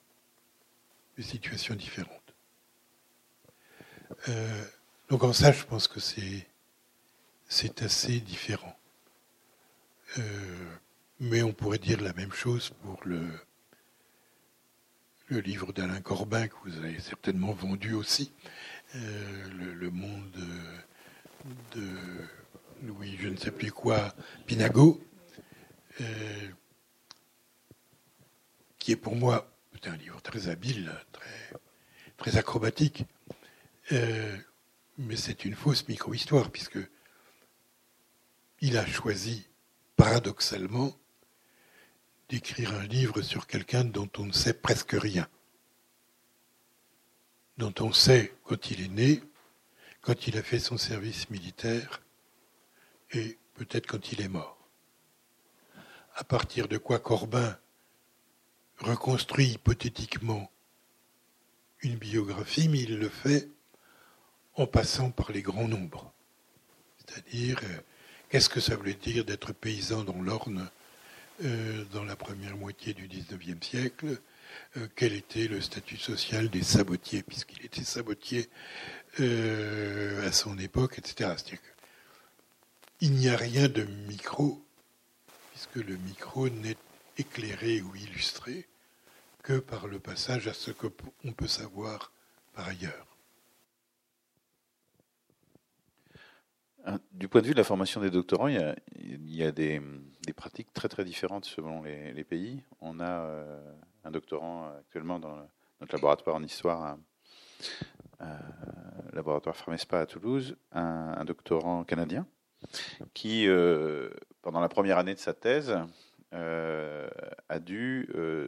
des 1.16 1.22
situations 1.22 1.74
différentes. 1.74 2.34
Euh, 4.28 4.64
donc 5.08 5.24
en 5.24 5.32
ça, 5.32 5.52
je 5.52 5.64
pense 5.64 5.88
que 5.88 6.00
c'est 6.00 7.82
assez 7.82 8.20
différent. 8.20 8.78
Euh, 10.18 10.76
mais 11.20 11.42
on 11.42 11.52
pourrait 11.52 11.78
dire 11.78 12.00
la 12.00 12.12
même 12.12 12.32
chose 12.32 12.70
pour 12.82 13.00
le 13.04 13.28
le 15.32 15.40
livre 15.40 15.72
d'Alain 15.72 16.02
Corbin 16.02 16.46
que 16.46 16.54
vous 16.66 16.76
avez 16.76 17.00
certainement 17.00 17.52
vendu 17.52 17.94
aussi, 17.94 18.32
euh, 18.96 19.48
le, 19.78 19.90
monde 19.90 20.30
de, 21.74 21.80
de 21.80 21.88
Louis, 22.82 23.16
je 23.18 23.28
ne 23.28 23.36
sais 23.36 23.50
plus 23.50 23.72
quoi, 23.72 24.14
Pinago, 24.46 25.02
euh, 26.02 26.48
qui 28.78 28.92
est 28.92 28.96
pour 28.96 29.16
moi 29.16 29.48
un 29.86 29.96
livre 29.96 30.20
très 30.20 30.48
habile, 30.48 30.92
très, 31.12 31.52
très 32.18 32.36
acrobatique, 32.36 33.04
euh, 33.92 34.36
mais 34.98 35.16
c'est 35.16 35.46
une 35.46 35.54
fausse 35.54 35.88
micro-histoire, 35.88 36.50
puisque 36.50 36.78
il 38.60 38.76
a 38.76 38.86
choisi, 38.86 39.48
paradoxalement, 39.96 40.94
d'écrire 42.32 42.72
un 42.72 42.86
livre 42.86 43.20
sur 43.20 43.46
quelqu'un 43.46 43.84
dont 43.84 44.08
on 44.16 44.24
ne 44.24 44.32
sait 44.32 44.54
presque 44.54 44.92
rien, 44.92 45.28
dont 47.58 47.74
on 47.80 47.92
sait 47.92 48.34
quand 48.44 48.70
il 48.70 48.80
est 48.80 48.88
né, 48.88 49.22
quand 50.00 50.26
il 50.26 50.38
a 50.38 50.42
fait 50.42 50.58
son 50.58 50.78
service 50.78 51.28
militaire, 51.28 52.00
et 53.10 53.36
peut-être 53.52 53.86
quand 53.86 54.12
il 54.12 54.22
est 54.22 54.30
mort. 54.30 54.56
À 56.14 56.24
partir 56.24 56.68
de 56.68 56.78
quoi 56.78 57.00
Corbin 57.00 57.58
reconstruit 58.78 59.48
hypothétiquement 59.48 60.50
une 61.82 61.96
biographie, 61.96 62.70
mais 62.70 62.80
il 62.80 62.98
le 62.98 63.10
fait 63.10 63.50
en 64.54 64.66
passant 64.66 65.10
par 65.10 65.32
les 65.32 65.42
grands 65.42 65.68
nombres. 65.68 66.10
C'est-à-dire, 66.96 67.60
euh, 67.62 67.80
qu'est-ce 68.30 68.48
que 68.48 68.60
ça 68.60 68.74
voulait 68.74 68.94
dire 68.94 69.26
d'être 69.26 69.52
paysan 69.52 70.02
dans 70.02 70.22
l'Orne 70.22 70.70
dans 71.92 72.04
la 72.04 72.16
première 72.16 72.56
moitié 72.56 72.94
du 72.94 73.08
XIXe 73.08 73.66
siècle 73.66 74.18
euh, 74.76 74.86
Quel 74.94 75.12
était 75.12 75.48
le 75.48 75.60
statut 75.60 75.96
social 75.96 76.48
des 76.48 76.62
sabotiers, 76.62 77.22
puisqu'il 77.22 77.64
était 77.64 77.84
sabotier 77.84 78.48
euh, 79.20 80.26
à 80.26 80.32
son 80.32 80.58
époque, 80.58 80.98
etc. 80.98 81.34
C'est-à-dire 81.36 81.58
il 83.00 83.12
n'y 83.14 83.28
a 83.28 83.36
rien 83.36 83.68
de 83.68 83.82
micro, 84.08 84.64
puisque 85.50 85.86
le 85.86 85.96
micro 85.96 86.48
n'est 86.48 86.76
éclairé 87.18 87.82
ou 87.82 87.94
illustré 87.96 88.68
que 89.42 89.58
par 89.58 89.88
le 89.88 89.98
passage 89.98 90.46
à 90.46 90.54
ce 90.54 90.70
qu'on 90.70 91.32
peut 91.32 91.48
savoir 91.48 92.12
par 92.54 92.68
ailleurs. 92.68 93.11
Du 97.12 97.28
point 97.28 97.42
de 97.42 97.46
vue 97.46 97.52
de 97.52 97.58
la 97.58 97.64
formation 97.64 98.00
des 98.00 98.10
doctorants, 98.10 98.48
il 98.48 99.34
y 99.34 99.42
a, 99.44 99.52
des, 99.52 99.80
pratiques 100.34 100.72
très 100.72 100.88
très 100.88 101.04
différentes 101.04 101.44
selon 101.44 101.82
les, 101.82 102.24
pays. 102.24 102.62
On 102.80 102.98
a 102.98 103.08
euh, 103.08 103.72
un 104.04 104.10
doctorant 104.10 104.72
actuellement 104.78 105.20
dans 105.20 105.36
notre 105.80 105.94
laboratoire 105.94 106.36
en 106.36 106.42
histoire, 106.42 106.82
un, 106.82 106.98
un 108.20 108.38
laboratoire 109.12 109.56
Fermespa 109.56 110.00
à 110.00 110.06
Toulouse, 110.06 110.56
un, 110.72 111.24
doctorant 111.24 111.84
canadien 111.84 112.26
qui, 113.14 113.46
euh, 113.48 114.10
pendant 114.42 114.60
la 114.60 114.68
première 114.68 114.98
année 114.98 115.14
de 115.14 115.18
sa 115.18 115.34
thèse, 115.34 115.76
euh, 116.32 117.08
a 117.48 117.58
dû 117.58 118.08
euh, 118.14 118.46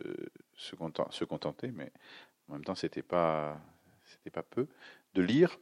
se, 0.55 0.77
content, 0.77 1.11
se, 1.11 1.25
contenter, 1.25 1.71
mais 1.73 1.93
en 2.49 2.55
même 2.55 2.65
temps, 2.65 2.75
c'était 2.75 3.03
pas, 3.03 3.61
c'était 4.05 4.31
pas 4.31 4.43
peu, 4.43 4.67
de 5.15 5.23
lire. 5.23 5.59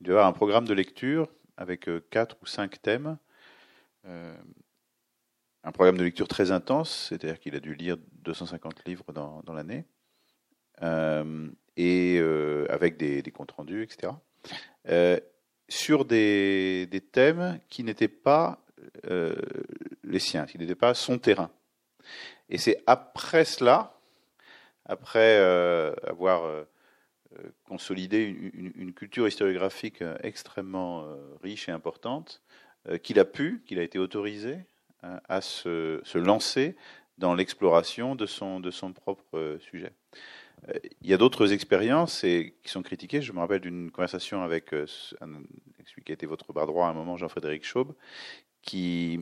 Il 0.00 0.06
devait 0.06 0.18
avoir 0.18 0.28
un 0.28 0.32
programme 0.32 0.66
de 0.66 0.74
lecture 0.74 1.28
avec 1.60 1.88
quatre 2.10 2.36
ou 2.42 2.46
cinq 2.46 2.82
thèmes. 2.82 3.16
un 4.04 5.72
programme 5.72 5.96
de 5.96 6.02
lecture 6.02 6.26
très 6.26 6.50
intense, 6.50 7.06
c'est-à-dire 7.08 7.38
qu'il 7.38 7.54
a 7.54 7.60
dû 7.60 7.74
lire 7.74 7.96
250 8.24 8.84
livres 8.86 9.12
dans, 9.12 9.42
dans 9.44 9.52
l'année, 9.52 9.84
et 11.76 12.18
avec 12.68 12.96
des, 12.96 13.22
des, 13.22 13.30
comptes 13.30 13.52
rendus, 13.52 13.84
etc 13.84 14.10
sur 15.70 16.04
des, 16.04 16.86
des 16.86 17.00
thèmes 17.00 17.60
qui 17.68 17.84
n'étaient 17.84 18.08
pas 18.08 18.58
euh, 19.08 19.34
les 20.04 20.18
siens, 20.18 20.44
qui 20.44 20.58
n'étaient 20.58 20.74
pas 20.74 20.94
son 20.94 21.18
terrain. 21.18 21.50
Et 22.48 22.58
c'est 22.58 22.82
après 22.86 23.44
cela, 23.44 23.94
après 24.84 25.38
euh, 25.38 25.94
avoir 26.04 26.66
euh, 27.38 27.50
consolidé 27.68 28.24
une, 28.54 28.92
culture 28.92 29.28
historiographique 29.28 30.02
extrêmement 30.22 31.04
euh, 31.04 31.16
riche 31.42 31.68
et 31.68 31.72
importante, 31.72 32.42
euh, 32.88 32.98
qu'il 32.98 33.18
a 33.18 33.24
pu, 33.24 33.62
qu'il 33.66 33.78
a 33.78 33.82
été 33.82 33.98
autorisé 33.98 34.58
hein, 35.02 35.20
à 35.28 35.40
se, 35.40 36.18
lancer 36.18 36.76
dans 37.18 37.34
l'exploration 37.34 38.16
de 38.16 38.26
son, 38.26 38.60
de 38.60 38.70
son 38.70 38.92
propre 38.92 39.58
sujet. 39.60 39.92
Il 41.00 41.08
y 41.08 41.14
a 41.14 41.16
d'autres 41.16 41.52
expériences 41.52 42.24
et, 42.24 42.54
qui 42.62 42.70
sont 42.70 42.82
critiquées. 42.82 43.22
Je 43.22 43.32
me 43.32 43.38
rappelle 43.38 43.60
d'une 43.60 43.90
conversation 43.90 44.42
avec 44.42 44.74
euh, 44.74 44.86
celui 44.86 46.02
qui 46.04 46.12
a 46.12 46.14
été 46.14 46.26
votre 46.26 46.52
bras 46.52 46.66
droit 46.66 46.86
à 46.86 46.90
un 46.90 46.94
moment, 46.94 47.16
Jean-Frédéric 47.16 47.64
Schaub, 47.64 47.94
qui 48.62 49.20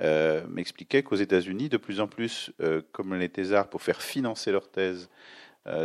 euh, 0.00 0.44
m'expliquait 0.48 1.04
qu'aux 1.04 1.16
États-Unis, 1.16 1.68
de 1.68 1.76
plus 1.76 2.00
en 2.00 2.08
plus, 2.08 2.50
euh, 2.60 2.82
comme 2.92 3.14
les 3.14 3.28
thésards, 3.28 3.68
pour 3.68 3.82
faire 3.82 4.02
financer 4.02 4.50
leur 4.50 4.68
thèse, 4.68 5.08
euh, 5.08 5.12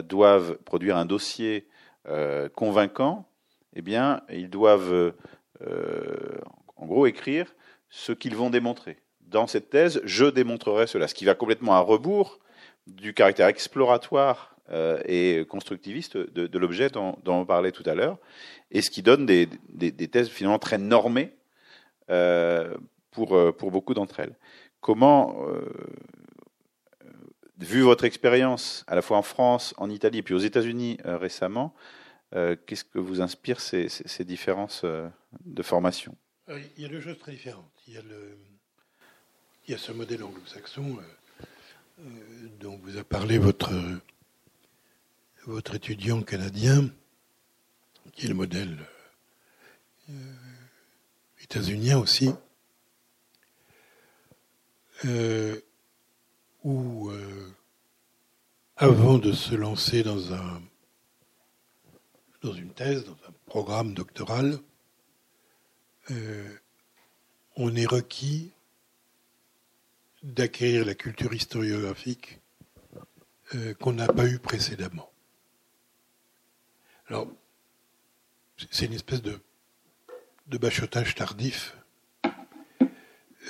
doivent 0.04 0.58
produire 0.66 0.98
un 0.98 1.06
dossier 1.06 1.68
euh, 2.08 2.50
convaincant, 2.50 3.30
eh 3.76 3.82
bien, 3.82 4.22
ils 4.30 4.50
doivent, 4.50 5.14
euh, 5.62 6.38
en 6.76 6.86
gros, 6.86 7.06
écrire 7.06 7.54
ce 7.90 8.12
qu'ils 8.14 8.36
vont 8.36 8.50
démontrer. 8.50 8.98
Dans 9.22 9.48
cette 9.48 9.70
thèse, 9.70 10.02
je 10.06 10.26
démontrerai 10.26 10.88
cela, 10.88 11.08
ce 11.08 11.14
qui 11.14 11.26
va 11.26 11.36
complètement 11.36 11.74
à 11.76 11.80
rebours 11.80 12.40
du 12.88 13.14
caractère 13.14 13.48
exploratoire 13.48 14.56
euh, 14.72 15.00
et 15.06 15.46
constructiviste 15.48 16.18
de, 16.18 16.58
l'objet 16.58 16.90
dont, 16.90 17.18
on 17.26 17.46
parlait 17.46 17.72
tout 17.72 17.84
à 17.86 17.94
l'heure, 17.94 18.18
et 18.72 18.82
ce 18.82 18.90
qui 18.90 19.04
donne 19.04 19.26
des, 19.26 19.48
thèses 20.10 20.30
finalement 20.30 20.60
très 20.60 20.78
normées, 20.78 21.36
euh, 22.10 22.76
pour, 23.12 23.38
pour 23.58 23.72
beaucoup 23.72 23.94
d'entre 23.94 24.20
elles. 24.20 24.36
Comment, 24.82 25.36
vu 27.60 27.82
votre 27.82 28.06
expérience 28.06 28.84
à 28.88 28.96
la 28.96 29.02
fois 29.02 29.18
en 29.18 29.22
France, 29.22 29.74
en 29.78 29.90
Italie 29.90 30.22
puis 30.22 30.34
aux 30.34 30.40
États-Unis 30.40 30.98
récemment, 31.04 31.74
qu'est-ce 32.32 32.84
que 32.84 33.00
vous 33.00 33.22
inspire 33.22 33.60
ces, 33.60 33.90
ces, 33.90 34.24
différences 34.24 34.86
de 35.46 35.64
formation? 35.64 36.16
Il 36.48 36.84
y 36.84 36.86
a 36.86 36.90
deux 36.90 37.02
choses 37.02 37.18
très 37.20 37.34
différentes. 37.34 37.72
Il 37.88 37.94
y 39.68 39.74
a, 39.74 39.78
ce 39.78 39.92
modèle 39.92 40.24
anglo-saxon 40.24 40.98
dont 42.60 42.80
vous 42.84 42.98
a 42.98 43.04
parlé 43.04 43.38
votre, 43.38 43.72
votre 45.46 45.76
étudiant 45.76 46.22
canadien, 46.22 46.90
qui 48.14 48.26
est 48.26 48.30
le 48.30 48.36
modèle 48.36 48.78
euh, 50.10 50.14
états-unien 51.42 51.98
aussi, 51.98 52.32
euh, 55.06 55.60
où, 56.64 57.10
euh, 57.10 57.54
avant 58.76 59.18
de 59.18 59.32
se 59.32 59.56
lancer 59.56 60.04
dans, 60.04 60.34
un, 60.34 60.62
dans 62.42 62.54
une 62.54 62.72
thèse, 62.74 63.06
dans 63.06 63.14
un 63.28 63.34
programme 63.46 63.94
doctoral, 63.94 64.60
on 67.56 67.76
est 67.76 67.86
requis 67.86 68.52
d'acquérir 70.24 70.84
la 70.86 70.96
culture 70.96 71.34
historiographique 71.36 72.40
qu'on 73.80 73.94
n'a 73.94 74.08
pas 74.08 74.26
eue 74.26 74.40
précédemment. 74.40 75.12
Alors, 77.10 77.28
c'est 78.72 78.86
une 78.86 78.94
espèce 78.94 79.22
de, 79.22 79.40
de 80.48 80.58
bachotage 80.58 81.16
tardif 81.16 81.76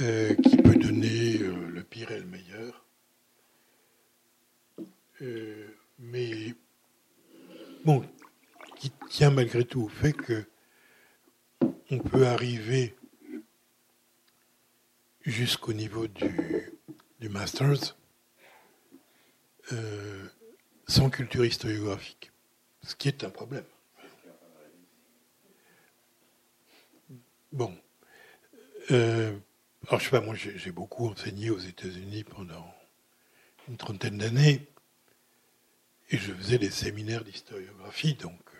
euh, 0.02 0.34
qui 0.36 0.56
peut 0.58 0.76
donner 0.76 1.40
euh, 1.40 1.68
le 1.68 1.84
pire 1.84 2.12
et 2.12 2.20
le 2.20 2.26
meilleur. 2.26 2.86
Euh, 5.22 5.68
mais 6.00 6.54
bon, 7.84 8.06
qui 8.78 8.92
tient 9.10 9.32
malgré 9.32 9.66
tout 9.66 9.82
au 9.82 9.90
fait 9.90 10.14
que 10.14 10.46
on 11.92 12.00
peut 12.00 12.28
arriver 12.28 12.96
jusqu'au 15.22 15.74
niveau 15.74 16.08
du, 16.08 16.72
du 17.20 17.30
Masters 17.30 17.98
sans 20.88 21.10
culture 21.10 21.46
historiographique 21.46 22.32
ce 22.84 22.96
qui 22.96 23.08
est 23.08 23.24
un 23.24 23.30
problème. 23.30 23.66
Bon. 27.52 27.76
Euh, 28.92 29.38
alors, 29.88 30.00
je 30.00 30.06
sais 30.06 30.12
pas, 30.12 30.22
moi, 30.22 30.36
j'ai 30.36 30.72
beaucoup 30.72 31.08
enseigné 31.08 31.50
aux 31.50 31.60
États-Unis 31.60 32.24
pendant 32.24 32.74
une 33.68 33.78
trentaine 33.78 34.18
d'années. 34.18 34.68
Et 36.12 36.18
je 36.18 36.34
faisais 36.34 36.58
des 36.58 36.72
séminaires 36.72 37.24
d'historiographie, 37.24 38.16
donc 38.16 38.40
euh, 38.54 38.58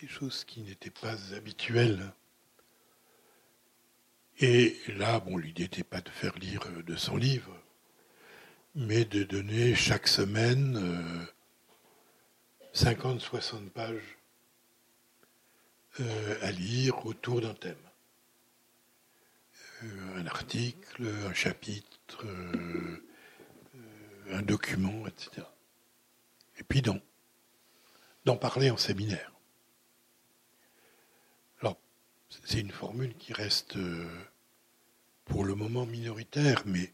des 0.00 0.08
choses 0.08 0.44
qui 0.44 0.60
n'étaient 0.62 0.90
pas 0.90 1.16
habituelles. 1.34 2.12
Et 4.38 4.76
là, 4.96 5.20
bon, 5.20 5.36
l'idée 5.36 5.64
n'était 5.64 5.84
pas 5.84 6.00
de 6.00 6.08
faire 6.08 6.36
lire 6.38 6.62
200 6.86 7.16
livres, 7.16 7.56
mais 8.74 9.04
de 9.04 9.22
donner 9.24 9.74
chaque 9.74 10.08
semaine 10.08 10.76
euh, 10.76 11.26
50-60 12.74 13.68
pages 13.70 14.18
euh, 16.00 16.38
à 16.40 16.50
lire 16.50 17.04
autour 17.04 17.42
d'un 17.42 17.52
thème. 17.54 17.76
Euh, 19.84 20.20
un 20.20 20.26
article, 20.26 21.06
un 21.26 21.34
chapitre, 21.34 22.24
euh, 22.24 23.04
un 24.30 24.42
document, 24.42 25.06
etc. 25.06 25.46
Et 26.62 26.64
puis 26.64 26.80
d'en 28.24 28.36
parler 28.36 28.70
en 28.70 28.76
séminaire. 28.76 29.32
Alors, 31.60 31.76
c'est 32.30 32.60
une 32.60 32.70
formule 32.70 33.16
qui 33.16 33.32
reste 33.32 33.76
pour 35.24 35.44
le 35.44 35.56
moment 35.56 35.86
minoritaire, 35.86 36.62
mais 36.64 36.92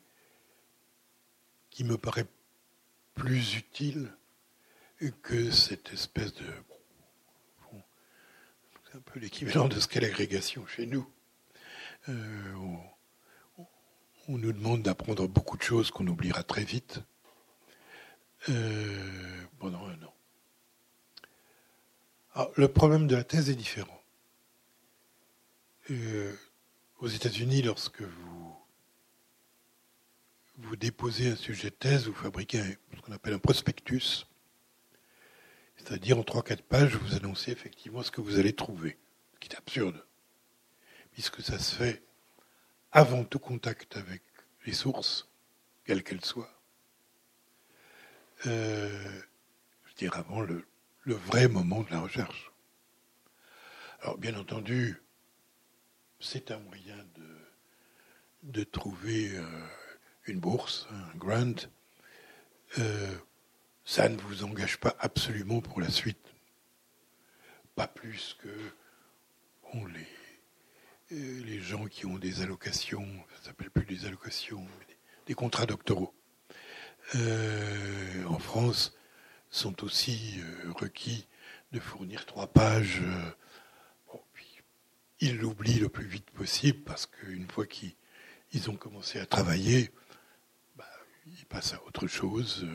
qui 1.69 1.85
me 1.85 1.99
paraît 1.99 2.27
plus 3.15 3.57
utile 3.57 4.11
que 5.23 5.51
cette 5.51 5.93
espèce 5.93 6.33
de... 6.33 6.47
c'est 8.87 8.97
un 8.97 9.03
peu 9.03 9.21
l'équivalent 9.21 9.69
de 9.69 9.79
ce 9.79 9.87
qu'est 9.87 10.01
l'agrégation 10.01 10.67
chez 10.67 10.87
nous. 10.87 11.07
Euh, 12.09 12.55
on, 14.29 14.39
nous 14.39 14.53
demande 14.55 14.81
d'apprendre 14.81 15.29
beaucoup 15.29 15.59
de 15.59 15.63
choses 15.63 15.91
qu'on 15.91 16.07
oubliera 16.07 16.43
très 16.43 16.65
vite 16.65 17.03
pendant 19.59 19.87
un 19.87 20.03
an. 20.03 20.15
Alors, 22.35 22.53
le 22.57 22.69
problème 22.69 23.07
de 23.07 23.17
la 23.17 23.25
thèse 23.25 23.51
est 23.51 23.55
différent. 23.55 24.01
Euh, 25.91 26.35
aux 27.01 27.09
États-Unis, 27.09 27.63
lorsque 27.63 28.03
vous, 28.03 28.57
vous 30.59 30.77
déposez 30.77 31.31
un 31.31 31.37
sujet 31.37 31.71
de 31.71 31.75
thèse, 31.75 32.07
vous 32.07 32.15
fabriquez 32.15 32.63
ce 32.95 33.01
qu'on 33.01 33.13
appelle 33.13 33.35
un 33.35 33.39
prospectus. 33.39 34.27
C'est-à-dire 35.77 36.19
en 36.19 36.23
3-4 36.23 36.63
pages, 36.63 36.97
vous 36.97 37.15
annoncez 37.15 37.53
effectivement 37.53 38.03
ce 38.03 38.11
que 38.11 38.21
vous 38.21 38.39
allez 38.39 38.53
trouver, 38.53 38.99
ce 39.35 39.39
qui 39.39 39.49
est 39.49 39.57
absurde, 39.57 40.05
puisque 41.13 41.41
ça 41.43 41.59
se 41.59 41.75
fait 41.75 42.03
avant 42.93 43.25
tout 43.25 43.39
contact 43.39 43.97
avec 43.97 44.23
les 44.67 44.73
sources, 44.73 45.29
quelles 45.85 46.03
qu'elles 46.03 46.25
soient. 46.25 46.58
Euh, 48.47 49.21
je 49.87 49.95
dirais 49.97 50.19
avant 50.19 50.41
le, 50.41 50.65
vrai 51.05 51.49
moment 51.49 51.83
de 51.83 51.91
la 51.91 52.01
recherche. 52.01 52.53
Alors 54.03 54.19
bien 54.19 54.39
entendu, 54.39 55.03
c'est 56.21 56.51
un 56.51 56.59
moyen 56.59 56.97
de, 58.43 58.65
trouver 58.65 59.37
euh, 59.37 59.45
une 60.27 60.39
bourse, 60.39 60.87
un 60.91 61.17
grant. 61.17 61.55
Euh, 62.79 63.17
ça 63.85 64.09
ne 64.09 64.17
vous 64.19 64.45
engage 64.45 64.79
pas 64.79 64.95
absolument 65.01 65.61
pour 65.61 65.81
la 65.81 65.91
suite. 65.91 66.35
Pas 67.75 67.89
plus 67.89 68.37
que 68.41 68.49
les, 69.87 70.07
les 71.11 71.61
gens 71.61 71.87
qui 71.87 72.07
ont 72.07 72.19
des 72.19 72.43
allocations, 72.43 73.07
ça 73.37 73.49
s'appelle 73.49 73.71
plus 73.71 73.85
des 73.85 74.07
allocations, 74.07 74.67
mais 74.79 74.97
des, 75.27 75.35
contrats 75.35 75.67
doctoraux. 75.67 76.15
Euh, 77.17 78.25
en 78.27 78.39
France, 78.39 78.95
sont 79.51 79.83
aussi 79.85 80.41
euh, 80.41 80.73
requis 80.73 81.27
de 81.73 81.81
fournir 81.81 82.27
trois 82.27 82.47
pages. 82.47 83.03
ils 85.21 85.39
l'oublient 85.39 85.81
le 85.81 85.89
plus 85.89 86.07
vite 86.07 86.31
possible 86.31 86.79
parce 86.85 87.07
qu'une 87.07 87.49
fois 87.51 87.67
qu'ils 87.67 88.71
ont 88.71 88.77
commencé 88.77 89.19
à 89.19 89.27
travailler, 89.27 89.91
bah, 90.77 90.89
ils 91.27 91.47
passent 91.47 91.75
à 91.75 91.83
autre 91.85 92.07
chose 92.07 92.67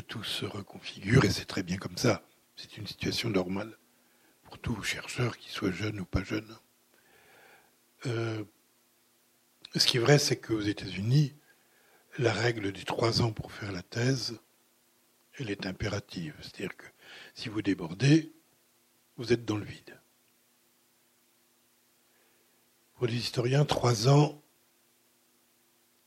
tout 0.00 0.24
se 0.24 0.46
reconfigure 0.46 1.24
et 1.24 1.30
c'est 1.30 1.44
très 1.44 1.62
bien 1.62 1.76
comme 1.76 1.96
ça. 1.96 2.22
C'est 2.56 2.78
une 2.78 2.86
situation 2.86 3.28
normale 3.28 3.76
pour 4.44 4.58
tout 4.58 4.82
chercheur, 4.82 5.36
qu'il 5.36 5.52
soit 5.52 5.70
jeune 5.70 6.00
ou 6.00 6.04
pas 6.04 6.24
jeune. 6.24 6.56
Euh, 8.06 8.42
ce 9.74 9.86
qui 9.86 9.98
est 9.98 10.00
vrai, 10.00 10.18
c'est 10.18 10.36
qu'aux 10.36 10.60
États-Unis, 10.60 11.34
la 12.18 12.32
règle 12.32 12.72
des 12.72 12.84
trois 12.84 13.22
ans 13.22 13.32
pour 13.32 13.52
faire 13.52 13.72
la 13.72 13.82
thèse, 13.82 14.38
elle 15.38 15.50
est 15.50 15.66
impérative. 15.66 16.34
C'est-à-dire 16.40 16.76
que 16.76 16.86
si 17.34 17.48
vous 17.48 17.62
débordez, 17.62 18.32
vous 19.16 19.32
êtes 19.32 19.44
dans 19.44 19.56
le 19.56 19.64
vide. 19.64 19.98
Pour 22.94 23.06
les 23.06 23.16
historiens, 23.16 23.64
trois 23.64 24.08
ans, 24.08 24.42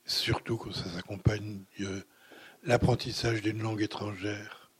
surtout 0.05 0.57
quand 0.57 0.71
ça 0.71 0.89
s'accompagne 0.91 1.63
l'apprentissage 2.63 3.41
d'une 3.41 3.61
langue 3.61 3.81
étrangère 3.81 4.71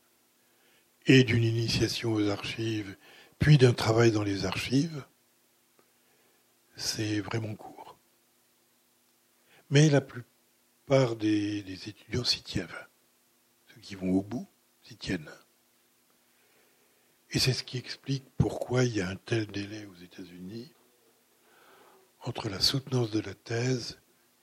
et 1.08 1.24
d'une 1.24 1.44
initiation 1.44 2.14
aux 2.14 2.30
archives, 2.30 2.96
puis 3.40 3.58
d'un 3.58 3.74
travail 3.74 4.12
dans 4.12 4.24
les 4.24 4.46
archives, 4.46 5.04
c'est 6.76 7.20
vraiment 7.20 7.56
court. 7.56 7.98
Mais 9.70 9.90
la 9.90 10.02
plupart 10.86 11.16
des, 11.16 11.90
étudiants 11.90 12.24
s'y 12.24 12.44
tiennent. 12.44 12.68
Ceux 13.74 13.82
qui 13.82 13.96
vont 13.96 14.12
au 14.12 14.22
bout 14.22 14.48
s'y 14.84 14.96
tiennent. 14.96 15.32
Et 17.32 17.40
c'est 17.40 17.54
ce 17.54 17.64
qui 17.64 17.78
explique 17.78 18.26
pourquoi 18.38 18.84
il 18.84 18.96
y 18.96 19.02
a 19.02 19.10
un 19.10 19.16
tel 19.16 19.48
délai 19.48 19.86
aux 19.86 20.04
États-Unis 20.04 20.72
entre 22.22 22.50
la 22.50 22.60
soutenance 22.60 23.10
de 23.10 23.20
la 23.20 23.34
thèse 23.34 24.00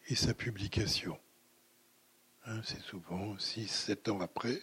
et 0.08 0.16
sa 0.16 0.34
publication. 0.34 1.16
Hein, 2.46 2.60
c'est 2.64 2.82
souvent 2.82 3.38
6, 3.38 3.68
7 3.68 4.08
ans 4.08 4.20
après. 4.20 4.62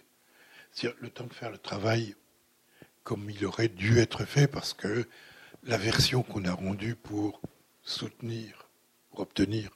C'est 0.73 0.93
le 0.99 1.09
temps 1.09 1.27
de 1.27 1.33
faire 1.33 1.49
le 1.49 1.57
travail 1.57 2.15
comme 3.03 3.29
il 3.29 3.45
aurait 3.45 3.69
dû 3.69 3.99
être 3.99 4.25
fait 4.25 4.47
parce 4.47 4.73
que 4.73 5.07
la 5.63 5.77
version 5.77 6.23
qu'on 6.23 6.43
a 6.43 6.51
rendue 6.51 6.95
pour 6.95 7.41
soutenir 7.83 8.67
pour 9.09 9.21
obtenir 9.21 9.71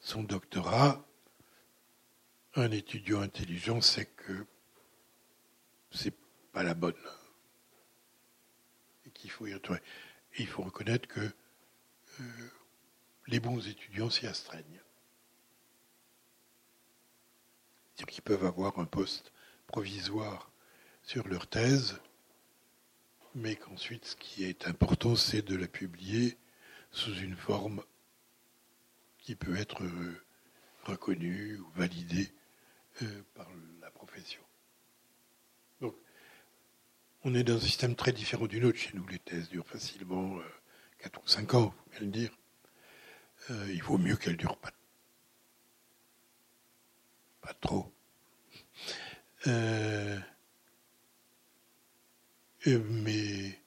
son 0.00 0.22
doctorat, 0.22 1.04
un 2.54 2.70
étudiant 2.70 3.22
intelligent 3.22 3.80
sait 3.80 4.06
que 4.06 4.46
c'est 5.90 6.14
pas 6.52 6.62
la 6.62 6.74
bonne 6.74 6.94
et 9.06 9.10
qu'il 9.10 9.30
faut 9.30 9.46
y 9.46 9.54
il 10.38 10.46
faut 10.46 10.62
reconnaître 10.62 11.08
que 11.08 11.20
euh, 11.20 12.50
les 13.26 13.40
bons 13.40 13.66
étudiants 13.66 14.10
s'y 14.10 14.26
astreignent. 14.26 14.80
C'est-à-dire 17.94 18.06
qu'ils 18.06 18.22
peuvent 18.22 18.44
avoir 18.44 18.78
un 18.78 18.84
poste 18.84 19.32
provisoire 19.66 20.50
sur 21.02 21.28
leur 21.28 21.46
thèse, 21.46 22.00
mais 23.34 23.56
qu'ensuite 23.56 24.04
ce 24.04 24.16
qui 24.16 24.44
est 24.44 24.66
important, 24.66 25.16
c'est 25.16 25.42
de 25.42 25.56
la 25.56 25.68
publier 25.68 26.38
sous 26.90 27.14
une 27.14 27.36
forme 27.36 27.82
qui 29.18 29.36
peut 29.36 29.56
être 29.56 29.82
euh, 29.84 30.22
reconnue 30.84 31.58
ou 31.58 31.70
validée 31.74 32.32
euh, 33.00 33.22
par 33.34 33.48
la 33.80 33.90
profession. 33.90 34.42
Donc, 35.80 35.94
on 37.24 37.34
est 37.34 37.42
dans 37.42 37.56
un 37.56 37.60
système 37.60 37.96
très 37.96 38.12
différent 38.12 38.46
du 38.46 38.60
nôtre. 38.60 38.78
Chez 38.78 38.92
nous, 38.94 39.06
les 39.06 39.18
thèses 39.18 39.48
durent 39.48 39.66
facilement 39.66 40.38
4 40.98 41.22
ou 41.22 41.26
5 41.26 41.54
ans, 41.54 41.70
faut 41.70 41.90
bien 41.90 42.00
le 42.00 42.06
dire. 42.06 42.30
Euh, 43.50 43.72
il 43.72 43.82
vaut 43.82 43.98
mieux 43.98 44.16
qu'elles 44.16 44.36
durent 44.36 44.58
pas, 44.58 44.70
pas 47.40 47.54
trop. 47.54 47.92
Euh, 49.48 50.18
mais 52.64 53.58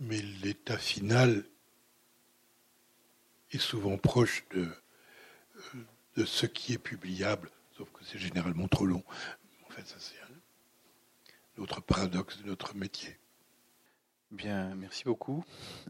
l'état 0.00 0.78
final 0.78 1.44
est 3.50 3.58
souvent 3.58 3.98
proche 3.98 4.44
de 4.52 6.24
ce 6.24 6.46
qui 6.46 6.74
est 6.74 6.78
publiable, 6.78 7.50
sauf 7.76 7.90
que 7.92 8.04
c'est 8.04 8.18
généralement 8.18 8.68
trop 8.68 8.86
long. 8.86 9.02
En 9.66 9.70
fait, 9.70 9.86
ça 9.86 9.96
c'est 9.98 10.16
un 10.22 11.62
autre 11.62 11.80
paradoxe 11.82 12.38
de 12.42 12.46
notre 12.46 12.74
métier. 12.76 13.18
Bien, 14.30 14.74
merci 14.74 15.04
beaucoup. 15.04 15.44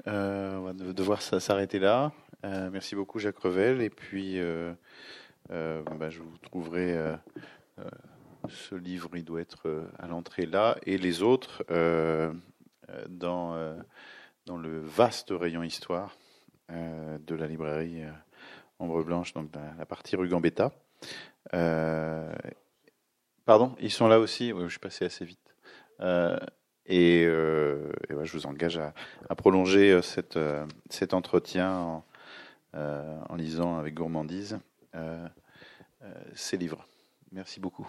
Euh, 0.06 0.56
on 0.56 0.62
va 0.62 0.72
devoir 0.72 1.22
s'arrêter 1.22 1.78
là. 1.78 2.12
Euh, 2.44 2.70
merci 2.70 2.94
beaucoup 2.94 3.18
Jacques 3.18 3.38
Revel. 3.38 3.80
Et 3.80 3.90
puis, 3.90 4.38
euh, 4.38 4.74
bah, 5.48 6.10
je 6.10 6.20
vous 6.20 6.36
trouverai 6.38 7.16
ce 8.48 8.74
livre, 8.74 9.10
il 9.14 9.24
doit 9.24 9.40
être 9.40 9.88
à 9.98 10.06
l'entrée 10.06 10.46
là, 10.46 10.76
et 10.84 10.98
les 10.98 11.22
autres 11.22 11.64
dans, 13.08 13.76
dans 14.46 14.56
le 14.56 14.80
vaste 14.80 15.28
rayon 15.30 15.62
histoire 15.62 16.16
de 16.68 17.34
la 17.34 17.46
librairie 17.46 18.02
Ombre 18.78 19.02
Blanche, 19.02 19.32
donc 19.32 19.50
la, 19.54 19.86
partie 19.86 20.16
rue 20.16 20.28
Gambetta. 20.28 20.72
Pardon, 23.44 23.74
ils 23.80 23.92
sont 23.92 24.08
là 24.08 24.18
aussi. 24.18 24.50
je 24.50 24.68
suis 24.68 24.78
passé 24.78 25.04
assez 25.04 25.24
vite. 25.24 25.54
Et, 26.88 27.24
euh, 27.26 27.90
je 28.22 28.32
vous 28.32 28.46
engage 28.46 28.78
à, 28.78 29.34
prolonger 29.34 29.92
euh, 29.92 30.00
euh, 30.36 30.66
cet 30.90 31.14
entretien 31.14 32.02
en, 32.72 33.34
lisant 33.36 33.78
avec 33.78 33.94
gourmandise 33.94 34.58
ces 36.34 36.56
livres. 36.56 36.86
Merci 37.32 37.60
beaucoup. 37.60 37.86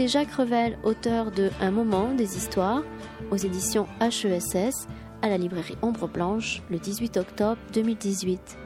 C'était 0.00 0.12
Jacques 0.12 0.32
Revel, 0.32 0.78
auteur 0.82 1.30
de 1.30 1.50
Un 1.60 1.70
moment 1.70 2.14
des 2.14 2.38
histoires, 2.38 2.82
aux 3.30 3.36
éditions 3.36 3.86
HESS, 4.00 4.88
à 5.20 5.28
la 5.28 5.36
librairie 5.36 5.76
Ombre 5.82 6.08
Blanche, 6.08 6.62
le 6.70 6.78
18 6.78 7.18
octobre 7.18 7.58
2018. 7.74 8.56